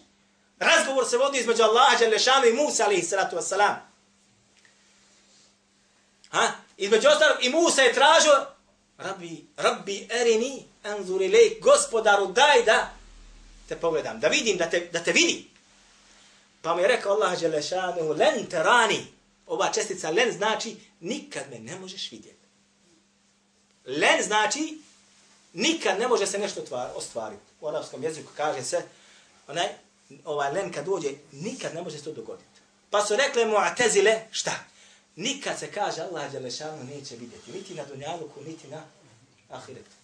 Razgovor 0.59 1.05
se 1.07 1.17
vodi 1.17 1.39
između 1.39 1.63
Allaha 1.63 1.95
Đelešanu 1.95 2.45
i 2.45 2.53
Musa, 2.53 2.83
alaihi 2.83 3.03
salatu 3.03 3.35
wassalam. 3.35 3.75
Ha? 6.29 6.51
Između 6.77 7.07
ostalog, 7.07 7.37
i 7.41 7.49
Musa 7.49 7.81
je 7.81 7.93
tražio, 7.93 8.45
Rabbi, 8.97 9.45
Rabbi, 9.57 10.07
erini, 10.11 10.65
anzur 10.83 11.21
ilajk, 11.21 11.61
gospodaru, 11.61 12.27
daj 12.27 12.63
da 12.65 12.89
te 13.69 13.75
pogledam, 13.75 14.19
da 14.19 14.27
vidim, 14.27 14.57
da 14.57 14.69
te, 14.69 14.79
da 14.79 15.03
te 15.03 15.11
vidi. 15.11 15.54
Pa 16.65 16.75
mi 16.75 16.81
je 16.81 16.87
rekao 16.87 17.13
Allah 17.13 17.39
Đelešanuhu, 17.39 18.13
len 18.13 18.45
terani. 18.49 19.05
Ova 19.47 19.71
čestica 19.71 20.09
len 20.09 20.31
znači, 20.31 20.77
nikad 20.99 21.43
me 21.51 21.59
ne 21.59 21.79
možeš 21.79 22.11
vidjeti. 22.11 22.45
Len 23.85 24.23
znači, 24.23 24.77
nikad 25.53 25.99
ne 25.99 26.07
može 26.07 26.27
se 26.27 26.37
nešto 26.37 26.61
ostvariti. 26.95 27.43
U 27.61 27.67
arabskom 27.67 28.03
jeziku 28.03 28.31
kaže 28.37 28.63
se, 28.63 28.81
onaj, 29.47 29.67
ovaj 30.23 30.51
len 30.51 30.71
kad 30.71 30.85
dođe, 30.85 31.09
nikad 31.31 31.75
ne 31.75 31.81
može 31.81 31.97
se 31.97 32.03
to 32.03 32.11
dogoditi. 32.11 32.59
Pa 32.89 33.05
su 33.05 33.15
rekli 33.15 33.45
mu 33.45 33.55
atezile, 33.57 34.21
šta? 34.31 34.51
Nikad 35.15 35.59
se 35.59 35.71
kaže 35.71 36.01
Allah 36.01 36.31
Đelešanu 36.31 36.83
neće 36.83 37.15
vidjeti, 37.15 37.51
niti 37.51 37.73
na 37.73 37.85
dunjaluku, 37.85 38.41
niti 38.41 38.67
na 38.67 38.83
ahiretu. 39.49 39.95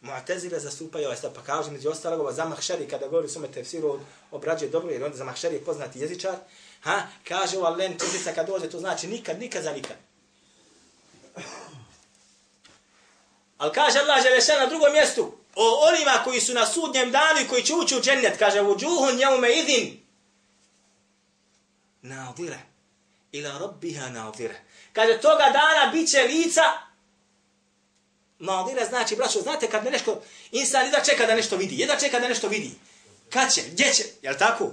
Mu'tazila 0.00 0.58
zastupaju 0.58 1.04
ovaj 1.04 1.16
stav, 1.16 1.34
pa 1.34 1.42
kažu 1.42 1.70
među 1.70 1.90
ostalog, 1.90 2.20
ova 2.20 2.32
zamahšari, 2.32 2.88
kada 2.88 3.08
govori 3.08 3.28
sume 3.28 3.48
tefsiru, 3.52 4.00
obrađuje 4.30 4.70
dobro, 4.70 4.90
jer 4.90 5.04
onda 5.04 5.16
zamahšari 5.16 5.54
je 5.54 5.64
poznati 5.64 5.98
jezičar, 5.98 6.36
ha, 6.80 7.02
kaže 7.28 7.58
ova 7.58 7.70
len 7.70 7.98
čestica 7.98 8.32
kad 8.32 8.46
dođe, 8.46 8.70
to 8.70 8.78
znači 8.78 9.06
nikad, 9.06 9.38
nikad 9.38 9.62
za 9.62 9.72
nikad. 9.72 9.96
Ali 13.58 13.72
kaže 13.72 13.98
Allah 13.98 14.22
Želešan 14.22 14.58
na 14.58 14.66
drugom 14.66 14.92
mjestu, 14.92 15.32
o 15.54 15.88
onima 15.88 16.24
koji 16.24 16.40
su 16.40 16.54
na 16.54 16.66
sudnjem 16.66 17.10
danu 17.10 17.40
i 17.40 17.48
koji 17.48 17.62
će 17.62 17.74
ući 17.74 17.96
u 17.96 18.00
džennet, 18.00 18.38
kaže, 18.38 18.60
u 18.60 18.76
džuhun 18.78 19.18
jaume 19.18 19.52
idin, 19.58 20.00
nadire, 22.02 22.58
ila 23.32 23.58
rabbiha 23.58 24.08
nadire. 24.08 24.60
Kaže, 24.92 25.20
toga 25.20 25.44
dana 25.52 25.92
bit 25.92 26.10
će 26.10 26.22
lica 26.22 26.62
Nadira 28.40 28.86
znači, 28.86 29.16
braćo, 29.16 29.40
znate 29.40 29.70
kad 29.70 29.84
nešto, 29.84 30.22
insan 30.50 30.84
jedva 30.84 31.00
čeka 31.00 31.26
da 31.26 31.34
nešto 31.34 31.56
vidi, 31.56 31.78
jedva 31.78 31.96
čeka 31.96 32.20
da 32.20 32.28
nešto 32.28 32.48
vidi. 32.48 32.70
Kad 33.30 33.54
će, 33.54 33.62
gdje 33.72 33.92
će, 33.94 34.04
jel 34.22 34.34
tako? 34.38 34.72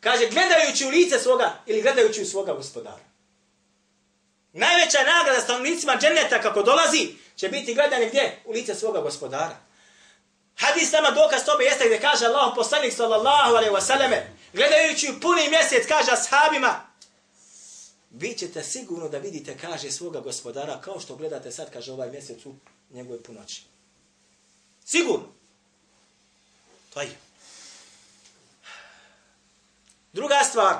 Kaže, 0.00 0.26
gledajući 0.26 0.86
u 0.86 0.88
lice 0.88 1.18
svoga 1.18 1.62
ili 1.66 1.82
gledajući 1.82 2.22
u 2.22 2.26
svoga 2.26 2.52
gospodara. 2.52 3.00
Najveća 4.52 4.98
nagrada 4.98 5.40
stanovnicima 5.40 5.96
dženeta 5.96 6.42
kako 6.42 6.62
dolazi, 6.62 7.08
će 7.36 7.48
biti 7.48 7.74
gledanje 7.74 8.06
gdje? 8.06 8.42
U 8.44 8.52
lice 8.52 8.74
svoga 8.74 9.00
gospodara. 9.00 9.56
Hadis 10.56 10.92
nama 10.92 11.10
dokaz 11.10 11.44
tobe 11.44 11.64
jeste 11.64 11.84
gdje 11.86 12.00
kaže 12.00 12.26
Allah 12.26 12.52
poslanik 12.56 12.92
sallallahu 12.92 13.54
alaihi 13.54 13.74
wa 13.74 13.80
sallame, 13.80 14.26
gledajući 14.52 15.10
u 15.10 15.20
puni 15.20 15.48
mjesec, 15.48 15.88
kaže 15.88 16.10
ashabima, 16.12 16.87
vi 18.10 18.34
ćete 18.34 18.62
sigurno 18.62 19.08
da 19.08 19.18
vidite, 19.18 19.58
kaže, 19.58 19.90
svoga 19.90 20.20
gospodara, 20.20 20.80
kao 20.80 21.00
što 21.00 21.16
gledate 21.16 21.52
sad, 21.52 21.72
kaže, 21.72 21.92
ovaj 21.92 22.10
mjesec 22.10 22.46
u 22.46 22.54
njegove 22.90 23.22
punoći. 23.22 23.62
Sigurno. 24.84 25.26
To 26.94 27.00
je. 27.00 27.16
Druga 30.12 30.40
stvar, 30.44 30.76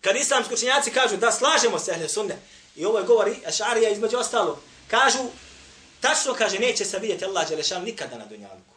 kad 0.00 0.16
islamski 0.16 0.54
učenjaci 0.54 0.90
kažu 0.90 1.16
da 1.16 1.32
slažemo 1.32 1.78
se 1.78 1.90
ehle 1.90 2.08
sunne, 2.08 2.36
i 2.76 2.84
ovo 2.84 2.98
je 2.98 3.04
govori 3.04 3.36
Ašarija 3.46 3.90
između 3.90 4.16
ostalo, 4.16 4.62
kažu, 4.88 5.18
tačno 6.00 6.34
kaže, 6.34 6.58
neće 6.58 6.84
se 6.84 6.98
vidjeti 6.98 7.24
Allah 7.24 7.48
Đelešan 7.48 7.84
nikada 7.84 8.18
na 8.18 8.26
Dunjaluku. 8.26 8.74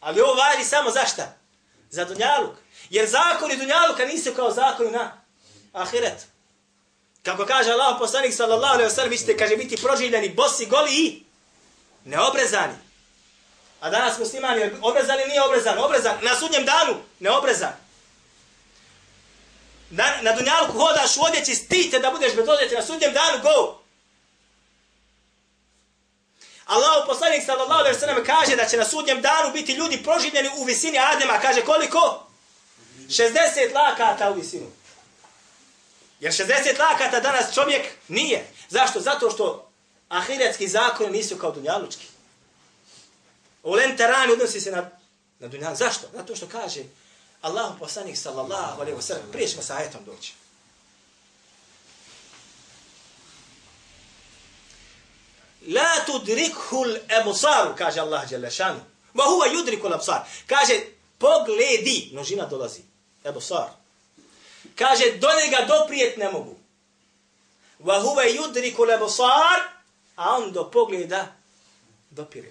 Ali 0.00 0.20
ovo 0.20 0.34
vali 0.34 0.64
samo 0.64 0.90
za 0.90 1.06
šta? 1.06 1.36
Za 1.90 2.04
Dunjaluk. 2.04 2.56
Jer 2.90 3.08
zakoni 3.08 3.56
Dunjaluka 3.56 4.04
nisu 4.04 4.34
kao 4.36 4.50
zakoni 4.50 4.90
na 4.90 5.22
Ahiretu. 5.72 6.24
Kako 7.24 7.46
kaže 7.46 7.72
Allah 7.72 7.96
poslanik 7.98 8.34
sallallahu 8.34 8.74
alejhi 8.74 8.88
ve 8.88 8.94
sellem, 8.94 9.10
vi 9.10 9.18
ćete 9.18 9.36
kaže 9.36 9.56
biti 9.56 9.76
proživljeni 9.76 10.28
bosi, 10.28 10.66
goli 10.66 10.92
i 10.92 11.22
neobrezani. 12.04 12.74
A 13.80 13.90
danas 13.90 14.18
muslimani 14.18 14.70
obrezan 14.82 15.20
ili 15.20 15.28
nije 15.28 15.42
obrezan? 15.42 15.78
Obrezan. 15.78 16.18
Na 16.22 16.36
sudnjem 16.36 16.64
danu 16.64 16.96
neobrezan. 17.20 17.72
Na, 19.90 20.04
na 20.22 20.32
dunjalku 20.32 20.72
hodaš 20.72 21.16
u 21.16 21.20
odjeći, 21.22 21.54
stite 21.54 21.98
da 21.98 22.10
budeš 22.10 22.34
bez 22.34 22.48
odjeći. 22.48 22.74
Na 22.74 22.82
sudnjem 22.82 23.12
danu 23.12 23.42
go. 23.42 23.80
Allahu 26.64 27.06
poslanik 27.06 27.44
sallallahu 27.46 27.80
alejhi 27.80 27.94
ve 27.96 28.00
sellem 28.00 28.24
kaže 28.24 28.56
da 28.56 28.66
će 28.66 28.76
na 28.76 28.84
sudnjem 28.84 29.22
danu 29.22 29.52
biti 29.52 29.72
ljudi 29.72 30.02
proživljeni 30.02 30.50
u 30.56 30.64
visini 30.64 30.98
Adema. 30.98 31.38
Kaže 31.40 31.60
koliko? 31.60 32.26
60 33.08 33.74
lakata 33.74 34.30
u 34.30 34.34
visinu. 34.34 34.66
Jer 36.24 36.32
60 36.32 36.78
lakata 36.78 37.20
danas 37.20 37.54
čovjek 37.54 37.82
nije. 38.08 38.46
Zašto? 38.68 39.00
Zato 39.00 39.30
što 39.30 39.70
ahiretski 40.08 40.68
zakoni 40.68 41.10
nisu 41.10 41.36
kao 41.36 41.52
dunjalučki. 41.52 42.06
Ulen 43.62 43.96
terani 43.96 44.32
odnosi 44.32 44.60
se 44.60 44.70
na, 44.70 44.90
na 45.38 45.48
dunjalu. 45.48 45.76
Zašto? 45.76 46.06
Zato 46.12 46.36
što 46.36 46.46
kaže 46.46 46.82
Allah 47.42 47.72
poslanik 47.78 48.16
sallallahu 48.16 48.80
alaihi 48.80 48.98
wa 48.98 49.02
sallam, 49.02 49.22
prije 49.32 49.48
ćemo 49.48 49.62
sa 49.62 49.76
ajetom 49.76 50.04
doći. 50.04 50.32
La 55.68 56.04
tudrikhu 56.06 56.84
al-absar, 56.84 57.74
kaže 57.78 58.00
Allah 58.00 58.28
dželle 58.28 58.50
šanu. 58.50 58.80
Ma 59.14 59.24
huwa 59.24 59.46
yudriku 59.52 59.86
al-absar. 59.86 60.20
Kaže, 60.46 60.80
pogledi, 61.18 62.08
množina 62.12 62.46
dolazi. 62.46 62.80
Absar. 63.24 63.83
Kaže, 64.78 65.04
do 65.18 65.28
njega 65.44 65.64
doprijet 65.68 66.16
ne 66.16 66.30
mogu. 66.30 66.56
Wa 67.80 68.00
huwa 68.00 68.24
yudriku 68.24 68.84
l-ebsar, 68.84 69.60
a 70.16 70.36
on 70.36 70.52
do 70.52 70.70
pogleda 70.70 71.36
dopire. 72.10 72.50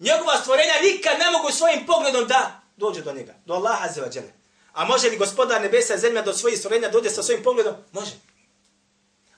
Njegova 0.00 0.40
stvorenja 0.40 0.74
nikad 0.82 1.18
ne 1.18 1.30
mogu 1.30 1.52
svojim 1.52 1.86
pogledom 1.86 2.28
da 2.28 2.60
dođe 2.76 3.02
do 3.02 3.12
njega, 3.12 3.34
do 3.46 3.54
Allaha 3.54 3.84
azza 3.84 4.02
wa 4.02 4.16
jalla. 4.16 4.30
A 4.72 4.84
može 4.84 5.08
li 5.08 5.16
gospodar 5.16 5.62
nebesa 5.62 5.94
i 5.94 5.98
zemlja 5.98 6.22
do 6.22 6.34
svojih 6.34 6.58
stvorenja 6.58 6.88
dođe 6.88 7.10
sa 7.10 7.22
svojim 7.22 7.42
pogledom? 7.42 7.74
Može. 7.92 8.12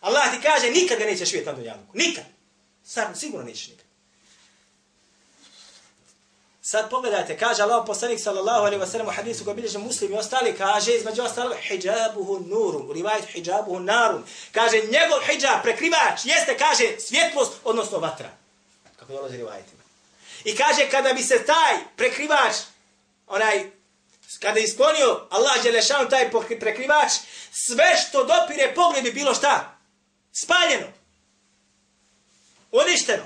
Allah 0.01 0.35
ti 0.35 0.43
kaže, 0.43 0.71
nikad 0.71 0.99
ga 0.99 1.05
nećeš 1.05 1.33
vidjeti 1.33 1.51
na 1.51 1.53
dunjaluku. 1.53 1.93
Nikad. 1.95 2.25
Sam, 2.85 3.15
sigurno 3.15 3.47
nećeš 3.47 3.69
nikad. 3.69 3.88
Sad 6.71 6.91
pogledajte, 6.91 7.39
kaže 7.39 7.63
Allah 7.63 7.85
poslanik 7.87 8.21
sallallahu 8.21 8.67
alaihi 8.67 8.83
wasallam 8.83 9.07
u 9.07 9.11
hadisu 9.11 9.45
koji 9.45 9.57
bilježe 9.57 9.79
muslim 9.79 10.13
i 10.13 10.17
ostali, 10.17 10.57
kaže 10.59 10.95
između 10.95 11.23
ostalo 11.23 11.55
hijabuhu 11.55 12.41
nurum, 12.41 12.91
u 12.91 12.93
rivajtu 12.93 13.27
hijabuhu 13.27 13.81
narum. 13.81 14.25
Kaže 14.53 14.77
njegov 14.77 15.21
hijab, 15.27 15.63
prekrivač, 15.63 16.25
jeste, 16.25 16.59
kaže, 16.59 17.01
svjetlost, 17.01 17.53
odnosno 17.65 17.99
vatra. 17.99 18.31
Kako 18.99 19.13
dolazi 19.13 19.37
rivajtima. 19.37 19.83
I 20.45 20.57
kaže 20.57 20.91
kada 20.91 21.13
bi 21.13 21.23
se 21.23 21.45
taj 21.45 21.77
prekrivač, 21.97 22.55
onaj, 23.27 23.71
kada 24.41 24.61
je 24.61 24.65
isklonio 24.65 25.27
Allah 25.31 25.63
Đelešanu 25.63 26.09
taj 26.09 26.31
prekrivač, 26.61 27.13
sve 27.53 27.97
što 27.97 28.25
dopire 28.25 28.75
pogled 28.75 29.05
bi 29.05 29.13
bilo 29.13 29.35
šta? 29.35 29.79
Spaljeno. 30.33 30.87
Uništeno. 32.73 33.25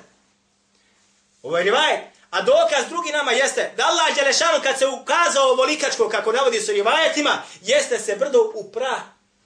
Ovo 1.42 1.58
je 1.58 1.64
rivajet. 1.64 2.11
A 2.32 2.42
dokaz 2.42 2.88
drugi 2.88 3.12
nama 3.12 3.32
jeste 3.32 3.72
da 3.76 3.84
Allah 3.86 4.14
Đelešanu 4.14 4.62
kad 4.62 4.78
se 4.78 4.86
ukazao 4.86 5.50
ovo 5.50 5.64
likačko, 5.64 6.08
kako 6.08 6.32
navodi 6.32 6.60
su 6.60 6.72
rivajetima, 6.72 7.42
jeste 7.60 7.98
se 7.98 8.16
brdo 8.16 8.52
u 8.54 8.72
pra 8.72 9.00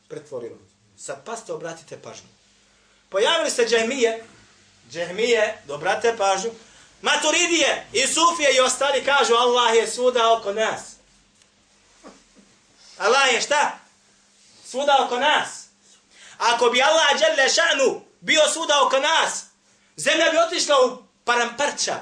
pretvorilo. 0.08 0.56
Sad 0.98 1.24
paste, 1.24 1.52
obratite 1.52 1.98
pažnju. 2.02 2.28
Pojavili 3.08 3.50
se 3.50 3.66
džahmije, 3.66 4.24
džahmije, 4.90 5.62
dobrate 5.66 6.16
pažnju, 6.16 6.50
Maturidije 7.02 7.86
i 7.92 8.06
Sufije 8.06 8.56
i 8.56 8.60
ostali 8.60 9.04
kažu 9.04 9.34
Allah 9.34 9.76
je 9.76 9.86
svuda 9.86 10.32
oko 10.32 10.52
nas. 10.52 10.80
Allah 12.98 13.34
je 13.34 13.40
šta? 13.40 13.78
Svuda 14.64 14.96
oko 15.04 15.18
nas. 15.18 15.48
Ako 16.38 16.70
bi 16.70 16.82
Allah 16.82 17.06
dželle 17.18 17.48
šanu 17.48 18.00
bio 18.20 18.42
svuda 18.52 18.82
oko 18.82 18.98
nas, 18.98 19.44
zemlja 19.96 20.30
bi 20.30 20.38
otišla 20.38 20.76
u 20.86 21.02
paramparča. 21.24 21.94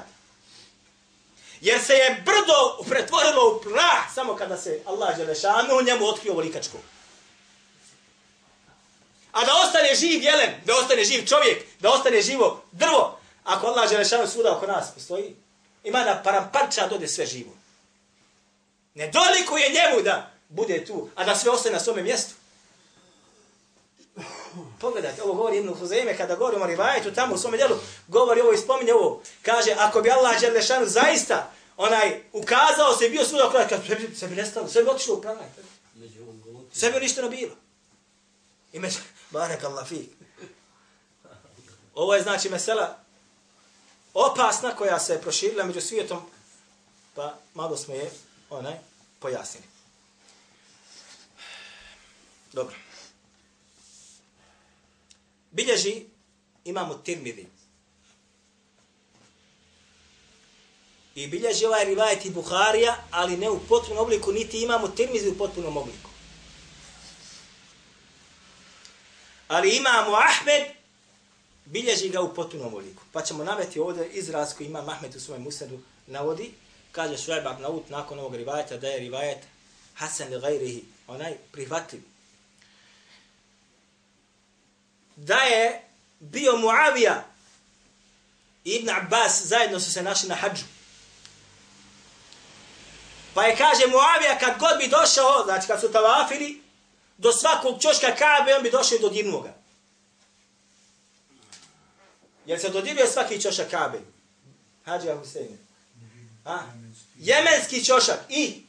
Jer 1.65 1.81
se 1.81 1.93
je 1.93 2.23
brdo 2.25 2.89
pretvorilo 2.89 3.49
u 3.49 3.61
prah 3.61 4.13
samo 4.15 4.35
kada 4.35 4.57
se 4.57 4.81
Allah 4.85 5.17
dželle 5.17 5.35
u 5.79 5.85
njemu 5.85 6.05
otkrio 6.05 6.33
volikačku. 6.33 6.77
A 9.31 9.45
da 9.45 9.51
ostane 9.65 9.95
živ 9.95 10.23
jelen, 10.23 10.49
da 10.65 10.75
ostane 10.77 11.03
živ 11.03 11.25
čovjek, 11.27 11.65
da 11.79 11.89
ostane 11.89 12.21
živo 12.21 12.63
drvo, 12.71 13.19
Ako 13.43 13.67
Allah 13.67 13.91
je 13.91 14.27
svuda 14.27 14.57
oko 14.57 14.67
nas 14.67 14.93
postoji, 14.93 15.35
ima 15.83 16.03
da 16.03 16.21
paramparča 16.23 16.87
dode 16.87 17.07
sve 17.07 17.25
živo. 17.25 17.51
Ne 18.93 19.07
doliko 19.07 19.57
je 19.57 19.69
njemu 19.69 20.01
da 20.01 20.31
bude 20.49 20.85
tu, 20.85 21.09
a 21.15 21.23
da 21.23 21.35
sve 21.35 21.51
ostane 21.51 21.73
na 21.73 21.79
svome 21.79 22.03
mjestu. 22.03 22.33
Pogledajte, 24.81 25.23
ovo 25.23 25.33
govori 25.33 25.57
Ibn 25.57 25.73
Huzeime, 25.79 26.17
kada 26.17 26.35
govori 26.35 26.57
o 26.57 26.65
Rivajetu 26.65 27.13
tamo 27.13 27.35
u 27.35 27.37
svome 27.37 27.57
djelu, 27.57 27.75
govori 28.07 28.41
ovo 28.41 28.51
i 28.51 28.57
spominje 28.57 28.93
ovo. 28.93 29.21
Kaže, 29.41 29.75
ako 29.77 30.01
bi 30.01 30.11
Allah 30.11 30.39
Đerlešanu 30.41 30.85
zaista 30.85 31.51
onaj 31.77 32.23
ukazao 32.33 32.95
se 32.99 33.09
bio 33.09 33.25
svuda 33.25 33.47
oko 33.47 33.57
kad 33.69 33.85
sve 33.85 33.95
bi, 33.95 34.15
sve 34.15 34.27
bi 34.27 34.35
nestalo, 34.35 34.67
sve 34.67 34.83
bi 34.83 34.89
otišlo 34.89 35.15
u 35.15 35.21
pravaj. 35.21 35.47
Sve 36.73 36.91
bi 36.91 36.99
ništa 36.99 37.29
bilo. 37.29 37.55
I 38.73 38.79
među, 38.79 38.97
barek 39.31 39.63
Allah 39.63 39.87
fi. 39.87 40.09
Ovo 41.93 42.15
je 42.15 42.23
znači 42.23 42.49
mesela 42.49 42.99
opasna 44.13 44.75
koja 44.75 44.99
se 44.99 45.21
proširila 45.21 45.65
među 45.65 45.81
svijetom, 45.81 46.21
pa 47.15 47.37
malo 47.53 47.77
smo 47.77 47.93
je 47.93 48.11
onaj 48.49 48.73
pojasnili. 49.19 49.65
Dobro. 52.53 52.75
Bilježi 55.55 56.05
imamo 56.65 56.93
Tirmidhi. 56.93 57.47
I 61.15 61.27
bilježi 61.27 61.65
ovaj 61.65 61.85
rivajet 61.85 62.25
i 62.25 62.29
Buharija, 62.29 62.95
ali 63.11 63.37
ne 63.37 63.49
u 63.49 63.59
potpunom 63.59 64.03
obliku, 64.03 64.31
niti 64.31 64.63
imamo 64.63 64.87
Tirmidhi 64.87 65.29
u 65.29 65.37
potpunom 65.37 65.77
obliku. 65.77 66.09
Ali 69.47 69.75
imamo 69.75 70.11
Ahmed 70.15 70.63
bilježi 71.65 72.09
ga 72.09 72.21
u 72.21 72.33
potpunom 72.33 72.73
obliku. 72.73 73.03
Pa 73.11 73.21
ćemo 73.21 73.43
naveti 73.43 73.79
ovdje 73.79 74.09
izraz 74.09 74.53
koji 74.53 74.67
ima 74.67 74.83
Ahmed 74.87 75.15
u 75.15 75.19
svojem 75.19 75.43
musnadu 75.43 75.79
navodi. 76.07 76.51
Kaže 76.91 77.17
Šuajb 77.17 77.47
Abnaut 77.47 77.89
nakon 77.89 78.19
ovog 78.19 78.35
rivajeta 78.35 78.77
da 78.77 78.87
je 78.87 78.99
rivajet 78.99 79.39
Hasan 79.93 80.33
li 80.33 80.39
gajrihi, 80.39 80.83
onaj 81.07 81.37
prihvatljiv. 81.51 82.14
Da 85.15 85.37
je 85.37 85.81
bio 86.19 86.57
Muavija 86.57 87.23
i 88.63 88.69
Ibn 88.69 88.89
Abbas 88.89 89.45
zajedno 89.45 89.79
su 89.79 89.91
se 89.91 90.03
našli 90.03 90.29
na 90.29 90.35
hađu. 90.35 90.63
Pa 93.33 93.43
je 93.43 93.57
kaže 93.57 93.87
Muavija 93.87 94.39
kad 94.39 94.59
god 94.59 94.77
bi 94.79 94.87
došao, 94.87 95.43
znači 95.45 95.67
kad 95.67 95.81
su 95.81 95.91
tavafili, 95.91 96.61
do 97.17 97.31
svakog 97.31 97.81
čoška 97.81 98.15
Kabe 98.15 98.55
on 98.55 98.63
bi 98.63 98.71
došao 98.71 98.97
do 98.97 99.09
divnoga. 99.09 99.53
Jer 102.45 102.59
se 102.59 102.69
dodiruje 102.69 103.07
svaki 103.07 103.41
čošak 103.41 103.69
Kabe? 103.69 103.99
Hadžija 104.85 105.17
Husein. 105.17 105.57
A? 106.45 106.59
Jemenski 107.15 107.85
čošak 107.85 108.19
i? 108.29 108.63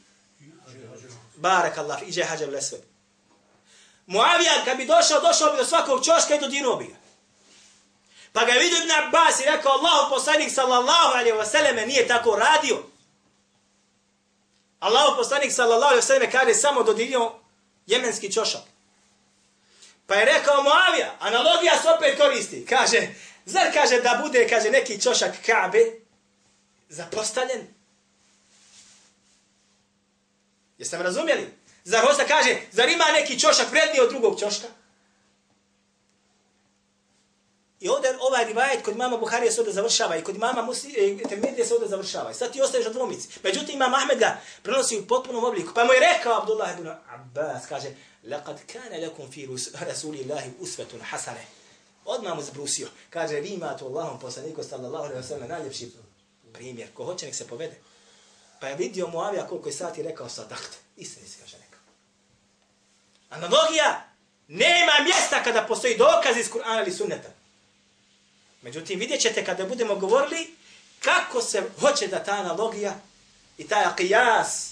Barak 1.35 1.77
Allah, 1.77 2.07
iđe 2.07 2.23
Hadža 2.23 2.45
Lesve. 2.45 2.77
Muavija, 4.07 4.65
kad 4.65 4.77
bi 4.77 4.85
došao, 4.85 5.21
došao 5.21 5.51
bi 5.51 5.57
do 5.57 5.65
svakog 5.65 6.05
čoška 6.05 6.35
i 6.35 6.39
dodinuo 6.39 6.75
bi 6.75 6.85
ga. 6.85 6.95
Pa 8.33 8.45
ga 8.45 8.51
je 8.51 8.59
vidio 8.59 8.77
Ibn 8.77 8.91
Abbas 8.91 9.39
i 9.39 9.45
rekao, 9.45 9.71
Allahu 9.71 10.09
poslanik 10.09 10.51
sallallahu 10.53 11.13
alaihi 11.13 11.37
wa 11.37 11.45
sallam 11.45 11.75
nije 11.75 12.07
tako 12.07 12.35
radio. 12.35 12.83
Allahu 14.79 15.17
poslanik 15.17 15.51
sallallahu 15.51 15.93
alaihi 15.93 16.07
wa 16.07 16.19
kada 16.19 16.31
kaže 16.31 16.53
samo 16.53 16.83
dodinio 16.83 17.31
jemenski 17.85 18.33
čošak. 18.33 18.61
Pa 20.07 20.15
je 20.15 20.25
rekao 20.25 20.63
Muavija, 20.63 21.15
analogija 21.19 21.81
se 21.81 21.89
opet 21.89 22.17
koristi. 22.17 22.65
Kaže, 22.65 23.07
Zar 23.47 23.73
kaže 23.73 24.01
da 24.01 24.19
bude, 24.23 24.47
kaže, 24.47 24.69
neki 24.69 25.01
čošak 25.01 25.35
Kabe 25.45 25.83
zapostavljen? 26.89 27.67
Jeste 30.77 30.97
me 30.97 31.03
razumjeli? 31.03 31.53
Zar 31.87 32.05
hosta 32.05 32.25
kaže, 32.27 32.61
zar 32.71 32.89
ima 32.89 33.05
neki 33.13 33.39
čošak 33.39 33.71
vredniji 33.71 34.01
od 34.01 34.09
drugog 34.09 34.39
čoška? 34.39 34.67
I 37.79 37.89
ovdje 37.89 38.17
ovaj 38.19 38.45
rivajet 38.45 38.85
kod 38.85 38.97
mama 38.97 39.17
Buharije 39.17 39.51
se 39.51 39.61
ovdje 39.61 39.73
završava 39.73 40.17
i 40.17 40.23
kod 40.23 40.37
mama 40.37 40.67
e, 40.97 41.17
Termidije 41.29 41.65
se 41.65 41.73
ovdje 41.73 41.89
završava. 41.89 42.31
I 42.31 42.33
sad 42.33 42.51
ti 42.53 42.61
ostaješ 42.61 42.85
na 42.85 42.91
dvomici. 42.91 43.27
Međutim, 43.43 43.75
imam 43.75 43.93
Ahmed 43.93 44.19
ga 44.19 44.41
prenosi 44.63 44.99
u 44.99 45.07
potpunom 45.07 45.43
obliku. 45.43 45.73
Pa 45.73 45.83
mu 45.83 45.93
je 45.93 45.99
rekao 45.99 46.41
Abdullah 46.41 46.79
ibn 46.79 46.87
Abbas, 47.09 47.65
kaže, 47.69 47.87
Laqad 48.23 48.57
kana 48.73 48.97
lakum 49.07 49.31
fi 49.31 49.49
rasulillahi 49.79 50.51
uswatun 50.59 51.01
hasana. 51.01 51.39
Odmah 52.05 52.35
mu 52.35 52.41
zbrusio. 52.41 52.87
Kaže, 53.09 53.39
vi 53.39 53.49
imate 53.49 53.83
u 53.83 53.87
Allahom 53.87 54.19
poslaniku, 54.19 54.63
sallallahu 54.63 55.03
alaihi 55.03 55.21
wa 55.21 55.27
sallam, 55.27 55.49
najljepši 55.49 55.91
primjer. 56.53 56.87
Ko 56.93 57.05
hoće, 57.05 57.25
nek 57.25 57.35
se 57.35 57.47
povede. 57.47 57.75
Pa 58.59 58.67
je 58.67 58.75
vidio 58.75 59.07
Muavija 59.07 59.47
koliko 59.47 59.69
je 59.69 59.73
sati 59.73 60.03
rekao 60.03 60.29
sadakt. 60.29 60.77
Istini 60.97 61.27
se 61.27 61.37
kaže. 61.41 61.66
Analogija 63.29 64.07
nema 64.47 64.91
mjesta 65.03 65.43
kada 65.43 65.65
postoji 65.65 65.97
dokaz 65.97 66.37
iz 66.37 66.49
Kur'ana 66.51 66.81
ili 66.81 66.91
sunneta. 66.91 67.29
Međutim, 68.61 68.99
vidjet 68.99 69.21
ćete 69.21 69.45
kada 69.45 69.65
budemo 69.65 69.95
govorili 69.95 70.55
kako 70.99 71.41
se 71.41 71.63
hoće 71.79 72.07
da 72.07 72.23
ta 72.23 72.31
analogija 72.31 72.99
i 73.57 73.67
taj 73.67 73.83
akijas 73.83 74.71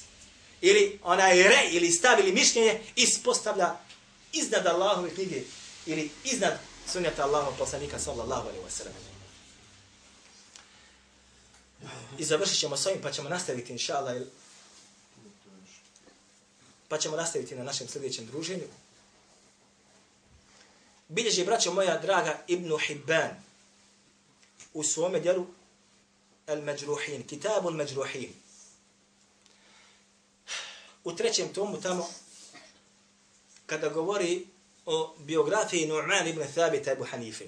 ili 0.62 1.00
onaj 1.04 1.44
re 1.44 1.70
ili 1.72 1.92
stav 1.92 2.20
ili 2.20 2.32
mišljenje 2.32 2.82
ispostavlja 2.96 3.76
iznad 4.34 4.68
Allahove 4.68 5.10
knjige 5.10 5.42
ili 5.86 6.10
iznad 6.24 6.60
sunneta 6.92 7.24
Allahov 7.24 7.54
poslanika 7.58 8.00
sallallahu 8.00 8.48
alaihi 8.48 8.66
wa 8.66 8.70
sallam. 8.70 8.94
I 12.18 12.24
završit 12.24 12.60
ćemo 12.60 12.78
s 12.78 12.86
ovim 12.86 13.02
pa 13.02 13.12
ćemo 13.12 13.30
nastaviti 13.30 13.72
inša 13.72 13.98
Allah 13.98 14.16
pa 16.96 17.00
ćemo 17.02 17.16
nastaviti 17.16 17.56
na 17.56 17.64
našem 17.64 17.88
sljedećem 17.88 18.26
druženju. 18.26 18.64
Bilježi, 21.08 21.46
braćo 21.46 21.74
moja 21.74 21.98
draga, 21.98 22.44
Ibn 22.48 22.78
Hibban 22.88 23.30
u 24.74 24.84
svome 24.84 25.20
djelu 25.20 25.48
Al-Majruhin, 26.48 27.28
Kitabu 27.28 27.70
Al-Majruhin. 27.70 28.30
U 31.04 31.16
trećem 31.16 31.54
tomu 31.54 31.82
tamo, 31.82 32.10
kada 33.66 33.90
govori 33.90 34.48
o 34.86 35.16
biografiji 35.20 35.88
Nu'man 35.88 36.30
ibn 36.30 36.44
Thabita 36.54 36.92
Ebu 36.92 37.04
Hanife. 37.04 37.46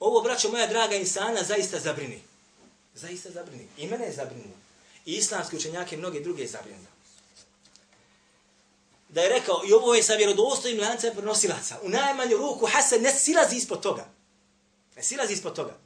Ovo, 0.00 0.20
braćo 0.20 0.50
moja 0.50 0.66
draga 0.66 0.96
insana, 0.96 1.42
zaista 1.42 1.78
zabrini. 1.78 2.22
Zaista 2.94 3.30
zabrini. 3.30 3.66
I 3.76 3.86
mene 3.86 4.04
je 4.04 4.12
zabrinuo. 4.12 4.61
I 5.06 5.12
islamski 5.14 5.56
učenjake 5.56 5.96
mnoge 5.96 6.20
druge 6.20 6.46
zabrinuo. 6.46 6.92
Da 9.08 9.20
je 9.20 9.28
rekao, 9.28 9.62
i 9.68 9.72
ovo 9.72 9.94
je 9.94 10.02
sa 10.02 10.14
vjerodostojnim 10.14 10.80
lancem 10.80 11.14
prenosilaca. 11.14 11.78
U 11.82 11.88
najmanju 11.88 12.36
ruku 12.36 12.66
Hasan 12.66 13.00
ne 13.00 13.12
silazi 13.12 13.56
ispod 13.56 13.82
toga. 13.82 14.08
Ne 14.96 15.02
silazi 15.02 15.32
ispod 15.32 15.54
toga. 15.54 15.78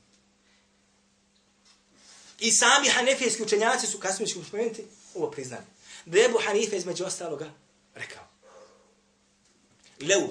I 2.39 2.53
sami 2.53 2.89
hanefijski 2.89 3.43
učenjaci 3.43 3.87
su, 3.87 3.99
kasnije 3.99 4.29
ćemo 4.29 4.45
spomenuti, 4.45 4.85
ovo 5.14 5.31
priznali. 5.31 5.64
Da 6.07 6.19
je 6.19 6.25
Ebu 6.25 6.39
Hanife 6.47 6.77
između 6.77 7.05
ostaloga 7.05 7.51
rekao. 7.95 8.25
Leu, 10.01 10.29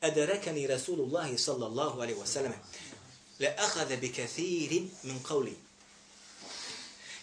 adarakani 0.00 0.66
Rasulullahi 0.66 1.38
sallallahu 1.38 2.00
alaihi 2.00 2.20
wasallam, 2.20 2.52
le 3.38 3.54
ahade 3.58 3.96
bi 3.96 4.12
kathirin 4.12 4.90
min 5.02 5.22
qavli. 5.22 5.54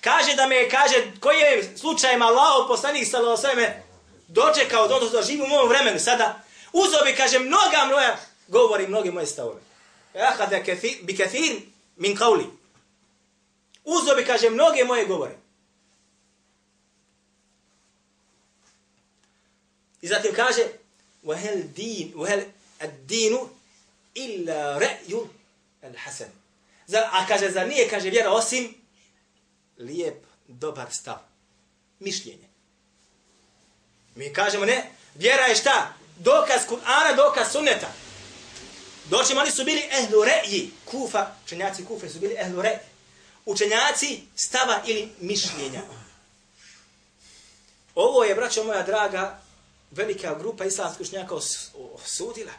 Kaže 0.01 0.35
da 0.35 0.47
me, 0.47 0.70
kaže, 0.70 1.12
koji 1.20 1.39
je 1.39 1.76
slučajem 1.76 2.22
Allah 2.22 2.66
poslanik 2.68 3.09
sallallahu 3.09 3.47
alaihi 3.47 3.61
wa 3.61 3.64
sallam, 3.64 3.82
dočekao, 4.28 4.89
do, 4.89 5.01
do, 5.01 5.22
živim 5.22 5.45
u 5.45 5.47
mom 5.49 5.68
vremenu 5.68 5.99
sada, 5.99 6.43
uzao 6.72 7.05
bi, 7.05 7.16
kaže, 7.16 7.39
mnoga 7.39 7.85
moja, 7.89 8.16
govori 8.49 8.87
mnogi 8.87 9.11
moje 9.11 9.26
stavove. 9.26 9.61
Ahade 10.14 10.76
bi 11.03 11.16
kathir 11.16 11.61
min 11.97 12.16
qavli. 12.16 12.47
Uzao 13.85 14.16
bi, 14.16 14.24
kaže, 14.24 14.51
mnoge 14.51 14.85
moje 14.85 15.07
govore. 15.07 15.37
I 20.03 20.09
zatim 20.09 20.35
kaže, 20.35 20.62
وهل 21.24 21.74
دين 21.74 22.12
وهل 22.16 22.53
الدين 22.82 23.39
إلا 24.16 24.78
رأي 24.78 25.26
الحسن 25.85 26.28
a 26.93 27.26
kaže, 27.26 27.51
zar 27.51 27.68
nije, 27.68 27.89
kaže, 27.89 28.11
vjera 28.11 28.30
osim 28.30 28.74
lijep, 29.80 30.25
dobar 30.47 30.88
stav. 30.91 31.17
Mišljenje. 31.99 32.49
Mi 34.15 34.34
kažemo, 34.34 34.65
ne, 34.65 34.91
vjera 35.15 35.43
je 35.43 35.55
šta? 35.55 35.93
Dokaz 36.17 36.61
Kur'ana, 36.69 37.15
dokaz 37.15 37.51
sunneta. 37.51 37.91
Doćem, 39.09 39.38
oni 39.38 39.51
su 39.51 39.63
bili 39.63 39.89
ehlu 39.91 40.23
re'ji. 40.23 40.69
Kufa, 40.86 41.36
učenjaci 41.45 41.86
Kufe 41.86 42.09
su 42.09 42.19
bili 42.19 42.36
ehlu 42.39 42.61
re'ji. 42.61 42.80
Učenjaci 43.45 44.21
stava 44.36 44.82
ili 44.86 45.11
mišljenja. 45.19 45.82
Ovo 47.95 48.23
je, 48.23 48.36
braćo 48.36 48.63
moja 48.63 48.84
draga, 48.84 49.41
velika 49.91 50.36
grupa 50.36 50.65
islamskih 50.65 51.07
učenjaka 51.07 51.36
osudila. 51.95 52.51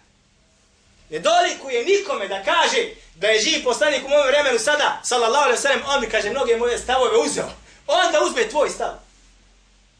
Ne 1.11 1.19
dolikuje 1.19 1.85
nikome 1.85 2.29
da 2.29 2.45
kaže 2.45 2.89
da 3.15 3.29
je 3.29 3.41
živ 3.41 3.65
poslanik 3.65 4.05
u 4.05 4.09
mojom 4.09 4.27
vremenu 4.27 4.59
sada, 4.59 5.01
sallallahu 5.05 5.45
alaihi 5.45 5.63
sallam, 5.63 5.83
on 5.87 6.01
mi 6.01 6.11
kaže 6.11 6.31
mnoge 6.31 6.57
moje 6.57 6.79
stavove 6.79 7.19
uzeo. 7.19 7.51
Onda 7.87 8.21
uzme 8.25 8.49
tvoj 8.49 8.71
stav. 8.71 8.93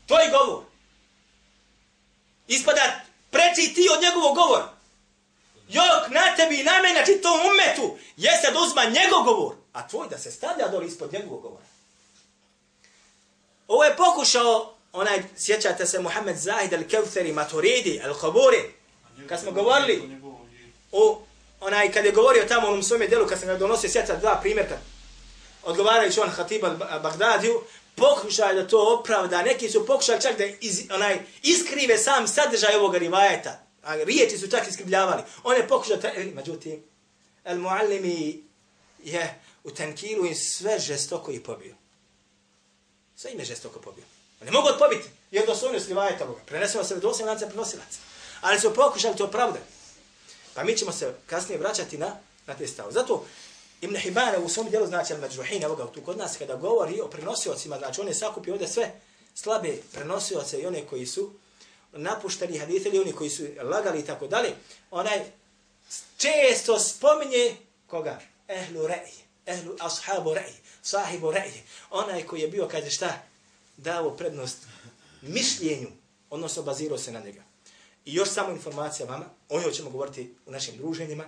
Tvoj 0.07 0.29
govor. 0.31 0.63
Ispada 2.47 3.01
preči 3.31 3.75
ti 3.75 3.89
od 3.97 4.03
njegovog 4.03 4.37
govora. 4.37 4.73
Jok 5.69 6.09
na 6.09 6.37
tebi 6.37 6.61
i 6.61 6.65
na 6.65 6.83
meni, 6.83 6.95
znači 6.95 7.23
tom 7.23 7.41
umetu, 7.41 7.99
jeste 8.17 8.51
da 8.53 8.59
uzma 8.59 8.85
njegov 8.85 9.23
govor, 9.25 9.55
a 9.73 9.89
tvoj 9.89 10.09
da 10.09 10.19
se 10.19 10.31
stavlja 10.31 10.69
dole 10.69 10.87
ispod 10.87 11.13
njegovog 11.13 11.43
govora. 11.43 11.65
Ovo 13.69 13.85
je 13.85 13.97
pokušao 13.97 14.75
onaj, 14.93 15.23
sjećate 15.37 15.87
se, 15.87 15.99
Muhammed 15.99 16.37
Zahid 16.37 16.73
al-Kevtheri, 16.73 17.33
Maturidi, 17.33 18.03
al-Khaburi, 18.05 18.63
kad 19.29 19.41
smo 19.41 19.51
govorili 19.51 20.21
o, 20.93 21.23
onaj, 21.61 21.93
kad 21.93 22.05
je 22.05 22.13
govorio 22.13 22.45
tamo 22.45 22.67
u 22.67 22.71
onom 22.71 22.83
svome 22.83 23.07
delu, 23.07 23.27
kad 23.27 23.39
sam 23.39 23.49
ga 23.49 23.57
donosio, 23.57 23.91
sjeća 23.91 24.17
dva 24.17 24.39
primjerka, 24.43 24.79
odgovarajući 25.63 26.21
on 26.21 26.29
Hatib 26.29 26.63
al-Baghdadiju, 26.63 27.61
pokušaj 27.95 28.55
da 28.55 28.67
to 28.67 28.99
opravda, 28.99 29.43
neki 29.43 29.71
su 29.71 29.87
pokušali 29.87 30.21
čak 30.21 30.39
da 30.39 30.45
iz, 30.61 30.83
onaj, 30.95 31.19
iskrive 31.43 31.99
sam 31.99 32.29
sadržaj 32.29 32.77
ovog 32.77 32.97
rivajeta, 32.97 33.67
a 33.83 33.95
riječi 33.95 34.39
su 34.39 34.51
čak 34.51 34.69
iskrivljavali. 34.69 35.23
On 35.45 35.57
je 35.57 35.69
pokušao, 35.69 35.97
e, 36.03 36.25
međutim, 36.35 36.83
al-Muallimi 37.45 38.41
je 39.05 39.41
u 39.65 39.71
tenkilu 39.71 40.27
im 40.27 40.35
sve 40.35 40.79
žestoko 40.79 41.33
i 41.33 41.41
pobio. 41.41 41.75
Sve 43.17 43.31
im 43.33 43.39
je 43.39 43.45
žestoko 43.45 43.81
pobio. 43.81 44.05
Ne 44.45 44.51
mogu 44.51 44.69
odpobiti, 44.69 45.09
jer 45.31 45.47
do 45.47 45.55
sunju 45.55 45.81
slivajeta 45.81 46.25
Boga. 46.27 46.41
Prenesemo 46.47 46.85
se 46.85 46.97
do 46.97 47.13
lanca 47.27 47.47
prenosilaca. 47.47 47.99
Ali 48.41 48.61
su 48.61 48.75
pokušali 48.75 49.17
to 49.17 49.25
opravdati. 49.25 49.65
Pa 50.55 50.65
mi 50.65 50.77
ćemo 50.77 50.93
se 50.93 51.15
kasnije 51.27 51.59
vraćati 51.59 51.99
na, 51.99 52.17
na 52.47 52.55
te 52.55 52.67
stavu. 52.67 52.93
Zato 52.93 53.25
Ibn 53.81 53.97
Hibane 53.97 54.39
u 54.39 54.49
svom 54.49 54.71
dijelu, 54.71 54.87
znači, 54.87 55.15
al-Mađruhin, 55.15 55.65
evo 55.65 55.77
ga 55.77 55.87
tu 55.87 56.01
kod 56.01 56.19
nas, 56.19 56.37
kada 56.37 56.57
govori 56.57 57.01
o 57.01 57.09
prenosiocima, 57.09 57.79
znači 57.79 58.01
on 58.01 58.09
je 58.09 58.15
sakupio 58.15 58.53
ovdje 58.53 58.69
sve 58.69 58.93
slabe 59.35 59.77
prenosioce 59.93 60.61
i 60.61 60.67
one 60.67 60.87
koji 60.87 61.07
su 61.07 61.33
napušteni 61.93 62.59
hadite 62.59 62.89
ili 62.89 62.99
oni 62.99 63.13
koji 63.13 63.31
su 63.31 63.43
lagali 63.63 64.01
i 64.01 64.05
tako 64.05 64.27
dalje, 64.27 64.55
onaj 64.91 65.21
često 66.17 66.79
spominje 66.79 67.57
koga? 67.87 68.21
Ehlu 68.49 68.87
re'i, 68.87 69.23
ehlu 69.47 69.77
ashabu 69.81 70.31
re'i, 70.31 70.55
sahibu 70.83 71.33
re'i, 71.33 71.61
onaj 71.91 72.23
koji 72.23 72.41
je 72.41 72.49
bio, 72.49 72.69
kaže 72.69 72.91
šta, 72.91 73.23
davo 73.77 74.11
prednost 74.11 74.59
mišljenju, 75.23 75.89
odnosno 76.31 76.63
bazirao 76.63 76.99
se 76.99 77.13
na 77.13 77.21
njega. 77.21 77.43
I 78.05 78.15
još 78.15 78.29
samo 78.29 78.51
informacija 78.51 79.07
vama, 79.07 79.25
o 79.51 79.61
njoj 79.61 79.73
ćemo 79.73 79.91
govoriti 79.91 80.35
u 80.47 80.51
našim 80.51 80.77
druženjima, 80.77 81.25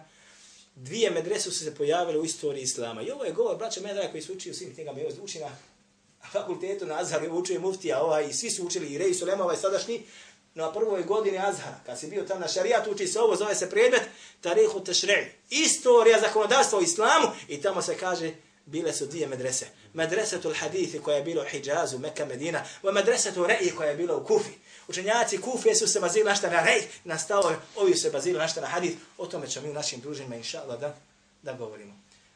dvije 0.74 1.10
medrese 1.10 1.50
su 1.50 1.64
se 1.64 1.74
pojavile 1.74 2.18
u 2.18 2.24
istoriji 2.24 2.62
Islama. 2.62 3.02
I 3.02 3.10
ovo 3.10 3.24
je 3.24 3.32
govor 3.32 3.56
braća 3.56 3.80
Medra 3.80 4.10
koji 4.10 4.22
su 4.22 4.32
učili 4.32 4.52
u 4.52 4.56
svim 4.56 4.74
knjigama, 4.74 5.00
i 5.00 5.06
uči 5.22 5.38
na 5.38 5.56
fakultetu 6.32 6.86
na 6.86 6.98
Azhar, 6.98 7.28
učuje 7.32 7.58
muftija, 7.58 8.02
ovaj, 8.02 8.28
i 8.28 8.32
svi 8.32 8.50
su 8.50 8.66
učili, 8.66 8.86
i 8.86 8.98
Rej 8.98 9.14
Sulema, 9.14 9.44
ovaj 9.44 9.56
sadašnji, 9.56 10.02
na 10.54 10.72
prvoj 10.72 11.02
godini 11.02 11.38
Azhara, 11.38 11.80
kad 11.86 12.00
si 12.00 12.06
bio 12.06 12.22
tam 12.22 12.40
na 12.40 12.48
šarijatu, 12.48 12.90
uči 12.90 13.06
se 13.06 13.20
ovo, 13.20 13.36
zove 13.36 13.54
se 13.54 13.70
predmet, 13.70 14.02
tarihu 14.40 14.80
tešre'i, 14.80 15.26
istorija 15.50 16.20
zakonodavstva 16.20 16.78
u 16.78 16.82
Islamu, 16.82 17.28
i 17.48 17.60
tamo 17.60 17.82
se 17.82 17.96
kaže, 17.96 18.32
bile 18.66 18.92
su 18.92 19.06
dvije 19.06 19.26
medrese. 19.26 19.66
Medresetul 19.94 20.54
hadithi 20.54 20.98
koja 20.98 21.16
je 21.16 21.22
bilo 21.22 21.42
u 21.42 21.44
Hijazu, 21.44 21.98
Mekka, 21.98 22.26
Medina, 22.26 22.64
i 22.82 22.92
medresetul 22.92 23.46
re'i 23.46 23.74
koja 23.76 23.90
je 23.90 23.96
bilo 23.96 24.16
u 24.16 24.24
Kufi. 24.24 24.50
Učenjaci 24.88 25.38
Kufe 25.38 25.74
su 25.74 25.86
se 25.86 26.00
bazili 26.00 26.24
našta 26.24 26.50
na 26.50 26.62
rej, 26.64 26.82
na 27.04 27.18
stavove, 27.18 27.56
ovi 27.76 27.94
su 27.94 28.02
se 28.02 28.10
bazili 28.10 28.38
našta 28.38 28.60
na 28.60 28.66
hadith. 28.66 28.96
O 29.18 29.26
tome 29.26 29.48
ćemo 29.48 29.66
mi 29.66 29.70
u 29.70 29.74
našim 29.74 30.00
druženjima, 30.00 30.36
inša 30.36 30.62
Allah, 30.62 30.80
da, 30.80 30.94
da 31.42 31.52
govorimo. 31.52 31.94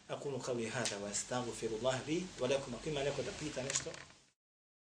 Akulu 0.09 0.39
kavli 0.39 0.69
hada, 0.69 0.97
wa 1.05 1.11
astaghfirullahi 1.11 2.01
li, 2.07 2.23
wa 2.41 2.51
lakum, 2.51 2.75
ako 2.75 2.89
ima 2.89 3.03
neko 3.03 3.23
da 3.23 3.31
pita 3.41 3.63
nešto, 3.63 3.91